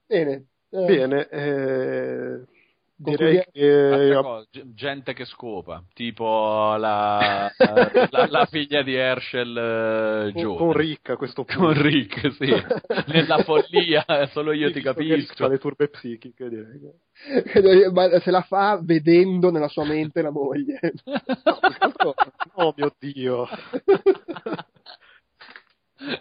bene. 0.07 0.47
Eh. 0.70 0.85
Bene, 0.85 1.29
eh 1.29 2.57
Direi 3.01 3.44
che... 3.53 4.18
Cosa, 4.20 4.44
gente 4.74 5.14
che 5.14 5.24
scopa, 5.24 5.84
tipo 5.94 6.74
la, 6.76 7.49
la, 8.11 8.26
la 8.28 8.46
figlia 8.46 8.82
di 8.82 8.94
Herschel 8.94 10.32
uh, 10.34 10.42
con, 10.42 10.57
con 10.57 10.72
Rick 10.72 11.11
a 11.11 11.16
questo 11.16 11.44
punto. 11.46 11.62
Con 11.62 11.80
Rick, 11.80 12.32
sì. 12.32 12.51
Nella 13.07 13.38
follia, 13.44 14.05
solo 14.32 14.51
io 14.51 14.72
ti 14.72 14.80
capisco. 14.80 15.34
Fa 15.36 15.49
le 15.49 15.59
turbe 15.59 15.88
psichiche, 15.90 16.49
direi. 16.49 17.90
Ma 17.92 18.18
se 18.18 18.32
la 18.32 18.42
fa 18.42 18.80
vedendo 18.82 19.53
nella 19.53 19.68
sua 19.68 19.84
mente 19.84 20.20
la 20.20 20.30
moglie. 20.30 20.80
No, 21.05 22.14
oh 22.55 22.74
mio 22.76 22.92
Dio. 22.99 23.46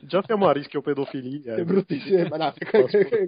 Già 0.01 0.23
siamo 0.23 0.47
a 0.47 0.53
rischio 0.53 0.81
pedofilia. 0.81 1.55
È 1.55 1.63
bruttissimo, 1.63 2.27
ma 2.29 2.37
no, 2.37 2.53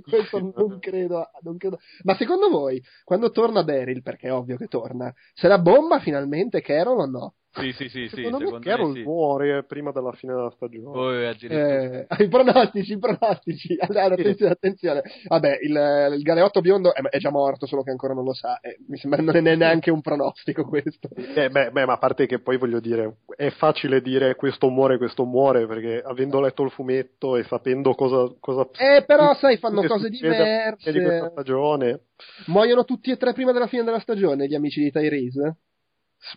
questo 0.02 0.40
non 0.56 0.80
credo, 0.80 1.30
non 1.42 1.58
credo, 1.58 1.80
Ma 2.04 2.16
secondo 2.16 2.50
voi, 2.50 2.82
quando 3.04 3.30
torna 3.30 3.62
Daryl, 3.62 4.02
perché 4.02 4.28
è 4.28 4.34
ovvio 4.34 4.58
che 4.58 4.68
torna, 4.68 5.14
se 5.34 5.48
la 5.48 5.60
bomba 5.60 6.00
finalmente 6.00 6.62
Carol 6.62 7.00
o 7.00 7.06
no? 7.06 7.34
Sì, 7.52 7.72
sì, 7.74 7.90
sì, 7.90 8.08
secondo 8.08 8.38
sì, 8.38 8.44
me 8.44 8.50
secondo 8.50 8.60
Carol 8.60 8.94
sì. 8.94 9.02
muore 9.02 9.64
prima 9.64 9.92
della 9.92 10.12
fine 10.12 10.34
della 10.34 10.52
stagione. 10.52 10.92
Poi, 10.92 11.26
eh, 11.26 12.08
I 12.24 12.28
pronostici, 12.28 12.94
i 12.94 13.00
pronostici. 13.00 13.78
Allora, 13.90 14.14
attenzione, 14.14 14.52
attenzione. 14.52 15.02
Vabbè, 15.28 15.58
il, 15.62 16.16
il 16.18 16.22
galeotto 16.22 16.62
biondo 16.62 16.94
è, 16.94 17.02
è, 17.02 17.18
già 17.18 17.32
morto, 17.32 17.66
solo 17.66 17.82
che 17.82 17.90
ancora 17.90 18.14
non 18.14 18.24
lo 18.24 18.34
sa. 18.34 18.60
Eh, 18.60 18.78
mi 18.88 18.98
sembra 18.98 19.22
non 19.22 19.48
è 19.48 19.56
neanche 19.56 19.90
un 19.90 20.02
pronostico 20.02 20.64
questo. 20.66 21.10
Eh, 21.16 21.50
beh, 21.50 21.72
beh, 21.72 21.86
ma 21.86 21.94
a 21.94 21.98
parte 21.98 22.28
che 22.28 22.40
poi 22.40 22.58
voglio 22.58 22.80
dire, 22.80 23.18
è 23.36 23.50
facile 23.50 24.02
dire 24.02 24.36
questo 24.36 24.70
muore, 24.70 24.98
questo 24.98 25.26
muore, 25.26 25.66
perché 25.66 26.04
avendo 26.06 26.40
letto 26.40 26.64
il 26.64 26.72
fumetto 26.72 27.36
e 27.36 27.44
sapendo 27.44 27.96
cosa... 27.96 28.32
cosa 28.40 28.68
eh, 28.78 29.04
però 29.06 29.34
sai, 29.34 29.58
fanno 29.58 29.84
cose 29.84 30.10
diverse. 30.10 30.92
Di 30.92 31.02
questa 31.02 31.30
stagione. 31.32 32.02
Muoiono 32.48 32.86
tutti 32.86 33.12
e 33.12 33.18
tre 33.18 33.34
prima 33.34 33.52
della 33.52 33.68
fine 33.68 33.84
della 33.84 34.00
stagione, 34.00 34.48
gli 34.48 34.56
amici 34.56 34.82
di 34.82 34.92
Tyrese? 34.92 35.58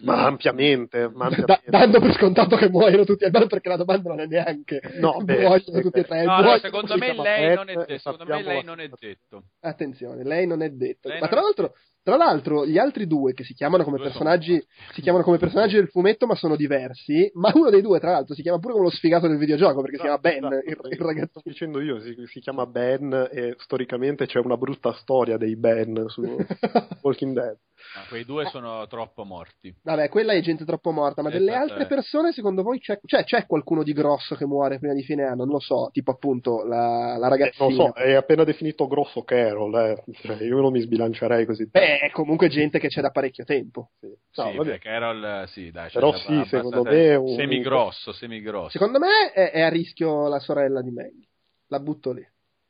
Ma 0.03 0.25
ampiamente, 0.27 1.11
ma 1.13 1.27
ampiamente. 1.27 1.63
Da, 1.65 1.79
dando 1.79 2.01
per 2.01 2.15
scontato 2.15 2.57
che 2.57 2.69
muoiono 2.69 3.05
tutti 3.05 3.25
e 3.25 3.31
tre 3.31 3.47
perché 3.47 3.69
la 3.69 3.77
domanda 3.77 4.11
non 4.11 4.21
è 4.21 4.27
neanche 4.27 4.81
no, 5.01 5.19
beh, 5.25 5.41
muoiono 5.41 5.81
tutti 5.81 5.99
e 5.99 6.05
tre 6.05 6.25
no, 6.25 6.41
no, 6.41 6.59
secondo, 6.59 6.97
me 6.97 7.15
lei, 7.15 7.55
non 7.55 7.69
è 7.69 7.75
detto, 7.75 7.99
secondo 7.99 8.25
me 8.25 8.43
lei 8.43 8.65
non 8.65 8.81
è 8.81 8.89
detto 8.89 9.43
attenzione 9.61 10.23
lei 10.23 10.47
non 10.47 10.63
è 10.63 10.71
detto 10.71 11.09
lei 11.09 11.21
ma 11.21 11.29
tra 11.29 11.41
l'altro 11.41 11.75
Tra 12.05 12.17
l'altro, 12.17 12.67
gli 12.67 12.79
altri 12.79 13.07
due 13.07 13.33
che 13.33 13.45
si 13.45 13.55
chiamano 13.55 13.85
come 13.85 13.99
personaggi, 13.99 14.61
si 14.93 15.01
chiamano 15.03 15.23
come 15.23 15.39
personaggi 15.39 15.77
del 15.77 15.87
fumetto, 15.87 16.27
ma 16.27 16.35
sono 16.35 16.57
diversi. 16.57 17.31
Ma 17.35 17.53
uno 17.55 17.71
dei 17.71 17.81
due, 17.81 18.01
tra 18.01 18.11
l'altro, 18.11 18.35
si 18.35 18.43
chiama 18.43 18.59
pure 18.59 18.73
come 18.73 18.87
lo 18.87 18.91
sfigato 18.91 19.29
del 19.29 19.39
videogioco 19.39 19.81
perché 19.83 19.99
si 19.99 20.03
chiama 20.03 20.19
Ben. 20.19 20.45
Esatto, 20.45 20.89
il, 20.89 20.95
il 20.95 21.01
ragazzo. 21.01 21.39
Sto 21.39 21.49
dicendo 21.49 21.81
io, 21.81 22.01
si, 22.01 22.17
si, 22.27 22.41
chiama 22.41 22.67
Ben 22.67 23.29
e 23.31 23.55
storicamente 23.59 24.27
c'è 24.27 24.41
una 24.41 24.57
brutta 24.57 24.93
storia 24.95 25.37
dei 25.37 25.55
Ben 25.55 26.07
su 26.09 26.23
Walking 27.03 27.35
Dead. 27.35 27.57
No, 27.95 28.03
quei 28.09 28.25
due 28.25 28.47
sono 28.47 28.87
troppo 28.87 29.25
morti. 29.25 29.75
Vabbè, 29.83 30.09
quella 30.09 30.33
è 30.33 30.41
gente 30.41 30.65
troppo 30.65 30.91
morta, 30.93 31.23
ma 31.23 31.31
delle 31.31 31.51
esatto, 31.51 31.73
altre 31.73 31.87
persone, 31.87 32.33
secondo 32.33 32.63
voi 32.63 32.79
c'è, 32.79 32.99
cioè, 33.05 33.25
c'è, 33.25 33.47
qualcuno 33.47 33.83
di 33.83 33.93
grosso 33.93 34.35
che 34.35 34.47
muore 34.47 34.79
prima 34.79 34.95
di 34.95 35.03
fine 35.03 35.25
anno? 35.25 35.45
Non 35.45 35.55
lo 35.55 35.61
so, 35.61 35.91
tipo 35.93 36.11
appunto 36.11 36.65
la, 36.65 37.17
la 37.19 37.29
ragazzina. 37.29 37.67
Eh, 37.67 37.75
non 37.75 37.87
so, 37.87 37.93
è 37.93 38.13
appena 38.15 38.45
definito 38.45 38.87
grosso 38.87 39.23
Carol, 39.23 39.75
eh. 39.77 40.05
cioè, 40.23 40.43
io 40.43 40.61
non 40.61 40.73
mi 40.73 40.81
sbilancerei 40.81 41.45
così. 41.45 41.69
Beh, 41.69 41.99
è 41.99 42.11
comunque 42.11 42.49
gente 42.49 42.79
che 42.79 42.89
c'è 42.89 43.01
da 43.01 43.11
parecchio 43.11 43.45
tempo. 43.45 43.91
Sì, 44.01 44.09
no, 44.37 44.51
sì 44.51 44.57
beh, 44.59 44.79
Carol, 44.79 45.45
sì, 45.49 45.71
dai. 45.71 45.91
Però 45.91 46.15
sì, 46.17 46.43
secondo 46.47 46.83
me 46.83 46.91
è 46.91 47.17
un... 47.17 47.35
Semigrosso, 47.35 48.13
semigrosso. 48.13 48.71
Secondo 48.71 48.99
me 48.99 49.33
è, 49.33 49.51
è 49.51 49.61
a 49.61 49.69
rischio 49.69 50.29
la 50.29 50.39
sorella 50.39 50.81
di 50.81 50.91
Maggie. 50.91 51.27
La 51.69 51.81
butto 51.81 52.13
lì. 52.13 52.27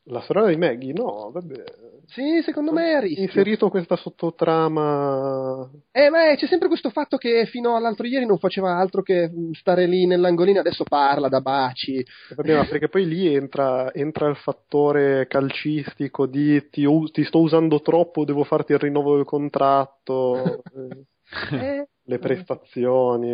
La 0.06 0.20
sorella 0.20 0.48
di 0.48 0.56
Maggie? 0.56 0.92
No, 0.92 1.30
vabbè. 1.32 1.62
Sì, 2.06 2.42
secondo 2.42 2.72
me 2.72 2.90
è 2.90 2.94
a 2.94 3.00
rischio. 3.00 3.22
Inserito 3.22 3.70
questa 3.70 3.94
sottotrama. 3.96 5.70
Eh, 5.92 6.10
ma 6.10 6.34
c'è 6.34 6.46
sempre 6.46 6.66
questo 6.66 6.90
fatto 6.90 7.16
che 7.16 7.46
fino 7.46 7.76
all'altro 7.76 8.06
ieri 8.06 8.26
non 8.26 8.38
faceva 8.38 8.76
altro 8.76 9.02
che 9.02 9.30
stare 9.52 9.86
lì 9.86 10.06
nell'angolino, 10.06 10.58
adesso 10.58 10.82
parla 10.84 11.28
da 11.28 11.40
baci. 11.40 11.98
Eh, 11.98 12.34
vabbè, 12.34 12.56
ma 12.56 12.66
perché 12.66 12.88
poi 12.88 13.06
lì 13.06 13.32
entra, 13.32 13.94
entra, 13.94 14.28
il 14.28 14.36
fattore 14.36 15.26
calcistico 15.28 16.26
di 16.26 16.68
ti, 16.68 16.84
ti, 17.12 17.24
sto 17.24 17.38
usando 17.38 17.80
troppo, 17.80 18.24
devo 18.24 18.42
farti 18.42 18.72
il 18.72 18.78
rinnovo 18.78 19.16
del 19.16 19.24
contratto. 19.24 20.64
eh, 21.52 21.86
le 22.02 22.18
prestazioni, 22.18 23.30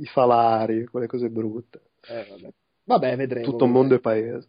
i 0.00 0.04
salari, 0.12 0.84
quelle 0.86 1.06
cose 1.06 1.30
brutte. 1.30 1.80
Eh, 2.08 2.26
vabbè. 2.28 2.52
vabbè, 2.84 3.16
vedremo. 3.16 3.44
Tutto 3.44 3.64
il 3.64 3.70
mondo 3.70 3.94
è 3.94 4.00
paese. 4.00 4.48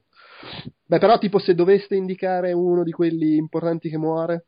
Beh, 0.86 1.00
però, 1.00 1.18
tipo, 1.18 1.40
se 1.40 1.56
doveste 1.56 1.96
indicare 1.96 2.52
uno 2.52 2.84
di 2.84 2.92
quelli 2.92 3.36
importanti 3.36 3.90
che 3.90 3.98
muore? 3.98 4.46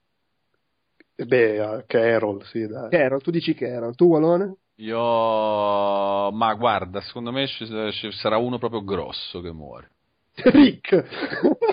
Beh, 1.15 1.59
uh, 1.59 1.83
Carol, 1.87 2.45
sì, 2.45 2.67
dai. 2.67 2.89
Carol, 2.89 3.21
tu 3.21 3.31
dici 3.31 3.53
Carol. 3.53 3.95
Tu, 3.95 4.05
Walone? 4.05 4.55
Io... 4.75 4.99
Ma 6.31 6.53
guarda, 6.55 6.99
secondo 7.01 7.31
me 7.31 7.47
ci, 7.47 7.65
ci 7.93 8.11
sarà 8.11 8.37
uno 8.37 8.57
proprio 8.57 8.83
grosso 8.83 9.39
che 9.41 9.51
muore. 9.51 9.91
Rick! 10.35 11.05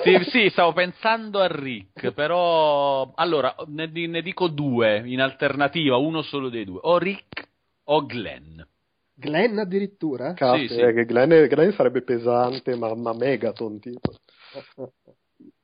sì, 0.04 0.30
sì, 0.30 0.48
stavo 0.50 0.72
pensando 0.72 1.40
a 1.40 1.48
Rick, 1.48 2.12
però... 2.12 3.12
Allora, 3.16 3.54
ne, 3.66 3.86
ne 3.88 4.22
dico 4.22 4.46
due 4.46 5.02
in 5.04 5.20
alternativa, 5.20 5.96
uno 5.96 6.22
solo 6.22 6.48
dei 6.48 6.64
due. 6.64 6.78
O 6.82 6.98
Rick 6.98 7.48
o 7.84 8.06
Glenn. 8.06 8.60
Glenn 9.14 9.58
addirittura? 9.58 10.32
Cazzo, 10.34 10.58
sì, 10.58 10.68
sì. 10.68 10.80
Eh, 10.80 11.04
Glenn, 11.04 11.46
Glenn, 11.46 11.70
sarebbe 11.72 12.02
pesante, 12.02 12.74
ma, 12.76 12.94
ma 12.94 13.12
Megaton 13.12 13.78
tipo. 13.80 14.12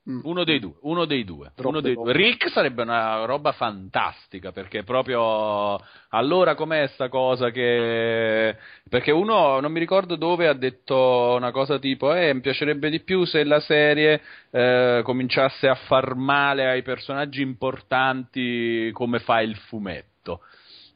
Mm. 0.09 0.20
Uno 0.22 0.42
dei 0.42 0.59
due, 0.59 0.72
uno 0.80 1.05
dei 1.05 1.22
due, 1.22 1.53
uno 1.59 1.82
dei 1.82 1.92
due. 1.92 2.14
Rick 2.14 2.49
sarebbe 2.49 2.80
una 2.80 3.26
roba 3.26 3.53
fantastica 3.53 4.53
perché 4.53 4.82
proprio 4.82 5.78
allora 6.09 6.55
com'è 6.55 6.86
sta 6.94 7.11
cosa 7.11 7.51
che 7.51 8.57
perché 8.88 9.11
uno 9.11 9.61
non 9.61 9.70
mi 9.70 9.78
ricordo 9.78 10.16
dove 10.16 10.49
ha 10.49 10.55
detto 10.55 11.34
una 11.36 11.51
cosa 11.51 11.78
tipo 11.78 12.14
eh 12.14 12.32
mi 12.32 12.40
piacerebbe 12.40 12.88
di 12.88 13.01
più 13.01 13.26
se 13.26 13.44
la 13.44 13.61
serie 13.61 14.22
eh, 14.51 15.03
cominciasse 15.05 15.68
a 15.68 15.74
far 15.74 16.14
male 16.14 16.66
ai 16.66 16.80
personaggi 16.80 17.42
importanti 17.42 18.88
come 18.94 19.18
fa 19.18 19.42
il 19.42 19.57
fumetto. 19.57 20.40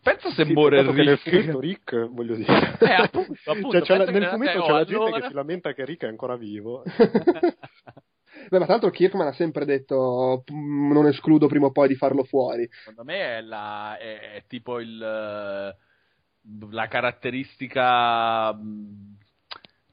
Pensa 0.03 0.31
se 0.31 0.45
sì, 0.45 0.53
muore 0.53 0.83
Rick. 0.83 0.95
nel 0.95 1.19
fumetto 1.19 1.61
Rick, 1.61 2.09
voglio 2.09 2.35
dire. 2.35 2.77
Eh, 2.81 2.93
appunto, 2.93 3.33
appunto, 3.45 3.83
cioè, 3.83 3.99
nel 3.99 4.27
fumetto 4.27 4.63
c'è 4.63 4.73
la 4.73 4.85
gente 4.85 5.21
che 5.21 5.27
si 5.29 5.33
lamenta 5.33 5.73
che 5.73 5.85
Rick 5.85 6.03
è 6.05 6.09
ancora 6.09 6.37
vivo. 6.37 6.83
Beh, 8.49 8.59
ma 8.59 8.65
tra 8.65 8.75
l'altro 8.75 8.91
Kirkman 8.91 9.29
ha 9.29 9.33
sempre 9.33 9.65
detto 9.65 10.43
non 10.49 11.07
escludo 11.07 11.47
prima 11.47 11.67
o 11.67 11.71
poi 11.71 11.87
di 11.87 11.95
farlo 11.95 12.25
fuori. 12.25 12.69
Secondo 12.71 13.05
me 13.05 13.39
è, 13.39 13.41
la, 13.43 13.97
è, 13.97 14.33
è 14.33 14.45
tipo 14.49 14.81
il, 14.81 14.99
la 14.99 16.89
caratteristica 16.89 18.59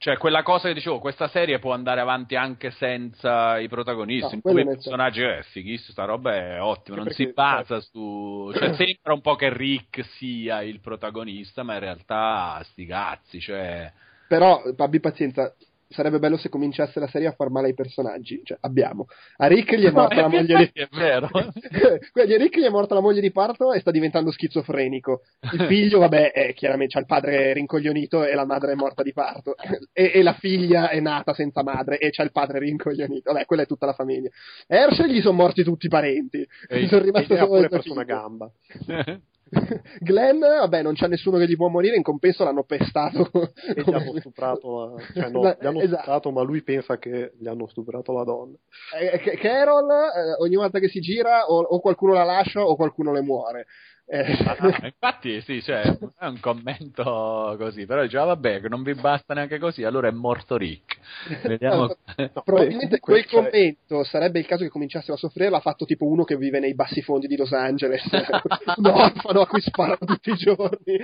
cioè, 0.02 0.16
quella 0.16 0.42
cosa 0.42 0.68
che 0.68 0.72
dicevo, 0.72 0.98
questa 0.98 1.28
serie 1.28 1.58
può 1.58 1.74
andare 1.74 2.00
avanti 2.00 2.34
anche 2.34 2.70
senza 2.70 3.58
i 3.58 3.68
protagonisti. 3.68 4.36
No, 4.36 4.40
come 4.40 4.64
personaggi 4.64 5.20
è 5.20 5.42
fighissimo, 5.42 5.92
sta 5.92 6.06
roba 6.06 6.34
è 6.34 6.58
ottima. 6.58 6.96
Non 6.96 7.04
perché, 7.04 7.26
si 7.26 7.32
basa 7.34 7.80
su. 7.80 8.50
Cioè, 8.54 8.72
sembra 8.76 9.12
un 9.12 9.20
po' 9.20 9.34
che 9.34 9.52
Rick 9.52 10.02
sia 10.16 10.62
il 10.62 10.80
protagonista, 10.80 11.64
ma 11.64 11.74
in 11.74 11.80
realtà 11.80 12.62
sti 12.64 12.86
cazzi. 12.86 13.40
Cioè... 13.40 13.92
Però, 14.26 14.62
abbi 14.78 15.00
pazienza, 15.00 15.54
sarebbe 15.90 16.18
bello 16.20 16.36
se 16.36 16.48
cominciasse 16.48 17.00
la 17.00 17.08
serie 17.08 17.28
a 17.28 17.32
far 17.32 17.50
male 17.50 17.68
ai 17.68 17.74
personaggi. 17.74 18.40
Cioè, 18.44 18.58
abbiamo 18.60 19.06
a 19.36 19.46
Rick 19.46 19.74
gli 19.74 19.84
è 19.84 19.90
morta 19.90 20.14
no, 20.14 20.20
la 20.22 20.28
moglie 20.28 20.56
di 20.56 20.80
è 20.80 20.88
vero. 20.90 21.28
Quindi 22.12 22.34
a 22.34 22.38
Rick 22.38 22.58
gli 22.58 22.64
è 22.64 22.70
morta 22.70 22.94
la 22.94 23.00
moglie 23.00 23.20
di 23.20 23.32
parto 23.32 23.72
e 23.72 23.80
sta 23.80 23.90
diventando 23.90 24.30
schizofrenico. 24.30 25.22
Il 25.52 25.66
figlio, 25.66 25.98
vabbè, 25.98 26.32
è 26.32 26.54
chiaramente 26.54 26.94
c'ha 26.94 27.00
il 27.00 27.06
padre 27.06 27.52
rincoglionito 27.52 28.24
e 28.24 28.34
la 28.34 28.46
madre 28.46 28.72
è 28.72 28.74
morta 28.76 29.02
di 29.02 29.12
parto. 29.12 29.54
E, 29.92 30.12
e 30.14 30.22
la 30.22 30.34
figlia 30.34 30.90
è 30.90 31.00
nata 31.00 31.34
senza 31.34 31.62
madre 31.62 31.98
e 31.98 32.10
c'ha 32.10 32.22
il 32.22 32.32
padre 32.32 32.60
rincoglionito. 32.60 33.32
Vabbè, 33.32 33.44
quella 33.44 33.62
è 33.62 33.66
tutta 33.66 33.86
la 33.86 33.92
famiglia. 33.92 34.30
Hershey 34.66 35.10
gli 35.10 35.20
sono 35.20 35.36
morti 35.36 35.64
tutti 35.64 35.86
i 35.86 35.90
parenti. 35.90 36.46
E 36.68 36.86
sono 36.86 37.02
rimasto 37.02 37.34
solo 37.34 37.48
pure 37.48 37.68
perso 37.68 37.92
una 37.92 38.04
gamba. 38.04 38.50
Glenn, 40.00 40.38
vabbè, 40.38 40.82
non 40.82 40.94
c'è 40.94 41.08
nessuno 41.08 41.38
che 41.38 41.46
gli 41.46 41.56
può 41.56 41.68
morire, 41.68 41.96
in 41.96 42.02
compenso 42.02 42.44
l'hanno 42.44 42.64
pestato. 42.64 43.30
E 43.74 43.82
gli 43.82 43.92
hanno 43.92 44.18
stuprato, 44.18 45.00
cioè 45.12 45.28
no, 45.28 45.40
gli 45.60 45.66
hanno 45.66 45.80
esatto. 45.80 46.02
stuprato, 46.02 46.30
ma 46.30 46.42
lui 46.42 46.62
pensa 46.62 46.98
che 46.98 47.32
gli 47.38 47.48
hanno 47.48 47.66
stuprato 47.66 48.12
la 48.12 48.24
donna. 48.24 48.56
Eh, 48.98 49.36
Carol, 49.38 49.90
eh, 49.90 50.42
ogni 50.42 50.56
volta 50.56 50.78
che 50.78 50.88
si 50.88 51.00
gira, 51.00 51.46
o, 51.46 51.60
o, 51.60 51.80
qualcuno 51.80 52.12
la 52.12 52.24
lascia 52.24 52.64
o 52.64 52.76
qualcuno 52.76 53.12
le 53.12 53.22
muore. 53.22 53.66
Eh. 54.12 54.36
Ah, 54.44 54.86
infatti, 54.86 55.40
sì, 55.40 55.62
cioè, 55.62 55.82
è 55.82 56.26
un 56.26 56.40
commento 56.40 57.54
così, 57.56 57.86
però 57.86 58.02
diceva, 58.02 58.24
ah, 58.24 58.26
vabbè, 58.26 58.60
che 58.62 58.68
non 58.68 58.82
vi 58.82 58.94
basta 58.94 59.34
neanche 59.34 59.60
così, 59.60 59.84
allora 59.84 60.08
è 60.08 60.10
morto 60.10 60.56
Rick. 60.56 60.98
Vediamo. 61.46 61.86
No, 62.16 62.42
probabilmente 62.44 62.98
quel 62.98 63.24
cioè... 63.24 63.44
commento 63.44 64.02
sarebbe 64.02 64.40
il 64.40 64.46
caso 64.46 64.64
che 64.64 64.68
cominciassero 64.68 65.14
a 65.14 65.16
soffrire, 65.16 65.48
l'ha 65.48 65.60
fatto 65.60 65.84
tipo 65.84 66.06
uno 66.06 66.24
che 66.24 66.36
vive 66.36 66.58
nei 66.58 66.74
bassi 66.74 67.02
fondi 67.02 67.28
di 67.28 67.36
Los 67.36 67.52
Angeles, 67.52 68.02
un 68.76 68.86
orfano 68.86 69.42
a 69.42 69.46
cui 69.46 69.60
sparano 69.60 69.98
tutti 70.04 70.30
i 70.30 70.36
giorni. 70.36 70.98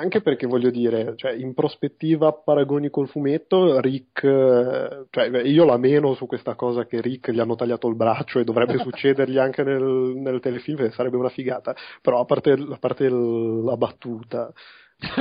Anche 0.00 0.20
perché 0.22 0.46
voglio 0.46 0.70
dire, 0.70 1.14
cioè, 1.16 1.32
in 1.32 1.54
prospettiva 1.54 2.32
paragoni 2.32 2.90
col 2.90 3.08
fumetto, 3.08 3.80
Rick, 3.80 5.06
cioè, 5.10 5.42
io 5.42 5.64
la 5.64 5.76
meno 5.76 6.14
su 6.14 6.26
questa 6.26 6.54
cosa 6.54 6.86
che 6.86 7.00
Rick 7.00 7.30
gli 7.30 7.38
hanno 7.38 7.54
tagliato 7.54 7.88
il 7.88 7.96
braccio 7.96 8.38
e 8.38 8.44
dovrebbe 8.44 8.78
succedergli 8.82 9.38
anche 9.38 9.62
nel, 9.62 9.82
nel 10.16 10.40
telefilm, 10.40 10.90
sarebbe 10.90 11.16
una 11.16 11.28
figata 11.28 11.38
figata, 11.50 11.74
però 12.00 12.20
a 12.20 12.24
parte, 12.24 12.52
a 12.52 12.76
parte 12.78 13.08
la 13.08 13.76
battuta, 13.76 14.52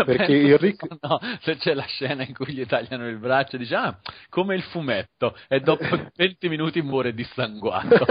perché 0.06 0.34
il 0.34 0.58
Rick... 0.58 0.86
no, 1.02 1.20
se 1.42 1.56
c'è 1.56 1.74
la 1.74 1.86
scena 1.86 2.24
in 2.24 2.34
cui 2.34 2.54
gli 2.54 2.66
tagliano 2.66 3.08
il 3.08 3.18
braccio 3.18 3.58
dice 3.58 3.76
ah 3.76 3.98
come 4.30 4.56
il 4.56 4.64
fumetto 4.64 5.36
e 5.48 5.60
dopo 5.62 5.84
20 6.16 6.50
minuti 6.50 6.82
muore 6.82 7.14
dissanguato. 7.14 8.06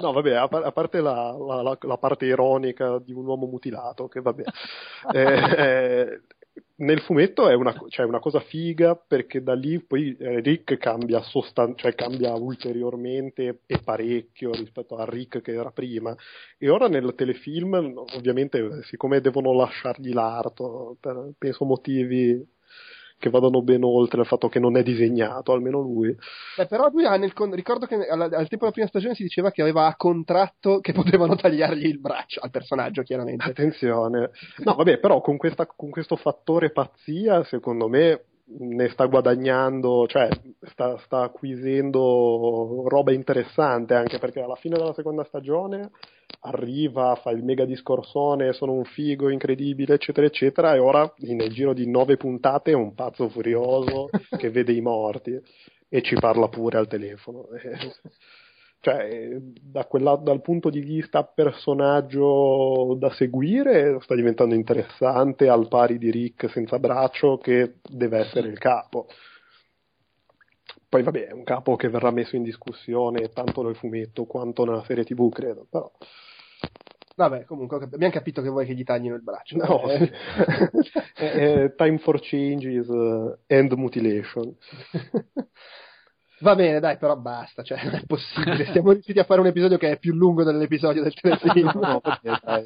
No 0.00 0.12
vabbè 0.12 0.34
a, 0.34 0.48
a 0.50 0.72
parte 0.72 1.00
la, 1.00 1.36
la, 1.36 1.78
la, 1.80 1.96
parte 1.96 2.26
ironica 2.26 2.98
di 2.98 3.12
un 3.12 3.26
uomo 3.26 3.46
mutilato 3.46 4.08
che 4.08 4.20
vabbè. 4.20 4.42
Eh, 5.12 5.22
eh, 5.22 6.20
nel 6.80 7.00
fumetto 7.00 7.48
è 7.48 7.54
una, 7.54 7.74
cioè 7.88 8.06
una, 8.06 8.18
cosa 8.18 8.40
figa 8.40 8.94
perché 8.94 9.42
da 9.42 9.54
lì 9.54 9.82
poi 9.82 10.16
eh, 10.18 10.40
Rick 10.40 10.76
cambia, 10.78 11.20
sostan- 11.22 11.76
cioè 11.76 11.94
cambia 11.94 12.34
ulteriormente 12.34 13.60
e 13.66 13.78
parecchio 13.82 14.52
rispetto 14.52 14.96
a 14.96 15.04
Rick 15.04 15.40
che 15.40 15.52
era 15.52 15.70
prima. 15.70 16.14
E 16.58 16.68
ora 16.68 16.88
nel 16.88 17.14
telefilm 17.14 17.74
ovviamente 18.16 18.82
siccome 18.84 19.20
devono 19.20 19.52
lasciargli 19.52 20.12
l'arto 20.12 20.96
per 21.00 21.32
penso 21.38 21.64
motivi 21.64 22.42
che 23.20 23.28
vadano 23.28 23.62
ben 23.62 23.84
oltre 23.84 24.22
il 24.22 24.26
fatto 24.26 24.48
che 24.48 24.58
non 24.58 24.78
è 24.78 24.82
disegnato, 24.82 25.52
almeno 25.52 25.78
lui. 25.80 26.16
Beh, 26.56 26.66
però 26.66 26.88
lui 26.90 27.04
ha 27.04 27.16
nel 27.16 27.34
con- 27.34 27.54
ricordo 27.54 27.84
che 27.84 27.94
al, 27.94 28.20
al 28.22 28.48
tempo 28.48 28.64
della 28.64 28.70
prima 28.70 28.88
stagione 28.88 29.14
si 29.14 29.22
diceva 29.22 29.50
che 29.50 29.60
aveva 29.60 29.86
a 29.86 29.94
contratto 29.94 30.80
che 30.80 30.92
potevano 30.92 31.36
tagliargli 31.36 31.84
il 31.84 32.00
braccio 32.00 32.40
al 32.40 32.50
personaggio, 32.50 33.02
chiaramente. 33.02 33.44
Attenzione. 33.44 34.30
No, 34.64 34.74
vabbè, 34.74 34.98
però 34.98 35.20
con, 35.20 35.36
questa, 35.36 35.66
con 35.66 35.90
questo 35.90 36.16
fattore 36.16 36.70
pazzia, 36.72 37.44
secondo 37.44 37.88
me 37.88 38.24
ne 38.58 38.88
sta 38.88 39.06
guadagnando, 39.06 40.06
cioè 40.06 40.28
sta, 40.62 40.98
sta, 40.98 41.22
acquisendo 41.22 42.84
roba 42.88 43.12
interessante 43.12 43.94
anche 43.94 44.18
perché 44.18 44.40
alla 44.40 44.56
fine 44.56 44.76
della 44.76 44.92
seconda 44.92 45.24
stagione 45.24 45.90
arriva, 46.40 47.14
fa 47.16 47.30
il 47.30 47.44
mega 47.44 47.64
discorsone, 47.64 48.52
sono 48.52 48.72
un 48.72 48.84
figo 48.84 49.30
incredibile, 49.30 49.94
eccetera, 49.94 50.26
eccetera, 50.26 50.74
e 50.74 50.78
ora 50.78 51.12
nel 51.18 51.50
giro 51.50 51.72
di 51.74 51.88
nove 51.88 52.16
puntate 52.16 52.72
è 52.72 52.74
un 52.74 52.94
pazzo 52.94 53.28
furioso 53.28 54.08
che 54.38 54.50
vede 54.50 54.72
i 54.72 54.80
morti 54.80 55.38
e 55.88 56.02
ci 56.02 56.14
parla 56.14 56.48
pure 56.48 56.78
al 56.78 56.86
telefono. 56.86 57.46
cioè, 58.80 59.36
da 59.60 59.84
quella, 59.84 60.16
dal 60.16 60.40
punto 60.40 60.70
di 60.70 60.80
vista 60.80 61.22
personaggio 61.22 62.96
da 62.98 63.10
seguire, 63.10 63.98
sta 64.00 64.14
diventando 64.14 64.54
interessante 64.54 65.48
al 65.48 65.68
pari 65.68 65.98
di 65.98 66.10
Rick 66.10 66.48
senza 66.50 66.78
braccio 66.78 67.36
che 67.36 67.74
deve 67.82 68.20
essere 68.20 68.48
il 68.48 68.58
capo. 68.58 69.06
Poi 70.88 71.02
vabbè, 71.02 71.26
è 71.28 71.32
un 71.32 71.44
capo 71.44 71.76
che 71.76 71.90
verrà 71.90 72.10
messo 72.10 72.36
in 72.36 72.42
discussione 72.42 73.28
tanto 73.28 73.62
nel 73.62 73.76
fumetto 73.76 74.24
quanto 74.24 74.64
nella 74.64 74.82
serie 74.84 75.04
TV, 75.04 75.30
credo, 75.30 75.66
però... 75.68 75.90
Vabbè, 77.16 77.44
comunque 77.44 77.76
abbiamo 77.76 78.12
capito 78.12 78.40
che 78.40 78.48
vuoi 78.48 78.64
che 78.64 78.72
gli 78.72 78.82
taglino 78.82 79.14
il 79.14 79.22
braccio. 79.22 79.56
No, 79.56 79.90
eh. 79.90 80.10
eh, 81.20 81.74
time 81.76 81.98
for 81.98 82.18
changes 82.18 82.88
and 83.46 83.72
mutilation. 83.72 84.56
Va 86.40 86.54
bene, 86.54 86.80
dai, 86.80 86.96
però 86.96 87.16
basta, 87.16 87.62
cioè, 87.62 87.84
non 87.84 87.94
è 87.96 88.02
possibile. 88.06 88.64
Siamo 88.72 88.92
riusciti 88.92 89.18
a 89.18 89.24
fare 89.24 89.40
un 89.40 89.46
episodio 89.46 89.76
che 89.76 89.90
è 89.90 89.98
più 89.98 90.14
lungo 90.14 90.42
dell'episodio 90.42 91.02
del 91.02 91.14
telefilm. 91.14 91.70
no, 91.80 92.00
perché, 92.00 92.38
dai. 92.42 92.64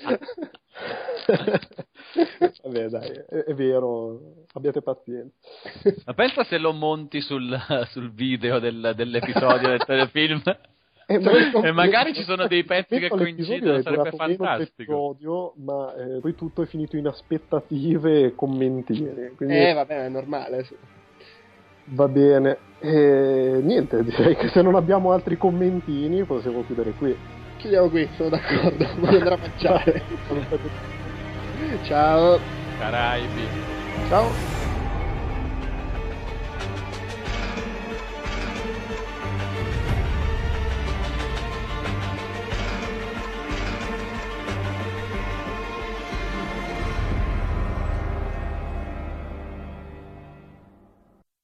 Vabbè, 2.63 2.89
dai, 2.89 3.11
è, 3.11 3.45
è, 3.45 3.55
vero, 3.55 4.45
abbiate 4.53 4.81
pazienza. 4.81 5.35
Ma 6.07 6.15
pensa 6.15 6.45
se 6.45 6.59
lo 6.59 6.73
monti 6.73 7.21
sul, 7.21 7.59
sul 7.91 8.13
video 8.13 8.61
del, 8.61 8.93
dell'episodio 8.95 9.69
del 9.69 9.85
telefilm. 9.85 10.43
E, 11.07 11.17
e 11.17 11.71
magari 11.71 12.15
ci 12.15 12.23
sono 12.23 12.47
dei 12.47 12.65
pezzi 12.65 12.99
che 12.99 13.11
coincidono, 13.11 13.83
sarebbe 13.83 14.11
fantastico. 14.13 15.13
Episodio, 15.13 15.53
ma 15.59 15.95
eh, 15.97 16.21
poi 16.21 16.35
tutto 16.35 16.63
è 16.63 16.65
finito 16.65 16.97
in 16.97 17.07
aspettative 17.07 18.25
e 18.25 18.35
commentini. 18.35 19.35
Quindi... 19.37 19.55
Eh, 19.55 19.75
va 19.75 19.85
bene, 19.85 20.07
è 20.07 20.09
normale. 20.09 20.65
Sì. 20.65 20.75
Va 21.87 22.09
bene, 22.09 22.59
e 22.81 23.61
niente, 23.63 24.03
direi 24.03 24.37
che 24.37 24.49
se 24.49 24.63
non 24.63 24.75
abbiamo 24.75 25.13
altri 25.13 25.37
commentini 25.37 26.25
possiamo 26.25 26.65
chiudere 26.65 26.93
qui. 26.93 27.17
Chiudiamo 27.59 27.89
qui, 27.89 28.09
sono 28.17 28.31
d'accordo, 28.31 28.87
voglio 28.99 29.19
andare 29.19 29.35
a 29.35 29.39
mangiare. 29.39 30.07
Ciao. 31.85 32.41
Caraibi. 32.79 33.49
Ciao. 34.09 34.54